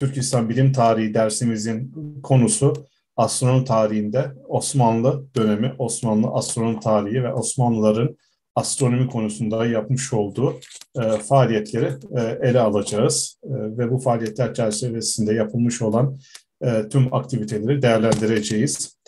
Türk 0.00 0.16
İslam 0.16 0.48
Bilim 0.48 0.72
Tarihi 0.72 1.14
dersimizin 1.14 1.92
konusu 2.22 2.72
astronomi 3.16 3.64
tarihinde 3.64 4.32
Osmanlı 4.48 5.24
dönemi, 5.36 5.74
Osmanlı 5.78 6.26
astronomi 6.28 6.80
tarihi 6.80 7.22
ve 7.22 7.32
Osmanlıların 7.32 8.16
astronomi 8.54 9.08
konusunda 9.08 9.66
yapmış 9.66 10.12
olduğu 10.12 10.60
e, 10.96 11.02
faaliyetleri 11.10 11.92
e, 12.16 12.48
ele 12.48 12.60
alacağız. 12.60 13.38
E, 13.44 13.50
ve 13.52 13.90
bu 13.90 13.98
faaliyetler 13.98 14.54
çerçevesinde 14.54 15.34
yapılmış 15.34 15.82
olan 15.82 16.18
e, 16.62 16.88
tüm 16.88 17.14
aktiviteleri 17.14 17.82
değerlendireceğiz. 17.82 18.98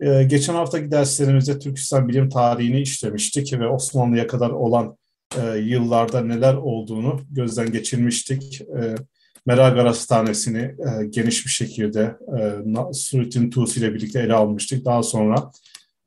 E, 0.00 0.22
geçen 0.22 0.54
haftaki 0.54 0.90
derslerimizde 0.90 1.58
Türk 1.58 1.78
İslam 1.78 2.08
Bilim 2.08 2.28
Tarihini 2.28 2.80
işlemiştik 2.80 3.52
ve 3.52 3.68
Osmanlı'ya 3.68 4.26
kadar 4.26 4.50
olan 4.50 4.96
e, 5.42 5.58
yıllarda 5.58 6.20
neler 6.20 6.54
olduğunu 6.54 7.20
gözden 7.30 7.72
geçirmiştik. 7.72 8.60
E, 8.60 8.94
Merak 9.46 9.78
Arasathanesi'ni 9.78 10.58
e, 10.58 11.06
geniş 11.10 11.46
bir 11.46 11.50
şekilde 11.50 12.16
e, 12.38 12.92
Surutin 12.92 13.50
Tusi 13.50 13.80
ile 13.80 13.94
birlikte 13.94 14.20
ele 14.20 14.34
almıştık. 14.34 14.84
Daha 14.84 15.02
sonra 15.02 15.50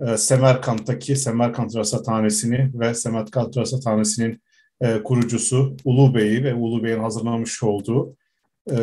e, 0.01 0.17
Semerkant'taki 0.17 1.15
Semerkant 1.15 1.75
Rasathanesi'ni 1.75 2.71
ve 2.73 2.93
Semerkant 2.93 3.57
Rasathanesi'nin 3.57 4.41
e, 4.81 5.03
kurucusu 5.03 5.77
Ulu 5.85 6.15
Bey'i 6.15 6.43
ve 6.43 6.53
Ulu 6.53 6.83
Bey'in 6.83 6.99
hazırlamış 6.99 7.63
olduğu 7.63 8.15
e, 8.71 8.77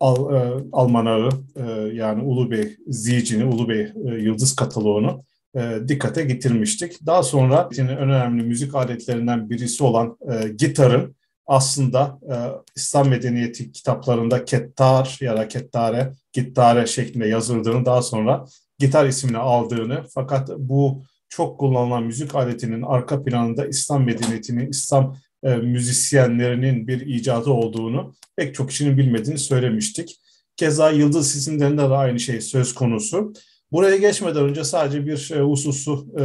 Al, 0.00 0.34
e, 0.34 0.64
Almanağı 0.72 1.28
e, 1.56 1.62
yani 1.94 2.22
Ulu 2.22 2.50
Bey 2.50 2.76
Zicini, 2.86 3.44
Ulu 3.44 3.68
Bey 3.68 3.80
e, 3.80 4.14
Yıldız 4.22 4.56
Kataloğunu 4.56 5.24
e, 5.56 5.78
dikkate 5.88 6.22
getirmiştik. 6.22 7.06
Daha 7.06 7.22
sonra 7.22 7.68
en 7.78 7.88
önemli 7.88 8.42
müzik 8.42 8.74
aletlerinden 8.74 9.50
birisi 9.50 9.84
olan 9.84 10.16
e, 10.32 10.48
gitarın 10.48 11.16
aslında 11.52 12.18
e, 12.30 12.34
İslam 12.76 13.08
medeniyeti 13.08 13.72
kitaplarında 13.72 14.44
kettar 14.44 15.18
ya 15.20 15.36
da 15.36 15.48
kettare, 15.48 16.12
gittare 16.32 16.86
şeklinde 16.86 17.28
yazıldığını 17.28 17.84
daha 17.84 18.02
sonra 18.02 18.44
gitar 18.78 19.06
ismini 19.06 19.38
aldığını 19.38 20.04
fakat 20.14 20.50
bu 20.58 21.02
çok 21.28 21.60
kullanılan 21.60 22.02
müzik 22.02 22.34
aletinin 22.34 22.82
arka 22.82 23.24
planında 23.24 23.66
İslam 23.66 24.04
medeniyetinin, 24.04 24.70
İslam 24.70 25.16
e, 25.42 25.56
müzisyenlerinin 25.56 26.88
bir 26.88 27.00
icadı 27.00 27.50
olduğunu 27.50 28.14
pek 28.36 28.54
çok 28.54 28.70
kişinin 28.70 28.98
bilmediğini 28.98 29.38
söylemiştik. 29.38 30.20
Keza 30.56 30.90
yıldız 30.90 31.36
isimlerinde 31.36 31.82
de 31.82 31.94
aynı 31.94 32.20
şey 32.20 32.40
söz 32.40 32.74
konusu. 32.74 33.32
Buraya 33.72 33.96
geçmeden 33.96 34.44
önce 34.44 34.64
sadece 34.64 35.06
bir 35.06 35.30
e, 35.34 35.40
hususu 35.40 36.06
e, 36.18 36.24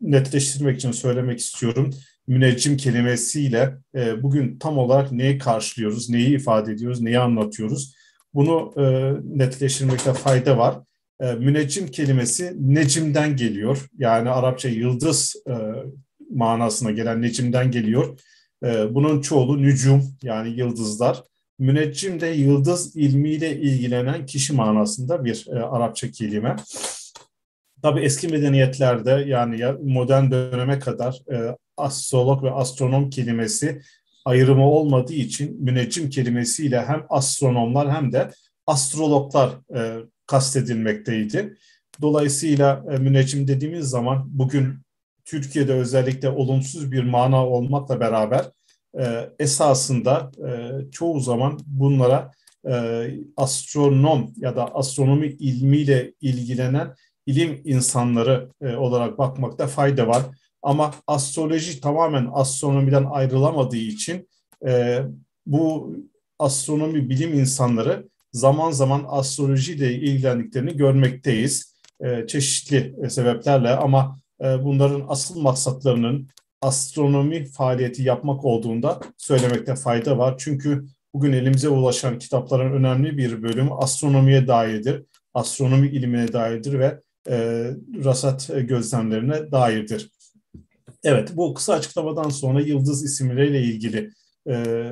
netleştirmek 0.00 0.76
için 0.76 0.92
söylemek 0.92 1.38
istiyorum. 1.38 1.90
Müneccim 2.30 2.76
kelimesiyle 2.76 3.76
e, 3.94 4.22
bugün 4.22 4.58
tam 4.58 4.78
olarak 4.78 5.12
neyi 5.12 5.38
karşılıyoruz, 5.38 6.10
neyi 6.10 6.36
ifade 6.36 6.72
ediyoruz, 6.72 7.00
neyi 7.00 7.18
anlatıyoruz? 7.18 7.94
Bunu 8.34 8.72
e, 8.76 9.12
netleştirmekte 9.38 10.12
fayda 10.12 10.58
var. 10.58 10.78
E, 11.20 11.32
müneccim 11.32 11.88
kelimesi 11.88 12.56
necimden 12.60 13.36
geliyor. 13.36 13.88
Yani 13.98 14.30
Arapça 14.30 14.68
yıldız 14.68 15.36
e, 15.48 15.54
manasına 16.30 16.90
gelen 16.90 17.22
necimden 17.22 17.70
geliyor. 17.70 18.20
E, 18.64 18.94
bunun 18.94 19.20
çoğulu 19.20 19.62
nücum 19.62 20.02
yani 20.22 20.58
yıldızlar. 20.58 21.22
Müneccim 21.58 22.20
de 22.20 22.26
yıldız 22.26 22.96
ilmiyle 22.96 23.60
ilgilenen 23.60 24.26
kişi 24.26 24.52
manasında 24.52 25.24
bir 25.24 25.46
e, 25.48 25.62
Arapça 25.62 26.10
kelime. 26.10 26.56
Tabii 27.82 28.00
eski 28.00 28.28
medeniyetlerde 28.28 29.24
yani 29.26 29.64
modern 29.82 30.30
döneme 30.30 30.78
kadar 30.78 31.18
e, 31.32 31.56
astrolog 31.80 32.42
ve 32.42 32.50
astronom 32.50 33.10
kelimesi 33.10 33.82
ayrımı 34.24 34.70
olmadığı 34.70 35.12
için 35.12 35.64
müneccim 35.64 36.10
kelimesiyle 36.10 36.84
hem 36.84 37.06
astronomlar 37.08 37.92
hem 37.92 38.12
de 38.12 38.30
astrologlar 38.66 39.50
e, 39.76 39.96
kastedilmekteydi. 40.26 41.56
Dolayısıyla 42.00 42.84
e, 42.90 42.96
müneccim 42.96 43.48
dediğimiz 43.48 43.86
zaman 43.86 44.24
bugün 44.26 44.74
Türkiye'de 45.24 45.72
özellikle 45.72 46.28
olumsuz 46.28 46.92
bir 46.92 47.02
mana 47.02 47.46
olmakla 47.46 48.00
beraber 48.00 48.44
e, 48.98 49.30
esasında 49.38 50.30
e, 50.48 50.50
çoğu 50.90 51.20
zaman 51.20 51.60
bunlara 51.66 52.32
e, 52.68 53.06
astronom 53.36 54.32
ya 54.36 54.56
da 54.56 54.74
astronomi 54.74 55.26
ilmiyle 55.26 56.12
ilgilenen 56.20 56.94
ilim 57.26 57.62
insanları 57.64 58.48
e, 58.62 58.76
olarak 58.76 59.18
bakmakta 59.18 59.66
fayda 59.66 60.08
var. 60.08 60.22
Ama 60.62 60.94
astroloji 61.06 61.80
tamamen 61.80 62.28
astronomiden 62.32 63.04
ayrılamadığı 63.04 63.76
için 63.76 64.28
e, 64.66 65.02
bu 65.46 65.96
astronomi 66.38 67.10
bilim 67.10 67.34
insanları 67.34 68.08
zaman 68.32 68.70
zaman 68.70 69.04
astrolojiyle 69.08 69.94
ilgilendiklerini 69.94 70.76
görmekteyiz. 70.76 71.74
E, 72.00 72.26
çeşitli 72.26 73.10
sebeplerle 73.10 73.70
ama 73.70 74.16
e, 74.40 74.64
bunların 74.64 75.04
asıl 75.08 75.40
maksatlarının 75.40 76.28
astronomi 76.62 77.44
faaliyeti 77.44 78.02
yapmak 78.02 78.44
olduğunda 78.44 79.00
söylemekte 79.16 79.74
fayda 79.74 80.18
var. 80.18 80.34
Çünkü 80.38 80.86
bugün 81.14 81.32
elimize 81.32 81.68
ulaşan 81.68 82.18
kitapların 82.18 82.72
önemli 82.72 83.18
bir 83.18 83.42
bölümü 83.42 83.70
astronomiye 83.70 84.46
dairdir, 84.46 85.02
astronomi 85.34 85.88
ilmine 85.88 86.32
dairdir 86.32 86.78
ve 86.78 87.00
e, 87.28 87.66
rasat 88.04 88.50
gözlemlerine 88.68 89.52
dairdir. 89.52 90.10
Evet, 91.04 91.36
bu 91.36 91.54
kısa 91.54 91.74
açıklamadan 91.74 92.28
sonra 92.28 92.60
yıldız 92.60 93.04
isimleriyle 93.04 93.62
ilgili 93.62 94.10
e, 94.48 94.84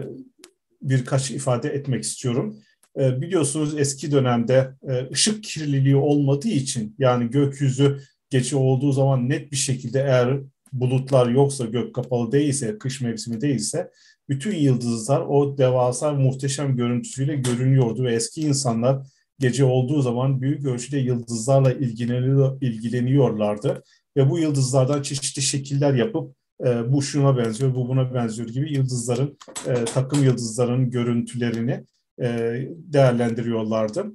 birkaç 0.83 1.31
ifade 1.31 1.69
etmek 1.69 2.05
istiyorum. 2.05 2.57
E, 2.99 3.21
biliyorsunuz 3.21 3.79
eski 3.79 4.13
dönemde 4.13 4.75
e, 4.89 5.11
ışık 5.13 5.45
kirliliği 5.45 5.97
olmadığı 5.97 6.49
için 6.49 6.95
yani 6.99 7.31
gökyüzü 7.31 8.01
gece 8.31 8.57
olduğu 8.57 8.93
zaman 8.93 9.29
net 9.29 9.53
bir 9.53 9.57
şekilde 9.57 10.01
eğer 10.01 10.41
bulutlar 10.73 11.29
yoksa 11.29 11.65
gök 11.65 11.95
kapalı 11.95 12.33
değilse, 12.33 12.79
kış 12.79 13.01
mevsimi 13.01 13.41
değilse 13.41 13.91
bütün 14.29 14.55
yıldızlar 14.55 15.21
o 15.21 15.59
devasa 15.59 16.13
muhteşem 16.13 16.77
görüntüsüyle 16.77 17.37
görünüyordu 17.37 18.05
ve 18.05 18.15
eski 18.15 18.41
insanlar 18.41 19.07
gece 19.39 19.65
olduğu 19.65 20.03
zaman 20.03 20.41
büyük 20.41 20.67
ölçüde 20.67 20.99
yıldızlarla 20.99 21.73
ilgileniyor, 21.73 22.63
ilgileniyorlardı 22.63 23.83
ve 24.19 24.31
bu 24.31 24.39
yıldızlardan 24.39 25.03
çeşitli 25.03 25.43
şekiller 25.43 25.95
yapıp 25.95 26.35
e, 26.65 26.93
bu 26.93 27.03
şuna 27.03 27.37
benziyor, 27.37 27.75
bu 27.75 27.89
buna 27.89 28.15
benziyor 28.15 28.49
gibi 28.49 28.73
yıldızların, 28.73 29.39
e, 29.67 29.85
takım 29.85 30.25
yıldızların 30.25 30.91
görüntülerini 30.91 31.85
e, 32.23 32.29
değerlendiriyorlardı. 32.77 34.07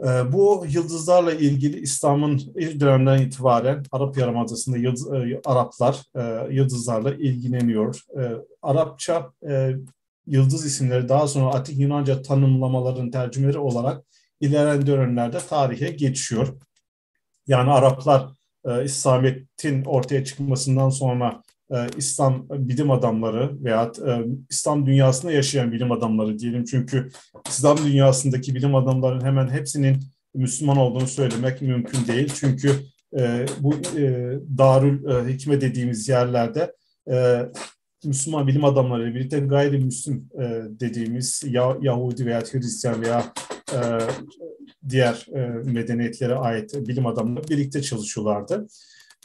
E, 0.00 0.32
bu 0.32 0.66
yıldızlarla 0.68 1.32
ilgili 1.32 1.80
İslam'ın 1.80 2.40
ilk 2.56 2.80
dönemden 2.80 3.22
itibaren 3.22 3.84
Arap 3.92 4.18
Yarımadası'nda 4.18 4.76
yıldız, 4.76 5.12
e, 5.12 5.40
Araplar 5.44 6.02
e, 6.16 6.54
yıldızlarla 6.54 7.14
ilgileniyor. 7.14 8.00
E, 8.20 8.22
Arapça 8.62 9.32
e, 9.48 9.72
yıldız 10.26 10.66
isimleri 10.66 11.08
daha 11.08 11.28
sonra 11.28 11.54
Atik 11.54 11.78
Yunanca 11.78 12.22
tanımlamaların 12.22 13.10
tercümeleri 13.10 13.58
olarak 13.58 14.04
ilerleyen 14.40 14.86
dönemlerde 14.86 15.38
tarihe 15.38 15.90
geçiyor. 15.90 16.48
Yani 17.46 17.70
Araplar 17.70 18.41
e, 18.66 18.84
İslamiyet'in 18.84 19.84
ortaya 19.84 20.24
çıkmasından 20.24 20.90
sonra 20.90 21.42
e, 21.70 21.76
İslam 21.96 22.46
bilim 22.50 22.90
adamları 22.90 23.64
veya 23.64 23.92
e, 24.06 24.10
İslam 24.50 24.86
dünyasında 24.86 25.32
yaşayan 25.32 25.72
bilim 25.72 25.92
adamları 25.92 26.38
diyelim. 26.38 26.64
Çünkü 26.64 27.08
İslam 27.48 27.78
dünyasındaki 27.78 28.54
bilim 28.54 28.74
adamlarının 28.74 29.24
hemen 29.24 29.48
hepsinin 29.48 29.96
Müslüman 30.34 30.76
olduğunu 30.76 31.06
söylemek 31.06 31.62
mümkün 31.62 32.06
değil. 32.06 32.32
Çünkü 32.34 32.72
e, 33.18 33.46
bu 33.60 33.74
Darül 34.58 35.28
Hikme 35.28 35.60
dediğimiz 35.60 36.08
yerlerde 36.08 36.72
Müslüman 38.04 38.46
bilim 38.46 38.64
adamları 38.64 39.14
birlikte 39.14 39.40
gayrimüslim 39.40 40.28
e, 40.40 40.62
dediğimiz 40.80 41.42
ya, 41.46 41.76
Yahudi 41.80 42.26
veya 42.26 42.40
Hristiyan 42.40 43.02
veya 43.02 43.32
diğer 44.88 45.26
e, 45.34 45.40
medeniyetlere 45.70 46.34
ait 46.34 46.74
bilim 46.88 47.06
adamları 47.06 47.48
birlikte 47.48 47.82
çalışıyorlardı. 47.82 48.66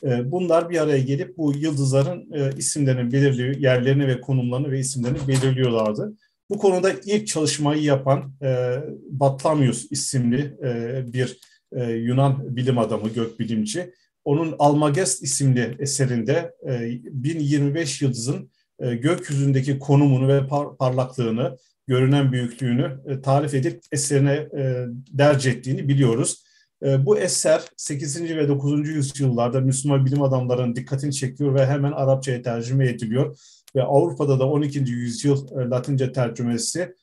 E, 0.04 0.32
bunlar 0.32 0.70
bir 0.70 0.82
araya 0.82 1.00
gelip 1.00 1.38
bu 1.38 1.54
yıldızların 1.54 2.34
e, 2.34 2.58
isimlerini 2.58 3.12
belirliyor, 3.12 3.56
yerlerini 3.56 4.08
ve 4.08 4.22
konumlarını 4.22 4.72
ve 4.72 4.80
isimlerini 4.80 5.28
belirliyorlardı. 5.28 6.14
Bu 6.50 6.58
konuda 6.58 6.92
ilk 7.06 7.28
çalışmayı 7.28 7.84
yapan 7.84 8.34
e, 8.42 8.80
Batlamyus 9.10 9.92
isimli 9.92 10.58
e, 10.64 11.04
bir 11.14 11.40
e, 11.72 11.84
Yunan 11.92 12.56
bilim 12.56 12.78
adamı, 12.78 13.10
gökbilimci. 13.10 13.94
Onun 14.26 14.56
Almagest 14.60 15.24
isimli 15.24 15.76
eserinde 15.80 16.54
e, 16.70 16.90
1025 17.04 18.02
yıldızın 18.02 18.52
e, 18.80 18.96
gökyüzündeki 18.96 19.80
konumunu 19.80 20.28
ve 20.28 20.48
par 20.48 20.78
parlaklığını, 20.78 21.58
görünen 21.88 22.32
büyüklüğünü 22.32 23.00
e, 23.08 23.22
tarif 23.22 23.54
edip 23.54 23.82
eserine 23.92 24.34
e, 24.34 24.86
derc 25.12 25.50
ettiğini 25.50 25.88
biliyoruz. 25.88 26.44
E, 26.86 27.06
bu 27.06 27.18
eser 27.18 27.62
8. 27.78 28.36
ve 28.36 28.48
9. 28.48 28.90
yüzyıllarda 28.90 29.62
Müslüman 29.62 30.06
bilim 30.06 30.22
adamlarının 30.22 30.76
dikkatini 30.76 31.14
çekiyor 31.14 31.56
ve 31.56 31.66
hemen 31.66 31.92
Arapçaya 31.92 32.42
tercüme 32.42 32.90
ediliyor. 32.90 33.38
Ve 33.76 33.84
Avrupa'da 33.84 34.40
da 34.40 34.50
12. 34.50 34.80
yüzyıl 34.80 35.60
e, 35.60 35.70
Latince 35.70 36.12
tercümesi 36.12 36.94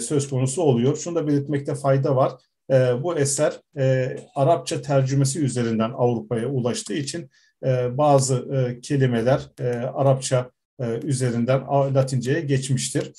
söz 0.00 0.28
konusu 0.28 0.62
oluyor. 0.62 0.96
Şunu 0.96 1.14
da 1.14 1.26
belirtmekte 1.26 1.74
fayda 1.74 2.16
var. 2.16 2.32
Bu 3.02 3.18
eser 3.18 3.60
Arapça 4.34 4.82
tercümesi 4.82 5.40
üzerinden 5.40 5.90
Avrupa'ya 5.90 6.48
ulaştığı 6.48 6.94
için 6.94 7.30
bazı 7.90 8.44
kelimeler 8.82 9.40
Arapça 9.94 10.50
üzerinden 11.02 11.60
Latince'ye 11.94 12.40
geçmiştir. 12.40 13.12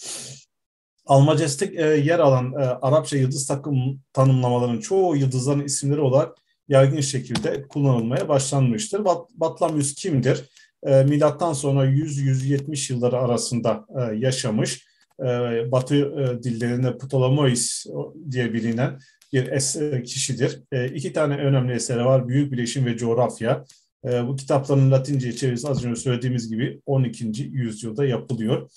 Almacestik 1.06 1.80
e, 1.80 1.84
yer 1.84 2.20
alan 2.20 2.54
e, 2.54 2.58
Arapça 2.58 3.18
yıldız 3.18 3.48
takım 3.48 4.00
tanımlamalarının 4.14 4.80
çoğu 4.80 5.16
yıldızların 5.16 5.66
isimleri 5.66 6.02
olarak 6.02 6.38
yaygın 6.68 7.02
şekilde 7.02 7.68
kullanılmaya 7.68 8.30
başlanmıştır. 8.30 9.06
Bat, 9.06 9.30
Batlamyus 9.36 9.94
kimdir? 9.94 10.50
E, 10.84 11.04
milattan 11.04 11.54
sonra 11.54 11.86
100-170 11.86 12.94
yılları 12.94 13.18
arasında 13.18 13.86
e, 14.00 14.16
yaşamış. 14.16 14.86
E, 15.20 15.26
Batı 15.72 15.96
e, 15.96 16.44
dillerinde 16.44 16.98
Ptolemaeus 16.98 17.86
diye 18.32 18.54
bilinen 18.54 19.00
bir 19.34 19.48
es, 19.48 19.76
e, 19.76 20.04
kişidir. 20.04 20.62
E, 20.72 20.88
iki 20.88 21.14
tane 21.14 21.38
önemli 21.38 21.74
eseri 21.74 22.06
var. 22.06 22.28
Büyük 22.28 22.52
Bileşim 22.52 22.86
ve 22.86 22.98
Coğrafya. 22.98 23.64
E, 24.06 24.28
bu 24.28 24.36
kitapların 24.36 24.92
Latince 24.92 25.36
çevirisi 25.36 25.68
az 25.68 25.86
önce 25.86 26.02
söylediğimiz 26.02 26.50
gibi 26.50 26.82
12. 26.86 27.44
yüzyılda 27.44 28.06
yapılıyor. 28.06 28.70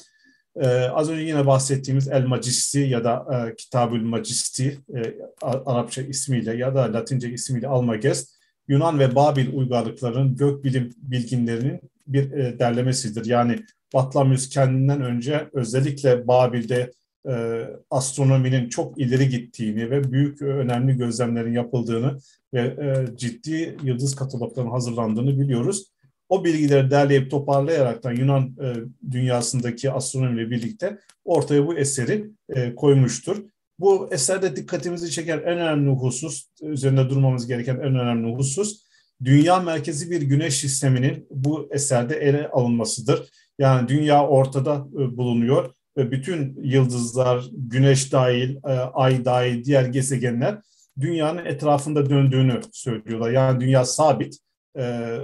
Ee, 0.61 0.67
az 0.69 1.11
önce 1.11 1.23
yine 1.23 1.47
bahsettiğimiz 1.47 2.09
El 2.09 2.25
Magisti 2.25 2.79
ya 2.79 3.05
da 3.05 3.27
e, 3.49 3.57
Kitabül 3.57 4.03
Magisti 4.03 4.79
e, 4.95 5.15
Arapça 5.43 6.03
ismiyle 6.03 6.57
ya 6.57 6.75
da 6.75 6.93
Latince 6.93 7.31
ismiyle 7.31 7.69
Almagest 7.69 8.39
Yunan 8.69 8.99
ve 8.99 9.15
Babil 9.15 9.53
uygarlıklarının 9.53 10.37
gökbilim 10.37 10.91
bilginlerinin 10.97 11.81
bir 12.07 12.33
e, 12.33 12.59
derlemesidir. 12.59 13.27
Yani 13.27 13.59
Batlamyus 13.95 14.49
kendinden 14.49 15.03
önce 15.03 15.49
özellikle 15.53 16.29
Babil'de 16.29 16.91
e, 17.29 17.65
astronominin 17.91 18.69
çok 18.69 19.01
ileri 19.01 19.29
gittiğini 19.29 19.91
ve 19.91 20.13
büyük 20.13 20.43
önemli 20.43 20.97
gözlemlerin 20.97 21.53
yapıldığını 21.53 22.19
ve 22.55 22.61
e, 22.61 23.17
ciddi 23.17 23.77
yıldız 23.83 24.17
kataloglarının 24.17 24.71
hazırlandığını 24.71 25.41
biliyoruz 25.41 25.93
o 26.29 26.45
bilgileri 26.45 26.91
derleyip 26.91 27.31
toparlayaraktan 27.31 28.13
Yunan 28.13 28.57
e, 28.63 28.75
dünyasındaki 29.11 29.91
astronomiyle 29.91 30.51
birlikte 30.51 30.99
ortaya 31.25 31.67
bu 31.67 31.79
eseri 31.79 32.31
e, 32.49 32.75
koymuştur. 32.75 33.43
Bu 33.79 34.09
eserde 34.13 34.57
dikkatimizi 34.57 35.11
çeken 35.11 35.39
en 35.39 35.59
önemli 35.59 35.91
husus, 35.91 36.47
üzerinde 36.63 37.11
durmamız 37.11 37.47
gereken 37.47 37.75
en 37.75 37.99
önemli 37.99 38.35
husus, 38.37 38.83
dünya 39.25 39.61
merkezi 39.61 40.11
bir 40.11 40.23
güneş 40.23 40.57
sisteminin 40.57 41.27
bu 41.31 41.69
eserde 41.73 42.17
ele 42.17 42.49
alınmasıdır. 42.49 43.31
Yani 43.59 43.89
dünya 43.89 44.27
ortada 44.27 44.87
e, 44.93 45.17
bulunuyor 45.17 45.75
ve 45.97 46.11
bütün 46.11 46.59
yıldızlar, 46.63 47.45
güneş 47.53 48.13
dahil, 48.13 48.57
e, 48.57 48.71
ay 48.73 49.25
dahil, 49.25 49.65
diğer 49.65 49.85
gezegenler 49.85 50.59
dünyanın 51.01 51.45
etrafında 51.45 52.11
döndüğünü 52.11 52.61
söylüyorlar. 52.73 53.31
Yani 53.31 53.61
dünya 53.61 53.85
sabit 53.85 54.39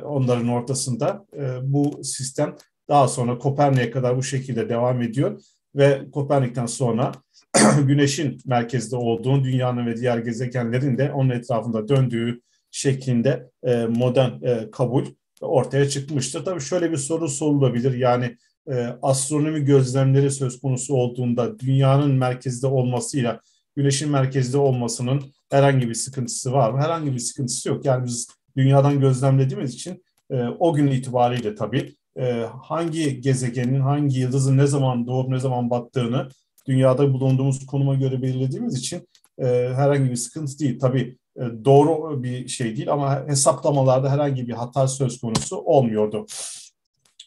onların 0.05 0.49
ortasında. 0.49 1.27
E, 1.37 1.59
bu 1.63 2.05
sistem 2.05 2.57
daha 2.89 3.09
sonra 3.09 3.39
Kopernik'e 3.39 3.91
kadar 3.91 4.17
bu 4.17 4.23
şekilde 4.23 4.69
devam 4.69 5.03
ediyor 5.03 5.41
ve 5.77 6.11
Kopernik'ten 6.13 6.67
sonra 6.67 7.13
Güneş'in 7.87 8.39
merkezde 8.47 8.97
olduğu, 8.97 9.45
dünyanın 9.45 9.87
ve 9.87 9.97
diğer 9.97 10.19
gezegenlerin 10.19 10.99
de 10.99 11.13
onun 11.13 11.31
etrafında 11.31 11.89
döndüğü 11.89 12.41
şeklinde 12.71 13.51
e, 13.63 13.87
modern 13.87 14.31
kabul 14.71 15.05
ortaya 15.41 15.89
çıkmıştır. 15.89 16.45
Tabii 16.45 16.61
şöyle 16.61 16.91
bir 16.91 16.97
soru 16.97 17.29
sorulabilir. 17.29 17.95
Yani 17.95 18.37
astronomi 19.03 19.65
gözlemleri 19.65 20.31
söz 20.31 20.61
konusu 20.61 20.95
olduğunda 20.95 21.59
dünyanın 21.59 22.11
merkezde 22.11 22.67
olmasıyla 22.67 23.41
güneşin 23.77 24.11
merkezde 24.11 24.59
olmasının 24.59 25.23
herhangi 25.51 25.89
bir 25.89 25.95
sıkıntısı 25.95 26.53
var 26.53 26.71
mı? 26.71 26.81
Herhangi 26.81 27.13
bir 27.13 27.19
sıkıntısı 27.19 27.69
yok. 27.69 27.85
Yani 27.85 28.07
biz 28.07 28.29
dünyadan 28.57 29.01
gözlemlediğimiz 29.01 29.75
için 29.75 30.05
e, 30.31 30.45
o 30.45 30.75
gün 30.75 30.87
itibariyle 30.87 31.55
tabii 31.55 31.95
e, 32.19 32.47
hangi 32.63 33.21
gezegenin, 33.21 33.81
hangi 33.81 34.19
yıldızın 34.19 34.59
ne 34.59 34.67
zaman 34.67 35.07
doğup 35.07 35.29
ne 35.29 35.39
zaman 35.39 35.71
battığını 35.71 36.29
dünyada 36.67 37.13
bulunduğumuz 37.13 37.67
konuma 37.67 37.95
göre 37.95 38.23
belirlediğimiz 38.23 38.79
için 38.79 39.09
e, 39.39 39.45
herhangi 39.75 40.11
bir 40.11 40.17
sıkıntı 40.17 40.59
değil. 40.59 40.79
Tabii 40.79 41.17
e, 41.37 41.43
doğru 41.65 42.23
bir 42.23 42.49
şey 42.49 42.77
değil 42.77 42.93
ama 42.93 43.27
hesaplamalarda 43.27 44.11
herhangi 44.11 44.49
bir 44.49 44.53
hata 44.53 44.89
söz 44.89 45.21
konusu 45.21 45.57
olmuyordu. 45.57 46.27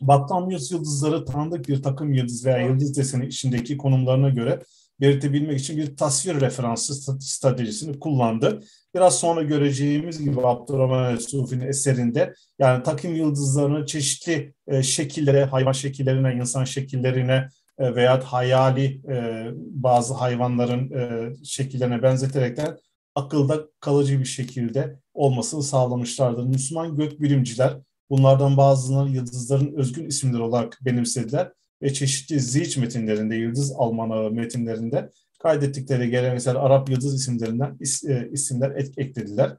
Batlamyus 0.01 0.71
yıldızları 0.71 1.25
tanıdık 1.25 1.67
bir 1.67 1.83
takım 1.83 2.13
yıldız 2.13 2.45
veya 2.45 2.57
yıldız 2.57 2.97
deseni 2.97 3.25
içindeki 3.25 3.77
konumlarına 3.77 4.29
göre 4.29 4.59
belirtebilmek 5.01 5.59
için 5.59 5.77
bir 5.77 5.95
tasvir 5.95 6.41
referansı 6.41 6.95
stratejisini 7.21 7.99
kullandı. 7.99 8.59
Biraz 8.95 9.19
sonra 9.19 9.41
göreceğimiz 9.43 10.23
gibi 10.23 10.47
Abdurrahman 10.47 11.13
el-Sufi'nin 11.13 11.67
eserinde 11.67 12.33
yani 12.59 12.83
takım 12.83 13.15
yıldızlarını 13.15 13.85
çeşitli 13.85 14.53
e, 14.67 14.83
şekillere, 14.83 15.45
hayvan 15.45 15.71
şekillerine, 15.71 16.33
insan 16.33 16.63
şekillerine 16.63 17.47
e, 17.79 17.95
veya 17.95 18.21
hayali 18.25 19.01
e, 19.11 19.45
bazı 19.55 20.13
hayvanların 20.13 20.91
e, 20.91 21.33
şekillerine 21.45 22.03
benzeterekten 22.03 22.77
akılda 23.15 23.67
kalıcı 23.79 24.19
bir 24.19 24.25
şekilde 24.25 24.99
olmasını 25.13 25.63
sağlamışlardır. 25.63 26.43
Müslüman 26.43 26.95
gökbilimciler 26.95 27.77
bunlardan 28.09 28.57
bazılarını 28.57 29.15
yıldızların 29.15 29.73
özgün 29.73 30.05
isimleri 30.05 30.41
olarak 30.41 30.79
benimsediler 30.81 31.51
ve 31.81 31.93
çeşitli 31.93 32.39
ziç 32.39 32.77
metinlerinde, 32.77 33.35
yıldız 33.35 33.73
almanağı 33.77 34.31
metinlerinde 34.31 35.11
kaydettikleri 35.39 36.09
geleneksel 36.09 36.55
Arap 36.55 36.89
yıldız 36.89 37.15
isimlerinden 37.15 37.77
is, 37.79 38.03
e, 38.05 38.29
isimler 38.31 38.71
et, 38.71 38.97
eklediler. 38.97 39.57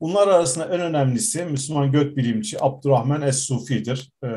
Bunlar 0.00 0.28
arasında 0.28 0.64
en 0.74 0.80
önemlisi 0.80 1.44
Müslüman 1.44 1.92
gökbilimci 1.92 2.64
Abdurrahman 2.64 3.22
Es-Sufi'dir. 3.22 4.12
E, 4.24 4.28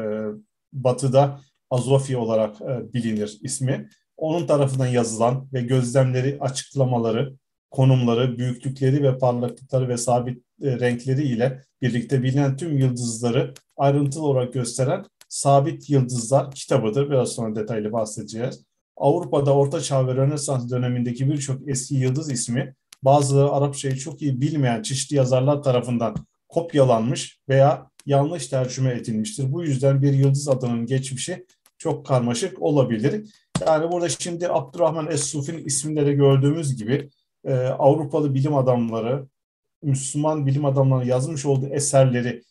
batı'da 0.73 1.41
Azofi 1.69 2.17
olarak 2.17 2.61
e, 2.61 2.93
bilinir 2.93 3.37
ismi. 3.41 3.89
Onun 4.17 4.47
tarafından 4.47 4.87
yazılan 4.87 5.47
ve 5.53 5.61
gözlemleri, 5.61 6.37
açıklamaları, 6.39 7.33
konumları, 7.71 8.37
büyüklükleri 8.37 9.03
ve 9.03 9.17
parlaklıkları 9.17 9.89
ve 9.89 9.97
sabit 9.97 10.43
renkleri 10.61 11.23
ile 11.23 11.61
birlikte 11.81 12.23
bilinen 12.23 12.57
tüm 12.57 12.77
yıldızları 12.77 13.53
ayrıntılı 13.77 14.23
olarak 14.23 14.53
gösteren 14.53 15.05
Sabit 15.31 15.89
Yıldızlar 15.89 16.51
kitabıdır. 16.51 17.09
Biraz 17.09 17.29
sonra 17.29 17.55
detaylı 17.55 17.91
bahsedeceğiz. 17.91 18.63
Avrupa'da 18.97 19.55
Orta 19.55 19.81
Çağ 19.81 20.07
ve 20.07 20.15
Rönesans 20.15 20.71
dönemindeki 20.71 21.31
birçok 21.31 21.69
eski 21.69 21.95
yıldız 21.95 22.31
ismi 22.31 22.75
bazıları 23.03 23.51
Arapçayı 23.51 23.95
çok 23.95 24.21
iyi 24.21 24.41
bilmeyen 24.41 24.81
çeşitli 24.81 25.15
yazarlar 25.15 25.63
tarafından 25.63 26.15
kopyalanmış 26.49 27.39
veya 27.49 27.89
yanlış 28.05 28.47
tercüme 28.47 28.91
edilmiştir. 28.91 29.51
Bu 29.51 29.63
yüzden 29.63 30.01
bir 30.01 30.13
yıldız 30.13 30.49
adının 30.49 30.85
geçmişi 30.85 31.45
çok 31.77 32.05
karmaşık 32.05 32.61
olabilir. 32.61 33.33
Yani 33.67 33.91
burada 33.91 34.09
şimdi 34.09 34.49
Abdurrahman 34.49 35.11
Es-Sufi'nin 35.11 35.65
isimleri 35.65 36.13
gördüğümüz 36.13 36.75
gibi 36.75 37.09
e, 37.45 37.53
Avrupalı 37.55 38.33
bilim 38.33 38.55
adamları, 38.55 39.27
Müslüman 39.83 40.45
bilim 40.45 40.65
adamları 40.65 41.07
yazmış 41.07 41.45
olduğu 41.45 41.67
eserleri 41.67 42.43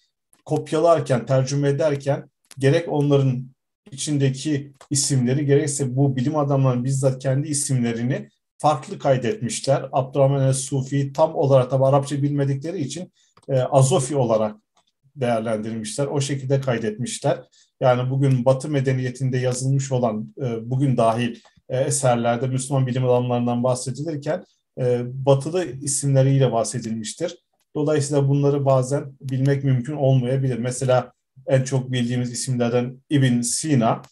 kopyalarken, 0.45 1.27
tercüme 1.27 1.69
ederken 1.69 2.31
gerek 2.59 2.89
onların 2.89 3.51
içindeki 3.91 4.73
isimleri 4.91 5.47
gerekse 5.47 5.97
bu 5.97 6.17
bilim 6.17 6.37
adamlarının 6.37 6.85
bizzat 6.85 7.23
kendi 7.23 7.49
isimlerini 7.49 8.29
farklı 8.59 8.99
kaydetmişler. 8.99 9.89
Abdurrahman 9.93 10.43
el-Sufi 10.43 11.13
tam 11.13 11.35
olarak 11.35 11.71
tabi 11.71 11.85
Arapça 11.85 12.23
bilmedikleri 12.23 12.81
için 12.81 13.13
e, 13.49 13.59
Azofi 13.59 14.17
olarak 14.17 14.57
değerlendirmişler. 15.17 16.07
O 16.07 16.21
şekilde 16.21 16.61
kaydetmişler. 16.61 17.41
Yani 17.81 18.11
bugün 18.11 18.45
Batı 18.45 18.69
medeniyetinde 18.69 19.39
yazılmış 19.39 19.93
olan 19.93 20.35
e, 20.43 20.71
bugün 20.71 20.97
dahil 20.97 21.37
e, 21.69 21.79
eserlerde 21.79 22.47
Müslüman 22.47 22.87
bilim 22.87 23.05
adamlarından 23.05 23.65
bahsedilirken 23.65 24.45
e, 24.79 25.01
batılı 25.27 25.65
isimleriyle 25.65 26.53
bahsedilmiştir. 26.53 27.39
Dolayısıyla 27.75 28.29
bunları 28.29 28.65
bazen 28.65 29.05
bilmek 29.21 29.65
mümkün 29.65 29.97
olmayabilir. 29.97 30.59
Mesela 30.59 31.13
en 31.47 31.63
çok 31.63 31.93
bildiğimiz 31.93 32.33
isimlerden 32.33 32.97
İbn 33.11 33.41
Sina 33.41 34.03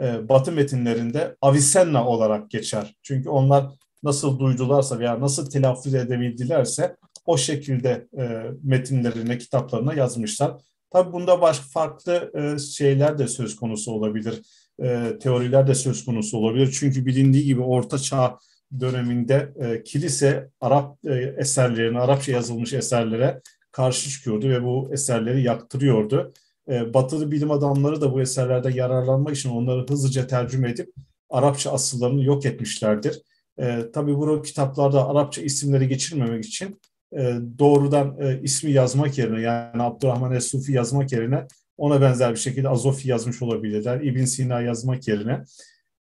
e, 0.00 0.28
Batı 0.28 0.52
metinlerinde 0.52 1.36
Avicenna 1.40 2.08
olarak 2.08 2.50
geçer. 2.50 2.94
Çünkü 3.02 3.28
onlar 3.28 3.66
nasıl 4.02 4.38
duydularsa 4.38 4.98
veya 4.98 5.20
nasıl 5.20 5.50
telaffuz 5.50 5.94
edebildilerse 5.94 6.96
o 7.26 7.36
şekilde 7.38 8.06
e, 8.18 8.42
metinlerine, 8.62 9.38
kitaplarına 9.38 9.94
yazmışlar. 9.94 10.52
Tabii 10.90 11.12
bunda 11.12 11.40
başka 11.40 11.64
farklı 11.64 12.32
e, 12.34 12.58
şeyler 12.58 13.18
de 13.18 13.28
söz 13.28 13.56
konusu 13.56 13.92
olabilir. 13.92 14.42
E, 14.82 15.18
teoriler 15.20 15.66
de 15.66 15.74
söz 15.74 16.04
konusu 16.04 16.38
olabilir. 16.38 16.76
Çünkü 16.80 17.06
bilindiği 17.06 17.44
gibi 17.44 17.60
Orta 17.60 17.98
Çağ 17.98 18.38
döneminde 18.80 19.52
e, 19.60 19.82
kilise 19.82 20.50
Arap 20.60 20.98
e, 21.06 21.34
eserlerine, 21.38 21.98
Arapça 21.98 22.32
yazılmış 22.32 22.72
eserlere 22.72 23.40
karşı 23.72 24.10
çıkıyordu 24.10 24.48
ve 24.48 24.62
bu 24.62 24.90
eserleri 24.92 25.42
yaktırıyordu. 25.42 26.32
E, 26.68 26.94
batılı 26.94 27.30
bilim 27.30 27.50
adamları 27.50 28.00
da 28.00 28.12
bu 28.12 28.20
eserlerden 28.20 28.70
yararlanmak 28.70 29.36
için 29.36 29.50
onları 29.50 29.86
hızlıca 29.88 30.26
tercüme 30.26 30.70
edip 30.70 30.92
Arapça 31.30 31.72
asıllarını 31.72 32.24
yok 32.24 32.46
etmişlerdir. 32.46 33.22
E, 33.58 33.90
tabii 33.92 34.16
bu 34.16 34.42
kitaplarda 34.42 35.08
Arapça 35.08 35.42
isimleri 35.42 35.88
geçirmemek 35.88 36.44
için 36.44 36.80
e, 37.12 37.34
doğrudan 37.58 38.16
e, 38.20 38.40
ismi 38.42 38.72
yazmak 38.72 39.18
yerine 39.18 39.40
yani 39.40 39.82
Abdurrahman 39.82 40.32
Es-Sufi 40.32 40.72
yazmak 40.72 41.12
yerine 41.12 41.46
ona 41.76 42.00
benzer 42.00 42.30
bir 42.30 42.38
şekilde 42.38 42.68
Azofi 42.68 43.08
yazmış 43.08 43.42
olabilirler. 43.42 44.00
İbn 44.00 44.24
Sina 44.24 44.60
yazmak 44.60 45.08
yerine 45.08 45.44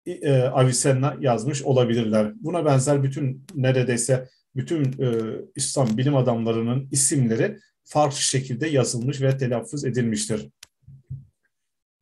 e, 0.07 0.42
Avicenna 0.42 1.16
yazmış 1.21 1.62
olabilirler. 1.62 2.33
Buna 2.40 2.64
benzer 2.64 3.02
bütün 3.02 3.45
neredeyse 3.54 4.28
bütün 4.57 4.85
e, 4.85 5.09
İslam 5.57 5.97
bilim 5.99 6.16
adamlarının 6.16 6.88
isimleri 6.90 7.59
farklı 7.85 8.17
şekilde 8.17 8.69
yazılmış 8.69 9.21
ve 9.21 9.39
telaffuz 9.39 9.85
edilmiştir. 9.85 10.49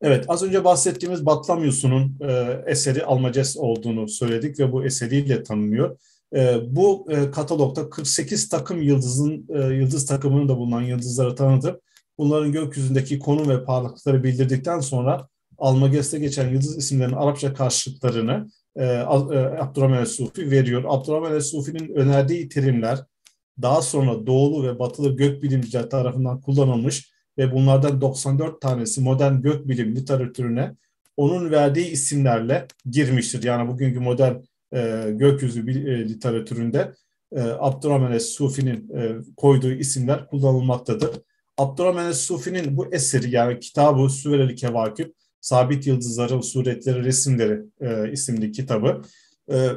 Evet, 0.03 0.25
az 0.29 0.43
önce 0.43 0.65
bahsettiğimiz 0.65 1.27
Batlamyus'un 1.27 2.19
e, 2.21 2.63
eseri 2.67 3.05
Almaces 3.05 3.57
olduğunu 3.57 4.09
söyledik 4.09 4.61
ve 4.61 4.73
bu 4.73 4.85
eseriyle 4.85 5.43
tanınıyor. 5.43 5.99
E, 6.35 6.57
bu 6.67 7.07
e, 7.11 7.31
katalogda 7.31 7.91
48 7.91 8.49
takım 8.49 8.83
yıldızın 8.83 9.47
e, 9.49 9.75
yıldız 9.75 10.07
takımının 10.07 10.49
da 10.49 10.57
bulunan 10.57 10.83
yıldızları 10.83 11.35
tanıtıp 11.35 11.83
bunların 12.19 12.53
gökyüzündeki 12.53 13.19
konum 13.19 13.49
ve 13.49 13.65
parlaklıkları 13.65 14.25
bildirdikten 14.25 14.81
sonra 14.81 15.29
Almages'te 15.59 16.19
geçen 16.19 16.49
yıldız 16.49 16.79
isimlerinin 16.79 17.17
Arapça 17.17 17.55
karşılıklarını 17.55 18.51
e, 18.77 18.85
e, 18.85 18.99
Abdurrahman 18.99 20.05
Sufi 20.05 20.51
veriyor. 20.51 20.85
Abdurrahman 20.89 21.39
Sufi'nin 21.39 21.95
önerdiği 21.95 22.49
terimler 22.49 22.99
daha 23.63 23.83
sonra 23.83 24.27
doğulu 24.27 24.69
ve 24.69 24.79
batılı 24.79 25.17
gökbilimciler 25.17 25.91
tarafından 25.91 26.41
kullanılmış 26.41 27.11
ve 27.39 27.53
bunlardan 27.53 28.01
94 28.01 28.61
tanesi 28.61 29.01
modern 29.01 29.43
gökbilim 29.43 29.97
literatürüne 29.97 30.75
onun 31.17 31.51
verdiği 31.51 31.87
isimlerle 31.87 32.67
girmiştir. 32.91 33.43
Yani 33.43 33.69
bugünkü 33.69 34.01
modern 34.01 34.35
e, 34.75 35.11
gökyüzü 35.11 35.71
e, 35.71 36.09
literatüründe 36.09 36.95
e, 37.33 37.41
Abdurrahman 37.41 38.19
Sufi'nin 38.19 38.91
e, 38.97 39.17
koyduğu 39.37 39.73
isimler 39.73 40.27
kullanılmaktadır. 40.27 41.11
Abdurrahman 41.59 42.13
Sufi'nin 42.13 42.77
bu 42.77 42.95
eseri 42.95 43.31
yani 43.35 43.61
kitabı 43.61 44.11
Süvereli 44.11 44.55
Kevakip, 44.55 45.15
Sabit 45.41 45.87
Yıldızların 45.87 46.41
Suretleri, 46.41 47.05
Resimleri 47.05 47.61
e, 47.81 48.13
isimli 48.13 48.53
kitabı 48.53 49.03
e, 49.53 49.69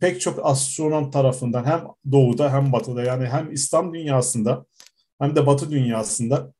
pek 0.00 0.20
çok 0.20 0.46
astronom 0.46 1.10
tarafından 1.10 1.64
hem 1.64 1.84
doğuda 2.12 2.52
hem 2.52 2.72
batıda 2.72 3.02
yani 3.02 3.26
hem 3.26 3.52
İslam 3.52 3.94
dünyasında 3.94 4.66
hem 5.20 5.36
de 5.36 5.46
batı 5.46 5.70
dünyasında 5.70 6.52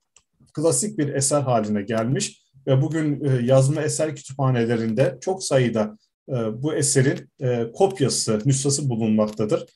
klasik 0.52 0.98
bir 0.98 1.14
eser 1.14 1.40
haline 1.40 1.82
gelmiş 1.82 2.42
ve 2.66 2.82
bugün 2.82 3.24
e, 3.24 3.46
yazma 3.46 3.82
eser 3.82 4.16
kütüphanelerinde 4.16 5.18
çok 5.20 5.44
sayıda 5.44 5.98
e, 6.28 6.62
bu 6.62 6.74
eserin 6.74 7.30
e, 7.40 7.72
kopyası, 7.72 8.40
nüshası 8.44 8.88
bulunmaktadır. 8.88 9.66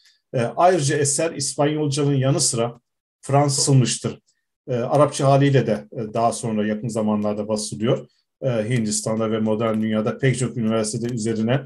Ayrıca 0.57 0.97
eser 0.97 1.33
İspanyolcanın 1.33 2.15
yanı 2.15 2.41
sıra 2.41 2.81
Fransızılmıştır. 3.23 4.21
Arapça 4.69 5.29
haliyle 5.29 5.67
de 5.67 5.89
daha 6.15 6.33
sonra 6.33 6.67
yakın 6.67 6.89
zamanlarda 6.89 7.49
basılıyor. 7.49 8.07
Hindistan'da 8.43 9.31
ve 9.31 9.41
modern 9.41 9.81
dünyada 9.83 10.19
pek 10.19 10.39
çok 10.39 10.57
üniversitede 10.57 11.15
üzerine 11.15 11.65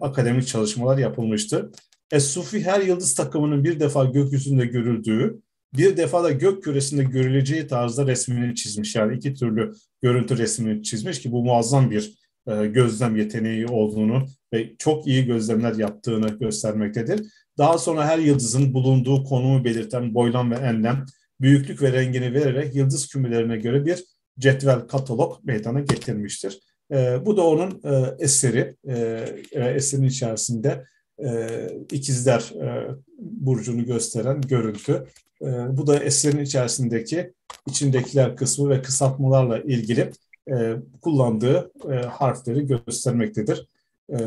akademik 0.00 0.46
çalışmalar 0.46 0.98
yapılmıştı. 0.98 1.70
Es-Sufi 2.10 2.62
her 2.62 2.80
yıldız 2.80 3.14
takımının 3.14 3.64
bir 3.64 3.80
defa 3.80 4.04
gökyüzünde 4.04 4.66
görüldüğü 4.66 5.40
bir 5.76 5.96
defa 5.96 6.24
da 6.24 6.30
gök 6.30 6.64
küresinde 6.64 7.04
görüleceği 7.04 7.66
tarzda 7.66 8.06
resmini 8.06 8.54
çizmiş. 8.54 8.96
Yani 8.96 9.16
iki 9.16 9.34
türlü 9.34 9.72
görüntü 10.02 10.38
resmini 10.38 10.82
çizmiş 10.82 11.20
ki 11.20 11.32
bu 11.32 11.44
muazzam 11.44 11.90
bir 11.90 12.14
e, 12.46 12.66
gözlem 12.66 13.16
yeteneği 13.16 13.66
olduğunu 13.66 14.26
ve 14.52 14.76
çok 14.78 15.06
iyi 15.06 15.26
gözlemler 15.26 15.74
yaptığını 15.74 16.28
göstermektedir. 16.28 17.22
Daha 17.58 17.78
sonra 17.78 18.06
her 18.06 18.18
yıldızın 18.18 18.74
bulunduğu 18.74 19.24
konumu 19.24 19.64
belirten 19.64 20.14
boylam 20.14 20.50
ve 20.50 20.54
enlem, 20.54 21.04
büyüklük 21.40 21.82
ve 21.82 21.92
rengini 21.92 22.34
vererek 22.34 22.74
yıldız 22.74 23.08
kümelerine 23.08 23.56
göre 23.56 23.86
bir 23.86 24.04
cetvel 24.38 24.80
katalog 24.80 25.44
meydana 25.44 25.80
getirmiştir. 25.80 26.60
E, 26.92 27.26
bu 27.26 27.36
da 27.36 27.46
onun 27.46 27.80
e, 27.84 28.14
eseri, 28.18 28.76
e, 28.88 29.28
eserin 29.52 30.04
içerisinde 30.04 30.84
e, 31.24 31.48
ikizler 31.92 32.52
e, 32.62 32.94
burcunu 33.18 33.84
gösteren 33.84 34.40
görüntü. 34.40 35.06
E, 35.42 35.46
bu 35.76 35.86
da 35.86 35.98
eserin 35.98 36.44
içerisindeki 36.44 37.32
içindekiler 37.66 38.36
kısmı 38.36 38.70
ve 38.70 38.82
kısaltmalarla 38.82 39.58
ilgili 39.58 40.10
e, 40.50 40.76
kullandığı 41.02 41.70
e, 41.90 41.94
harfleri 41.94 42.66
göstermektedir. 42.66 43.66
E, 44.12 44.18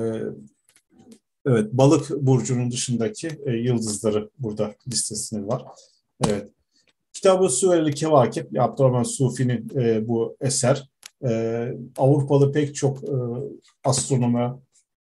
evet, 1.45 1.73
balık 1.73 2.09
burcunun 2.09 2.71
dışındaki 2.71 3.29
e, 3.45 3.51
yıldızları 3.51 4.29
burada 4.39 4.75
listesinde 4.87 5.47
var. 5.47 5.63
Evet. 6.27 6.47
Kitab-ı 7.13 7.49
Süveyli 7.49 7.93
Kevakip, 7.93 8.59
Abdurrahman 8.59 9.03
Sufi'nin 9.03 9.69
e, 9.75 10.07
bu 10.07 10.37
eser, 10.41 10.89
e, 11.27 11.71
Avrupalı 11.97 12.51
pek 12.51 12.75
çok 12.75 13.03
e, 13.03 13.13
astronoma 13.83 14.59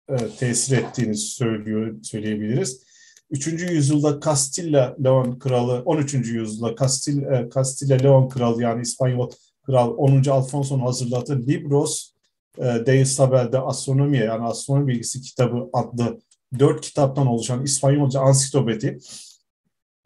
e, 0.08 0.16
tesir 0.38 0.78
ettiğini 0.78 1.14
söylüyor, 1.14 2.02
söyleyebiliriz. 2.02 2.82
3. 3.30 3.46
yüzyılda 3.46 4.20
Castilla 4.20 4.96
Leon 5.04 5.38
kralı, 5.38 5.82
13. 5.84 6.14
yüzyılda 6.14 6.76
Castilla, 6.76 7.50
Castilla 7.54 7.96
Leon 7.96 8.28
kralı 8.28 8.62
yani 8.62 8.82
İspanyol 8.82 9.30
kral 9.62 9.94
10. 9.96 10.30
Alfonso'nun 10.30 10.82
hazırladığı 10.82 11.46
Libros 11.46 12.12
e, 12.58 12.62
de 12.62 13.00
Isabel 13.00 13.52
de 13.52 13.58
Astronomia 13.58 14.24
yani 14.24 14.44
astronomi 14.44 14.88
bilgisi 14.88 15.20
kitabı 15.20 15.70
adlı 15.72 16.18
dört 16.58 16.80
kitaptan 16.80 17.26
oluşan 17.26 17.64
İspanyolca 17.64 18.20
ansiklopedi 18.20 18.98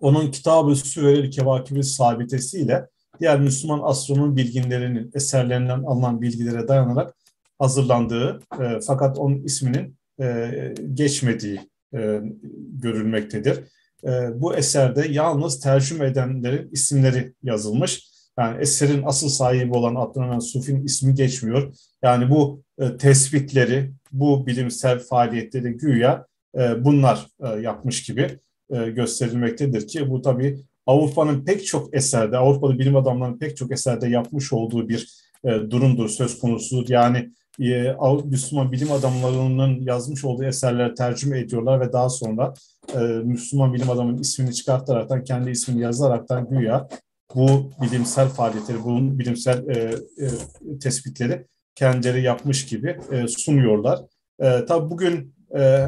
onun 0.00 0.30
kitabı 0.30 0.76
Süveril 0.76 1.30
Kevakibi 1.30 1.84
sabitesiyle 1.84 2.88
diğer 3.20 3.40
Müslüman 3.40 3.80
astronomi 3.82 4.36
bilginlerinin 4.36 5.10
eserlerinden 5.14 5.82
alınan 5.82 6.22
bilgilere 6.22 6.68
dayanarak 6.68 7.14
hazırlandığı 7.58 8.40
e, 8.60 8.80
fakat 8.86 9.18
onun 9.18 9.42
isminin 9.44 9.96
e, 10.20 10.74
geçmediği 10.94 11.60
e, 11.94 12.20
görülmektedir. 12.72 13.64
E, 14.04 14.40
bu 14.40 14.54
eserde 14.54 15.06
yalnız 15.10 15.60
tercüme 15.60 16.06
edenlerin 16.06 16.70
isimleri 16.72 17.32
yazılmış. 17.42 18.16
Yani 18.38 18.60
eserin 18.60 19.02
asıl 19.06 19.28
sahibi 19.28 19.74
olan 19.74 19.94
Abdurrahman 19.94 20.38
Sufi'nin 20.38 20.84
ismi 20.84 21.14
geçmiyor. 21.14 21.74
Yani 22.02 22.30
bu 22.30 22.62
e, 22.78 22.96
tespitleri, 22.96 23.92
bu 24.12 24.46
bilimsel 24.46 24.98
faaliyetleri 24.98 25.70
güya 25.70 26.26
e, 26.58 26.84
bunlar 26.84 27.26
e, 27.40 27.48
yapmış 27.48 28.02
gibi 28.02 28.38
e, 28.70 28.90
gösterilmektedir 28.90 29.88
ki 29.88 30.10
bu 30.10 30.22
tabii 30.22 30.58
Avrupa'nın 30.86 31.44
pek 31.44 31.66
çok 31.66 31.94
eserde, 31.94 32.36
Avrupalı 32.36 32.78
bilim 32.78 32.96
adamlarının 32.96 33.38
pek 33.38 33.56
çok 33.56 33.72
eserde 33.72 34.08
yapmış 34.08 34.52
olduğu 34.52 34.88
bir 34.88 35.26
e, 35.44 35.48
durumdur, 35.70 36.08
söz 36.08 36.38
konusudur. 36.38 36.88
Yani 36.88 37.30
e, 37.60 37.94
Müslüman 38.24 38.72
bilim 38.72 38.92
adamlarının 38.92 39.80
yazmış 39.80 40.24
olduğu 40.24 40.44
eserleri 40.44 40.94
tercüme 40.94 41.38
ediyorlar 41.38 41.80
ve 41.80 41.92
daha 41.92 42.08
sonra 42.08 42.54
e, 42.94 42.98
Müslüman 43.24 43.74
bilim 43.74 43.90
adamının 43.90 44.18
ismini 44.18 44.54
çıkartaraktan, 44.54 45.24
kendi 45.24 45.50
ismini 45.50 45.82
yazaraktan 45.82 46.48
güya 46.48 46.88
bu 47.34 47.70
bilimsel 47.82 48.28
faaliyetleri, 48.28 48.84
bu 48.84 49.18
bilimsel 49.18 49.68
e, 49.68 49.94
e, 50.18 50.78
tespitleri 50.78 51.46
kendileri 51.74 52.22
yapmış 52.22 52.66
gibi 52.66 52.98
e, 53.12 53.28
sunuyorlar. 53.28 54.00
E, 54.40 54.64
tabii 54.64 54.90
bugün 54.90 55.34
e, 55.58 55.86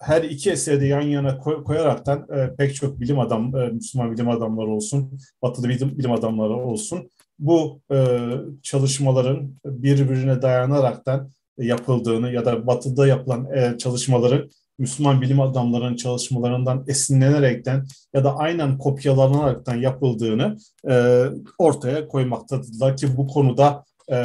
her 0.00 0.22
iki 0.22 0.50
eseri 0.50 0.80
de 0.80 0.86
yan 0.86 1.00
yana 1.00 1.38
koy, 1.38 1.64
koyaraktan 1.64 2.26
e, 2.36 2.54
pek 2.56 2.74
çok 2.74 3.00
bilim 3.00 3.18
adam, 3.18 3.56
e, 3.56 3.68
Müslüman 3.68 4.12
bilim 4.12 4.28
adamları 4.28 4.70
olsun, 4.70 5.18
Batılı 5.42 5.68
bilim, 5.68 5.98
bilim 5.98 6.12
adamları 6.12 6.52
olsun, 6.52 7.10
bu 7.38 7.80
e, 7.92 8.18
çalışmaların 8.62 9.54
birbirine 9.64 10.42
dayanaraktan 10.42 11.30
yapıldığını 11.58 12.32
ya 12.32 12.44
da 12.44 12.66
Batı'da 12.66 13.06
yapılan 13.06 13.52
e, 13.54 13.78
çalışmaların 13.78 14.50
Müslüman 14.78 15.20
bilim 15.20 15.40
adamlarının 15.40 15.96
çalışmalarından 15.96 16.84
esinlenerekten 16.88 17.86
ya 18.14 18.24
da 18.24 18.36
aynen 18.36 18.78
kopyalanaraktan 18.78 19.76
yapıldığını 19.76 20.56
e, 20.90 21.24
ortaya 21.58 22.08
koymaktadırlar 22.08 22.96
ki 22.96 23.16
bu 23.16 23.26
konuda 23.26 23.84
e, 24.08 24.16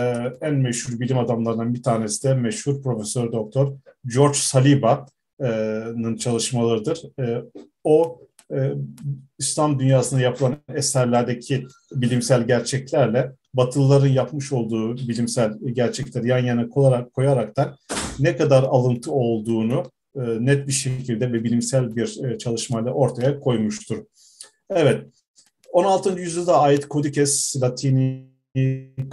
en 0.42 0.56
meşhur 0.56 1.00
bilim 1.00 1.18
adamlarından 1.18 1.74
bir 1.74 1.84
tanesi 1.84 2.28
de 2.28 2.34
meşhur 2.34 2.82
Profesör 2.82 3.32
Doktor 3.32 3.74
George 4.14 4.38
Saliba'nın 4.38 5.15
çalışmalarıdır. 6.20 7.02
O 7.84 8.22
İslam 9.40 9.80
dünyasında 9.80 10.22
yapılan 10.22 10.58
eserlerdeki 10.74 11.68
bilimsel 11.92 12.48
gerçeklerle 12.48 13.32
Batılıların 13.54 14.08
yapmış 14.08 14.54
olduğu 14.54 14.98
bilimsel 14.98 15.54
gerçekleri 15.74 16.28
yan 16.28 16.40
yana 16.40 16.70
koyarak, 16.70 17.14
koyaraktan 17.14 17.76
ne 18.20 18.38
kadar 18.38 18.64
alıntı 18.64 19.12
olduğunu 19.12 19.84
net 20.16 20.68
bir 20.68 20.72
şekilde 20.72 21.34
ve 21.34 21.44
bilimsel 21.44 21.96
bir 21.96 22.38
çalışmayla 22.38 22.92
ortaya 22.92 23.40
koymuştur. 23.40 24.04
Evet, 24.70 25.06
16. 25.72 26.20
yüzyılda 26.20 26.60
ait 26.60 26.90
Codices 26.90 27.56
Latini 27.62 28.35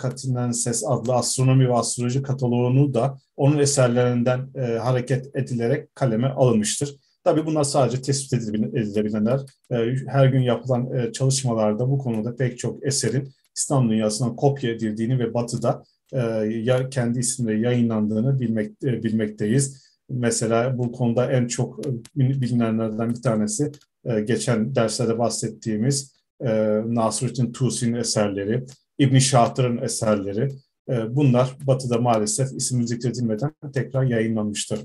Catinenses 0.02 0.84
adlı 0.86 1.14
astronomi 1.14 1.68
ve 1.68 1.74
astroloji 1.74 2.22
kataloğunu 2.22 2.94
da 2.94 3.18
onun 3.36 3.58
eserlerinden 3.58 4.48
e, 4.54 4.60
hareket 4.60 5.36
edilerek 5.36 5.94
kaleme 5.94 6.28
alınmıştır. 6.28 6.96
Tabii 7.24 7.46
bunlar 7.46 7.64
sadece 7.64 8.02
tespit 8.02 8.32
edilebilenler. 8.32 9.40
E, 9.70 9.76
her 10.06 10.26
gün 10.26 10.40
yapılan 10.40 10.94
e, 10.94 11.12
çalışmalarda 11.12 11.90
bu 11.90 11.98
konuda 11.98 12.36
pek 12.36 12.58
çok 12.58 12.86
eserin 12.86 13.32
İslam 13.56 13.90
dünyasından 13.90 14.36
kopya 14.36 14.70
edildiğini 14.70 15.18
ve 15.18 15.34
Batı'da 15.34 15.82
e, 16.14 16.88
kendi 16.90 17.18
isimle 17.18 17.54
yayınlandığını 17.54 18.40
bilmek, 18.40 18.84
e, 18.84 19.02
bilmekteyiz. 19.02 19.82
Mesela 20.10 20.78
bu 20.78 20.92
konuda 20.92 21.32
en 21.32 21.46
çok 21.46 21.86
e, 21.86 21.90
bilinenlerden 22.16 23.10
bir 23.10 23.22
tanesi 23.22 23.72
e, 24.04 24.20
geçen 24.20 24.74
derslerde 24.74 25.18
bahsettiğimiz 25.18 26.14
e, 26.40 26.48
Nasruddin 26.86 27.52
Tusi'nin 27.52 27.94
eserleri, 27.94 28.64
İbn 28.98 29.18
Şatır'ın 29.18 29.78
eserleri. 29.78 30.48
E, 30.88 31.16
bunlar 31.16 31.56
Batı'da 31.66 31.98
maalesef 31.98 32.52
isim 32.52 32.86
zikredilmeden 32.86 33.52
tekrar 33.74 34.02
yayınlanmıştır. 34.02 34.80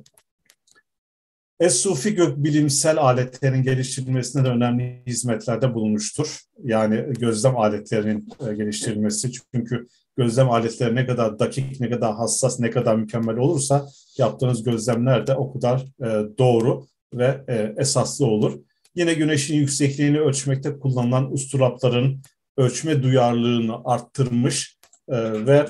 Es-Sufi 1.59 2.43
bilimsel 2.43 2.97
aletlerin 2.97 3.63
geliştirilmesine 3.63 4.45
de 4.45 4.47
önemli 4.47 5.03
hizmetlerde 5.07 5.73
bulunmuştur. 5.73 6.39
Yani 6.63 7.13
gözlem 7.19 7.57
aletlerinin 7.57 8.29
e, 8.49 8.53
geliştirilmesi. 8.53 9.31
Çünkü 9.31 9.87
gözlem 10.17 10.51
aletleri 10.51 10.95
ne 10.95 11.05
kadar 11.05 11.39
dakik, 11.39 11.79
ne 11.79 11.89
kadar 11.89 12.15
hassas, 12.15 12.59
ne 12.59 12.69
kadar 12.69 12.95
mükemmel 12.95 13.37
olursa 13.37 13.87
yaptığınız 14.17 14.63
gözlemler 14.63 15.27
de 15.27 15.35
o 15.35 15.53
kadar 15.53 15.85
e, 16.01 16.37
doğru 16.37 16.87
ve 17.13 17.43
e, 17.47 17.73
esaslı 17.77 18.25
olur. 18.25 18.59
Yine 18.95 19.13
güneşin 19.13 19.55
yüksekliğini 19.55 20.19
ölçmekte 20.19 20.79
kullanılan 20.79 21.33
usturapların 21.33 22.21
ölçme 22.57 23.03
duyarlılığını 23.03 23.81
arttırmış 23.85 24.77
ve 25.09 25.65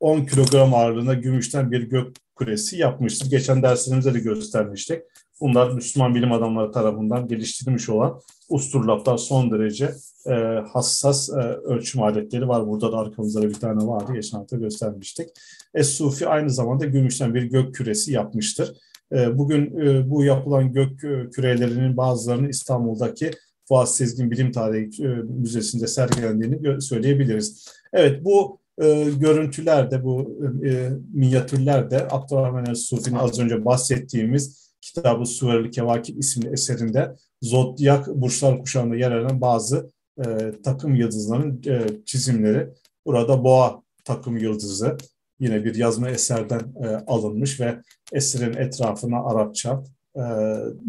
10 0.00 0.24
kilogram 0.24 0.74
ağırlığında 0.74 1.14
gümüşten 1.14 1.70
bir 1.70 1.82
gök 1.82 2.16
kulesi 2.34 2.78
yapmıştır. 2.78 3.30
Geçen 3.30 3.62
derslerimizde 3.62 4.14
de 4.14 4.18
göstermiştik. 4.18 5.02
Bunlar 5.40 5.70
Müslüman 5.70 6.14
bilim 6.14 6.32
adamları 6.32 6.72
tarafından 6.72 7.28
geliştirilmiş 7.28 7.88
olan 7.88 8.20
usturlaplar 8.48 9.16
son 9.16 9.50
derece 9.50 9.94
e, 10.26 10.32
hassas 10.72 11.28
e, 11.28 11.40
ölçüm 11.42 12.02
aletleri 12.02 12.48
var. 12.48 12.66
Burada 12.66 12.92
da 12.92 12.98
arkamızda 12.98 13.42
bir 13.42 13.54
tane 13.54 13.86
vardı. 13.86 14.12
Geçen 14.14 14.38
hafta 14.38 14.56
göstermiştik. 14.56 15.28
Es-Sufi 15.74 16.26
aynı 16.26 16.50
zamanda 16.50 16.84
gümüşten 16.84 17.34
bir 17.34 17.42
gök 17.42 17.74
küresi 17.74 18.12
yapmıştır. 18.12 18.76
E, 19.12 19.38
bugün 19.38 19.80
e, 19.80 20.10
bu 20.10 20.24
yapılan 20.24 20.72
gök 20.72 21.04
e, 21.04 21.30
kürelerinin 21.30 21.96
bazılarını 21.96 22.48
İstanbul'daki 22.48 23.30
Fuat 23.68 23.90
Sezgin 23.90 24.30
Bilim 24.30 24.52
Tarihi 24.52 25.04
e, 25.04 25.08
Müzesi'nde 25.22 25.86
sergilendiğini 25.86 26.82
söyleyebiliriz. 26.82 27.68
Evet 27.92 28.24
bu 28.24 28.58
e, 28.82 29.04
görüntüler 29.20 29.90
de 29.90 30.04
bu 30.04 30.38
e, 30.66 30.90
minyatürler 31.14 31.90
de 31.90 32.08
Abdurrahman 32.10 32.66
el-Sufi'nin 32.66 33.16
az 33.16 33.38
önce 33.38 33.64
bahsettiğimiz 33.64 34.72
kitabı 34.80 35.26
Sureli 35.26 35.70
Kevakip 35.70 36.18
isimli 36.18 36.48
eserinde 36.52 37.14
zodyak 37.42 38.08
burçlar 38.08 38.58
kuşağında 38.58 38.96
yer 38.96 39.10
alan 39.10 39.40
bazı 39.40 39.90
e, 40.26 40.52
takım 40.64 40.94
yıldızlarının 40.94 41.62
e, 41.66 41.86
çizimleri. 42.04 42.68
Burada 43.06 43.44
boğa 43.44 43.82
takım 44.04 44.36
yıldızı 44.36 44.96
yine 45.40 45.64
bir 45.64 45.74
yazma 45.74 46.10
eserden 46.10 46.60
e, 46.84 46.86
alınmış 46.86 47.60
ve 47.60 47.82
eserin 48.12 48.54
etrafına 48.56 49.24
Arapça 49.24 49.82
e, 50.16 50.22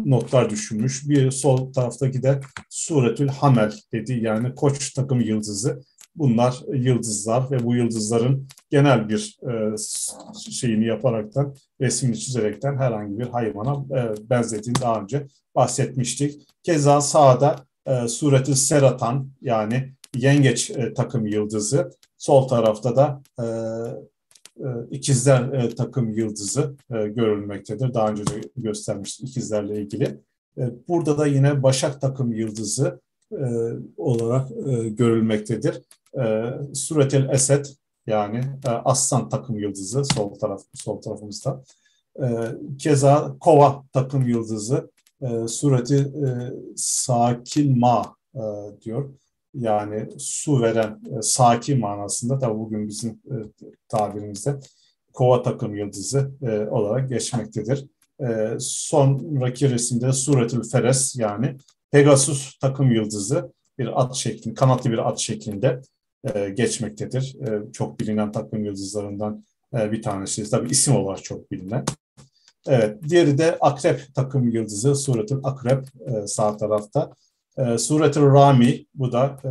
notlar 0.06 0.50
düşünmüş. 0.50 1.08
Bir 1.08 1.30
sol 1.30 1.72
taraftaki 1.72 2.22
de 2.22 2.40
Suretül 2.70 3.28
Hamel 3.28 3.72
dedi 3.92 4.20
yani 4.22 4.54
koç 4.54 4.92
takım 4.92 5.20
yıldızı 5.20 5.80
bunlar 6.18 6.60
yıldızlar 6.74 7.50
ve 7.50 7.64
bu 7.64 7.74
yıldızların 7.74 8.48
genel 8.70 9.08
bir 9.08 9.38
e, 9.50 9.76
şeyini 10.50 10.86
yaparaktan, 10.86 11.54
resmini 11.80 12.18
çizerekten 12.18 12.76
herhangi 12.76 13.18
bir 13.18 13.26
hayvana 13.26 14.00
e, 14.00 14.30
benzediğini 14.30 14.80
daha 14.80 15.00
önce 15.00 15.26
bahsetmiştik. 15.56 16.48
Keza 16.62 17.00
sağda 17.00 17.56
e, 17.86 18.08
sureti 18.08 18.56
seratan 18.56 19.30
yani 19.40 19.92
yengeç 20.16 20.70
e, 20.70 20.94
takım 20.94 21.26
yıldızı, 21.26 21.90
sol 22.16 22.48
tarafta 22.48 22.96
da 22.96 23.22
e, 23.40 23.44
ikizler 24.90 25.52
e, 25.52 25.74
takım 25.74 26.10
yıldızı 26.10 26.76
e, 26.90 27.08
görülmektedir. 27.08 27.94
Daha 27.94 28.08
önce 28.08 28.26
de 28.26 28.40
göstermiştim 28.56 29.26
ikizlerle 29.26 29.82
ilgili. 29.82 30.20
E, 30.58 30.70
burada 30.88 31.18
da 31.18 31.26
yine 31.26 31.62
başak 31.62 32.00
takım 32.00 32.32
yıldızı 32.32 33.00
e, 33.32 33.46
olarak 33.96 34.50
e, 34.50 34.88
görülmektedir. 34.88 35.82
E, 36.20 36.52
Suretel 36.74 37.28
Esed 37.28 37.64
yani 38.06 38.40
e, 38.66 38.70
aslan 38.70 39.28
takım 39.28 39.58
yıldızı 39.58 40.04
sol 40.04 40.34
taraf 40.34 40.62
sol 40.74 41.00
tarafımızda. 41.00 41.62
E, 42.22 42.26
keza 42.78 43.36
kova 43.40 43.84
takım 43.92 44.28
yıldızı 44.28 44.90
e, 45.20 45.48
sureti 45.48 45.96
e, 45.96 46.26
sakil 46.76 47.76
ma 47.76 48.14
e, 48.34 48.40
diyor. 48.80 49.10
Yani 49.54 50.08
su 50.18 50.62
veren 50.62 51.00
e, 51.18 51.22
sakin 51.22 51.80
manasında 51.80 52.38
tabi 52.38 52.58
bugün 52.58 52.88
bizim 52.88 53.10
e, 53.10 53.34
tabirimizde 53.88 54.60
kova 55.12 55.42
takım 55.42 55.76
yıldızı 55.76 56.30
e, 56.42 56.58
olarak 56.58 57.08
geçmektedir. 57.08 57.86
E, 58.20 58.56
sonraki 58.60 59.70
resimde 59.70 60.12
suretül 60.12 60.62
feres 60.62 61.16
yani 61.16 61.56
Pegasus 61.90 62.58
takım 62.58 62.92
yıldızı 62.92 63.52
bir 63.78 64.00
at 64.02 64.14
şeklinde, 64.14 64.54
kanatlı 64.54 64.90
bir 64.90 65.08
at 65.08 65.18
şeklinde 65.18 65.80
e, 66.34 66.50
geçmektedir. 66.50 67.36
E, 67.46 67.72
çok 67.72 68.00
bilinen 68.00 68.32
takım 68.32 68.64
yıldızlarından 68.64 69.44
e, 69.74 69.92
bir 69.92 70.02
tanesi. 70.02 70.50
Tabii 70.50 70.70
isim 70.70 70.96
olarak 70.96 71.24
çok 71.24 71.50
bilinen. 71.50 71.84
Evet, 72.66 73.02
diğeri 73.08 73.38
de 73.38 73.58
Akrep 73.60 74.14
takım 74.14 74.48
yıldızı, 74.48 74.94
Suretül 74.94 75.38
Akrep 75.42 75.84
e, 76.06 76.26
sağ 76.26 76.56
tarafta. 76.56 77.12
E, 77.58 77.78
Suretül 77.78 78.22
Rami, 78.22 78.86
bu 78.94 79.12
da 79.12 79.36
e, 79.44 79.50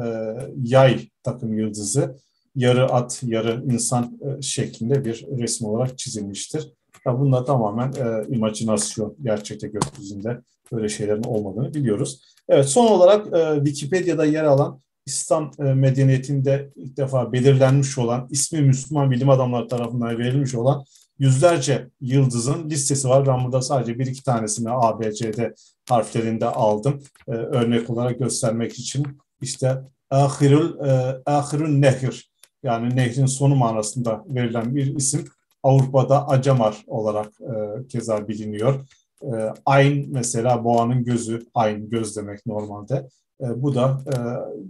yay 0.63 1.09
takım 1.23 1.57
yıldızı. 1.59 2.15
Yarı 2.55 2.85
at, 2.85 3.23
yarı 3.23 3.63
insan 3.71 4.19
e, 4.21 4.41
şeklinde 4.41 5.05
bir 5.05 5.25
resim 5.37 5.67
olarak 5.67 5.97
çizilmiştir. 5.97 6.73
Ya 7.05 7.19
bunlar 7.19 7.45
tamamen 7.45 7.87
e, 7.87 8.35
imajinasyon, 8.35 9.15
gerçekte 9.23 9.67
gökyüzünde 9.67 10.41
böyle 10.71 10.89
şeylerin 10.89 11.23
olmadığını 11.23 11.73
biliyoruz. 11.73 12.21
Evet, 12.49 12.65
son 12.65 12.87
olarak 12.87 13.27
e, 13.33 13.55
Wikipedia'da 13.65 14.25
yer 14.25 14.43
alan 14.43 14.81
İslam 15.05 15.51
e, 15.59 15.63
medeniyetinde 15.63 16.69
ilk 16.75 16.97
defa 16.97 17.33
belirlenmiş 17.33 17.97
olan, 17.97 18.27
ismi 18.31 18.61
Müslüman 18.61 19.11
bilim 19.11 19.29
adamları 19.29 19.67
tarafından 19.67 20.17
verilmiş 20.17 20.55
olan 20.55 20.83
yüzlerce 21.19 21.87
yıldızın 22.01 22.69
listesi 22.69 23.09
var. 23.09 23.27
Ben 23.27 23.43
burada 23.43 23.61
sadece 23.61 23.99
bir 23.99 24.05
iki 24.05 24.23
tanesini 24.23 24.69
A, 24.69 24.99
B, 24.99 25.13
C'de 25.13 25.53
harflerinde 25.89 26.45
aldım. 26.45 27.01
E, 27.27 27.31
örnek 27.31 27.89
olarak 27.89 28.19
göstermek 28.19 28.73
için 28.73 29.07
işte 29.41 29.81
ahirul, 30.09 30.87
e, 30.87 31.21
ahirul 31.25 31.69
nehir 31.69 32.31
yani 32.63 32.95
nehrin 32.95 33.25
sonu 33.25 33.55
manasında 33.55 34.23
verilen 34.27 34.75
bir 34.75 34.95
isim 34.95 35.25
Avrupa'da 35.63 36.27
Acamar 36.27 36.83
olarak 36.87 37.31
e, 37.41 37.87
keza 37.87 38.27
biliniyor. 38.27 38.87
E, 39.23 39.29
Ayn 39.65 40.05
mesela 40.09 40.63
boğanın 40.63 41.03
gözü, 41.03 41.45
Ayn 41.53 41.89
göz 41.89 42.17
demek 42.17 42.45
normalde. 42.45 43.07
E, 43.41 43.61
bu 43.61 43.75
da 43.75 44.01
e, 44.07 44.15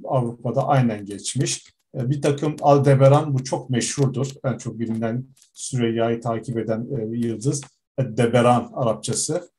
Avrupa'da 0.08 0.67
aynen 0.67 1.06
geçmiş. 1.06 1.73
E, 1.97 2.10
bir 2.10 2.21
takım 2.21 2.56
Aldebaran 2.62 3.34
bu 3.34 3.43
çok 3.43 3.69
meşhurdur. 3.69 4.27
En 4.45 4.58
çok 4.58 4.80
bilinen 4.80 5.25
Süreyya'yı 5.53 6.21
takip 6.21 6.58
eden 6.58 6.88
e, 6.97 7.17
yıldız. 7.17 7.62
Deberan 7.99 8.71
Arapçası. 8.73 9.49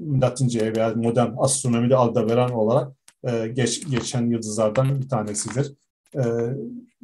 Latince'ye 0.00 0.76
veya 0.76 0.94
modern 0.94 1.32
astronomide 1.36 1.96
Aldebaran 1.96 2.50
olarak 2.50 2.92
e, 3.24 3.48
geç, 3.48 3.90
geçen 3.90 4.26
yıldızlardan 4.26 5.00
bir 5.00 5.08
tanesidir. 5.08 5.72
E, 6.14 6.22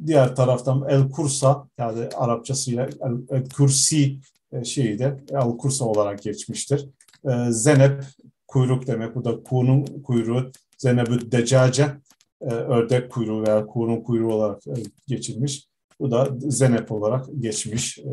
diğer 0.05 0.35
taraftan 0.35 0.85
El 0.89 1.09
Kursa 1.09 1.67
yani 1.77 2.09
Arapçasıyla 2.15 2.85
El, 2.85 3.37
El 3.37 3.49
Kursi 3.49 4.19
e, 4.51 4.63
şeyi 4.63 4.99
de 4.99 5.23
El 5.29 5.57
Kursa 5.57 5.85
olarak 5.85 6.21
geçmiştir. 6.23 6.89
E, 7.25 7.51
Zenep 7.51 8.03
kuyruk 8.47 8.87
demek. 8.87 9.15
Bu 9.15 9.25
da 9.25 9.43
kuğunun 9.43 9.85
kuyruğu 9.85 10.51
Zenebü 10.77 11.31
Decace 11.31 11.87
e, 12.41 12.45
ördek 12.45 13.11
kuyruğu 13.11 13.43
veya 13.43 13.65
kuğunun 13.65 14.01
kuyruğu 14.01 14.33
olarak 14.33 14.67
e, 14.67 14.73
geçilmiş. 15.07 15.67
Bu 15.99 16.11
da 16.11 16.27
Zenep 16.39 16.91
olarak 16.91 17.25
geçmiş 17.39 17.99
e, 17.99 18.03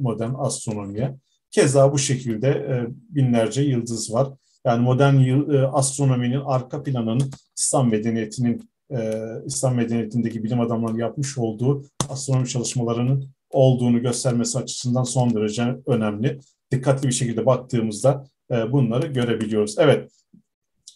modern 0.00 0.34
astronomiye. 0.38 1.16
Keza 1.50 1.92
bu 1.92 1.98
şekilde 1.98 2.48
e, 2.48 2.86
binlerce 2.90 3.62
yıldız 3.62 4.12
var. 4.12 4.28
Yani 4.66 4.82
modern 4.82 5.16
e, 5.54 5.66
astronominin 5.66 6.40
arka 6.46 6.82
planının 6.82 7.30
İslam 7.58 7.90
medeniyetinin 7.90 8.70
e, 8.90 9.22
İslam 9.46 9.74
medeniyetindeki 9.74 10.44
bilim 10.44 10.60
adamlarının 10.60 10.98
yapmış 10.98 11.38
olduğu 11.38 11.84
astronomi 12.08 12.48
çalışmalarının 12.48 13.30
olduğunu 13.50 14.02
göstermesi 14.02 14.58
açısından 14.58 15.02
son 15.02 15.34
derece 15.34 15.76
önemli. 15.86 16.40
Dikkatli 16.72 17.08
bir 17.08 17.12
şekilde 17.12 17.46
baktığımızda 17.46 18.24
bunları 18.50 19.06
görebiliyoruz. 19.06 19.78
Evet, 19.78 20.10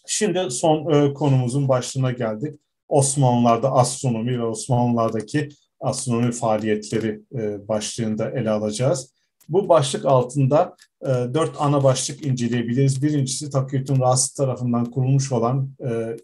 Şimdi 0.07 0.51
son 0.51 1.13
konumuzun 1.13 1.69
başlığına 1.69 2.11
geldik. 2.11 2.59
Osmanlılar'da 2.87 3.71
astronomi 3.71 4.39
ve 4.39 4.45
Osmanlılar'daki 4.45 5.49
astronomi 5.79 6.31
faaliyetleri 6.31 7.21
başlığında 7.67 8.31
ele 8.31 8.49
alacağız. 8.49 9.13
Bu 9.49 9.69
başlık 9.69 10.05
altında 10.05 10.75
e, 11.01 11.07
dört 11.07 11.55
ana 11.59 11.83
başlık 11.83 12.25
inceleyebiliriz. 12.25 13.03
Birincisi 13.03 13.49
Takiyüddin 13.49 13.99
Rasit 13.99 14.37
tarafından 14.37 14.85
kurulmuş 14.85 15.31
olan 15.31 15.69
e, 15.79 16.17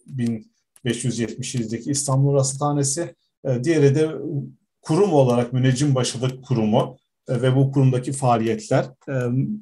1577'deki 0.86 1.92
İstanbul 1.92 2.34
Rasathanesi. 2.34 3.16
E, 3.46 3.64
diğeri 3.64 3.96
de 3.96 4.10
kurum 4.82 5.14
olarak 5.14 5.54
Müneccim 5.54 5.96
Başılık 5.96 6.46
Kurumu 6.46 6.98
e, 7.30 7.42
ve 7.42 7.56
bu 7.56 7.72
kurumdaki 7.72 8.12
faaliyetler. 8.12 8.86
E, 9.10 9.14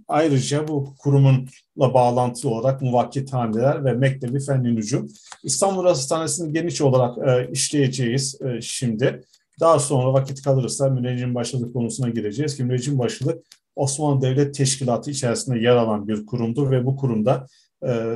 ayrıca 0.08 0.67
bu 0.67 0.95
kurumunla 1.00 1.93
bağlantılı 1.93 2.52
olarak 2.52 2.82
muvakkithaneler 2.82 3.86
ve 3.86 3.93
Mektebi 3.93 4.39
Fenli 4.39 4.76
Nücum. 4.76 5.08
İstanbul 5.43 5.84
Rasathanesi'ni 5.84 6.54
geniş 6.54 6.82
olarak 6.82 7.17
e, 7.28 7.52
işleyeceğiz 7.52 8.41
e, 8.41 8.62
şimdi. 8.62 9.22
Daha 9.60 9.80
sonra 9.80 10.13
vakit 10.13 10.41
kalırsa 10.41 10.89
müneccim 10.89 11.36
başılık 11.36 11.74
konusuna 11.74 12.10
gireceğiz 12.10 12.58
ki 12.58 12.63
müneccim 12.63 13.00
başılık 13.00 13.45
Osmanlı 13.76 14.22
Devlet 14.22 14.56
Teşkilatı 14.56 15.12
içerisinde 15.12 15.60
yer 15.60 15.76
alan 15.76 16.08
bir 16.08 16.26
kurumdur 16.26 16.72
ve 16.72 16.86
bu 16.86 16.95
kurumda 16.95 17.45
e, 17.88 18.15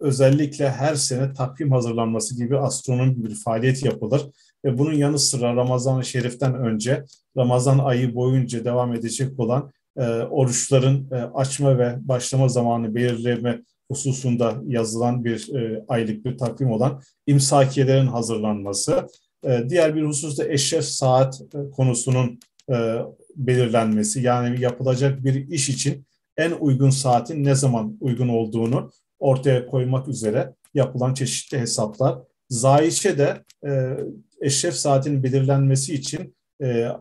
özellikle 0.00 0.70
her 0.70 0.94
sene 0.94 1.32
takvim 1.32 1.72
hazırlanması 1.72 2.36
gibi 2.36 2.58
astronomi 2.58 3.24
bir 3.24 3.34
faaliyet 3.34 3.84
yapılır. 3.84 4.22
Ve 4.64 4.78
bunun 4.78 4.92
yanı 4.92 5.18
sıra 5.18 5.56
Ramazan-ı 5.56 6.04
Şerif'ten 6.04 6.54
önce 6.54 7.04
Ramazan 7.36 7.78
ayı 7.78 8.14
boyunca 8.14 8.64
devam 8.64 8.94
edecek 8.94 9.40
olan 9.40 9.70
e, 9.96 10.06
oruçların 10.06 11.08
e, 11.10 11.14
açma 11.14 11.78
ve 11.78 11.96
başlama 12.00 12.48
zamanı 12.48 12.94
belirleme 12.94 13.62
hususunda 13.90 14.54
yazılan 14.66 15.24
bir 15.24 15.54
e, 15.54 15.84
aylık 15.88 16.24
bir 16.24 16.38
takvim 16.38 16.70
olan 16.70 17.02
imsakiyelerin 17.26 18.06
hazırlanması 18.06 19.06
ee, 19.44 19.64
diğer 19.68 19.94
bir 19.94 20.02
husus 20.02 20.38
da 20.38 20.48
eşref 20.48 20.84
saat 20.84 21.40
e, 21.40 21.70
konusunun 21.70 22.40
e, 22.70 22.96
belirlenmesi. 23.36 24.22
Yani 24.22 24.60
yapılacak 24.60 25.24
bir 25.24 25.48
iş 25.48 25.68
için 25.68 26.06
en 26.36 26.50
uygun 26.50 26.90
saatin 26.90 27.44
ne 27.44 27.54
zaman 27.54 27.98
uygun 28.00 28.28
olduğunu 28.28 28.90
ortaya 29.18 29.66
koymak 29.66 30.08
üzere 30.08 30.54
yapılan 30.74 31.14
çeşitli 31.14 31.58
hesaplar. 31.58 32.18
Zayiçe 32.48 33.18
de 33.18 33.44
e, 33.66 33.96
eşref 34.40 34.74
saatin 34.74 35.22
belirlenmesi 35.22 35.94
için 35.94 36.34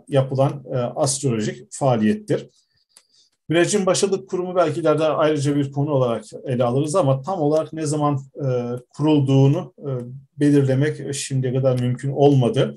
yapılan 0.08 0.64
astrolojik 0.96 1.68
faaliyettir. 1.72 2.50
Müneccim 3.52 3.86
Başılık 3.86 4.30
Kurumu 4.30 4.56
belki 4.56 4.80
ileride 4.80 5.04
ayrıca 5.04 5.56
bir 5.56 5.72
konu 5.72 5.92
olarak 5.92 6.24
ele 6.46 6.64
alırız 6.64 6.96
ama 6.96 7.22
tam 7.22 7.42
olarak 7.42 7.74
ne 7.74 7.86
zaman 7.86 8.20
e, 8.36 8.48
kurulduğunu 8.90 9.74
e, 9.80 9.90
belirlemek 10.40 11.14
şimdiye 11.16 11.54
kadar 11.54 11.80
mümkün 11.80 12.12
olmadı. 12.12 12.76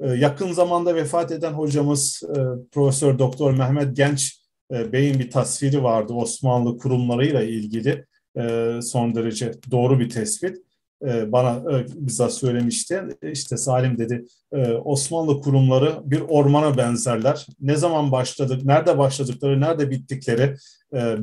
E, 0.00 0.08
yakın 0.08 0.52
zamanda 0.52 0.94
vefat 0.94 1.32
eden 1.32 1.52
hocamız 1.52 2.22
e, 2.28 2.38
Profesör 2.72 3.18
Doktor 3.18 3.54
Mehmet 3.54 3.96
Genç 3.96 4.40
e, 4.72 4.92
Bey'in 4.92 5.18
bir 5.18 5.30
tasviri 5.30 5.82
vardı 5.82 6.12
Osmanlı 6.12 6.78
kurumlarıyla 6.78 7.42
ilgili 7.42 8.04
e, 8.38 8.78
son 8.82 9.14
derece 9.14 9.52
doğru 9.70 10.00
bir 10.00 10.08
tespit. 10.08 10.56
E, 11.02 11.32
bana 11.32 11.72
e, 11.72 11.86
bizzat 11.94 12.32
söylemişti. 12.32 13.02
İşte 13.22 13.56
Salim 13.56 13.98
dedi 13.98 14.24
e, 14.52 14.72
Osmanlı 14.72 15.40
kurumları 15.40 15.92
bir 16.04 16.20
ormana 16.20 16.76
benzerler. 16.76 17.46
Ne 17.60 17.76
zaman 17.76 18.12
başladık, 18.12 18.64
nerede 18.64 18.98
başladıkları, 18.98 19.60
nerede 19.60 19.90
bittikleri 19.90 20.56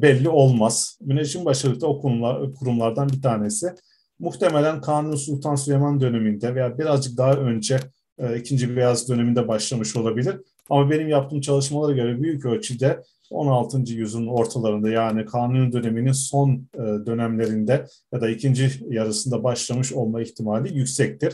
belli 0.01 0.29
olmaz. 0.29 0.97
Müneccim 1.01 1.45
başarılıkta 1.45 1.88
o 1.88 2.01
kurumlar, 2.01 2.53
kurumlardan 2.53 3.10
bir 3.10 3.21
tanesi. 3.21 3.73
Muhtemelen 4.19 4.81
Kanuni 4.81 5.17
Sultan 5.17 5.55
Süleyman 5.55 6.01
döneminde 6.01 6.55
veya 6.55 6.77
birazcık 6.77 7.17
daha 7.17 7.34
önce 7.34 7.79
ikinci 8.38 8.75
Beyaz 8.75 9.10
döneminde 9.10 9.47
başlamış 9.47 9.95
olabilir. 9.95 10.36
Ama 10.69 10.89
benim 10.89 11.10
yaptığım 11.10 11.41
çalışmalara 11.41 11.95
göre 11.95 12.21
büyük 12.21 12.45
ölçüde 12.45 13.03
16. 13.32 13.94
yüzyılın 13.94 14.28
ortalarında 14.28 14.89
yani 14.89 15.26
Kanuni 15.26 15.72
döneminin 15.74 16.12
son 16.12 16.67
e, 16.76 16.80
dönemlerinde 16.80 17.86
ya 18.13 18.22
da 18.22 18.30
ikinci 18.30 18.72
yarısında 18.89 19.44
başlamış 19.44 19.94
olma 19.94 20.22
ihtimali 20.22 20.78
yüksektir. 20.78 21.34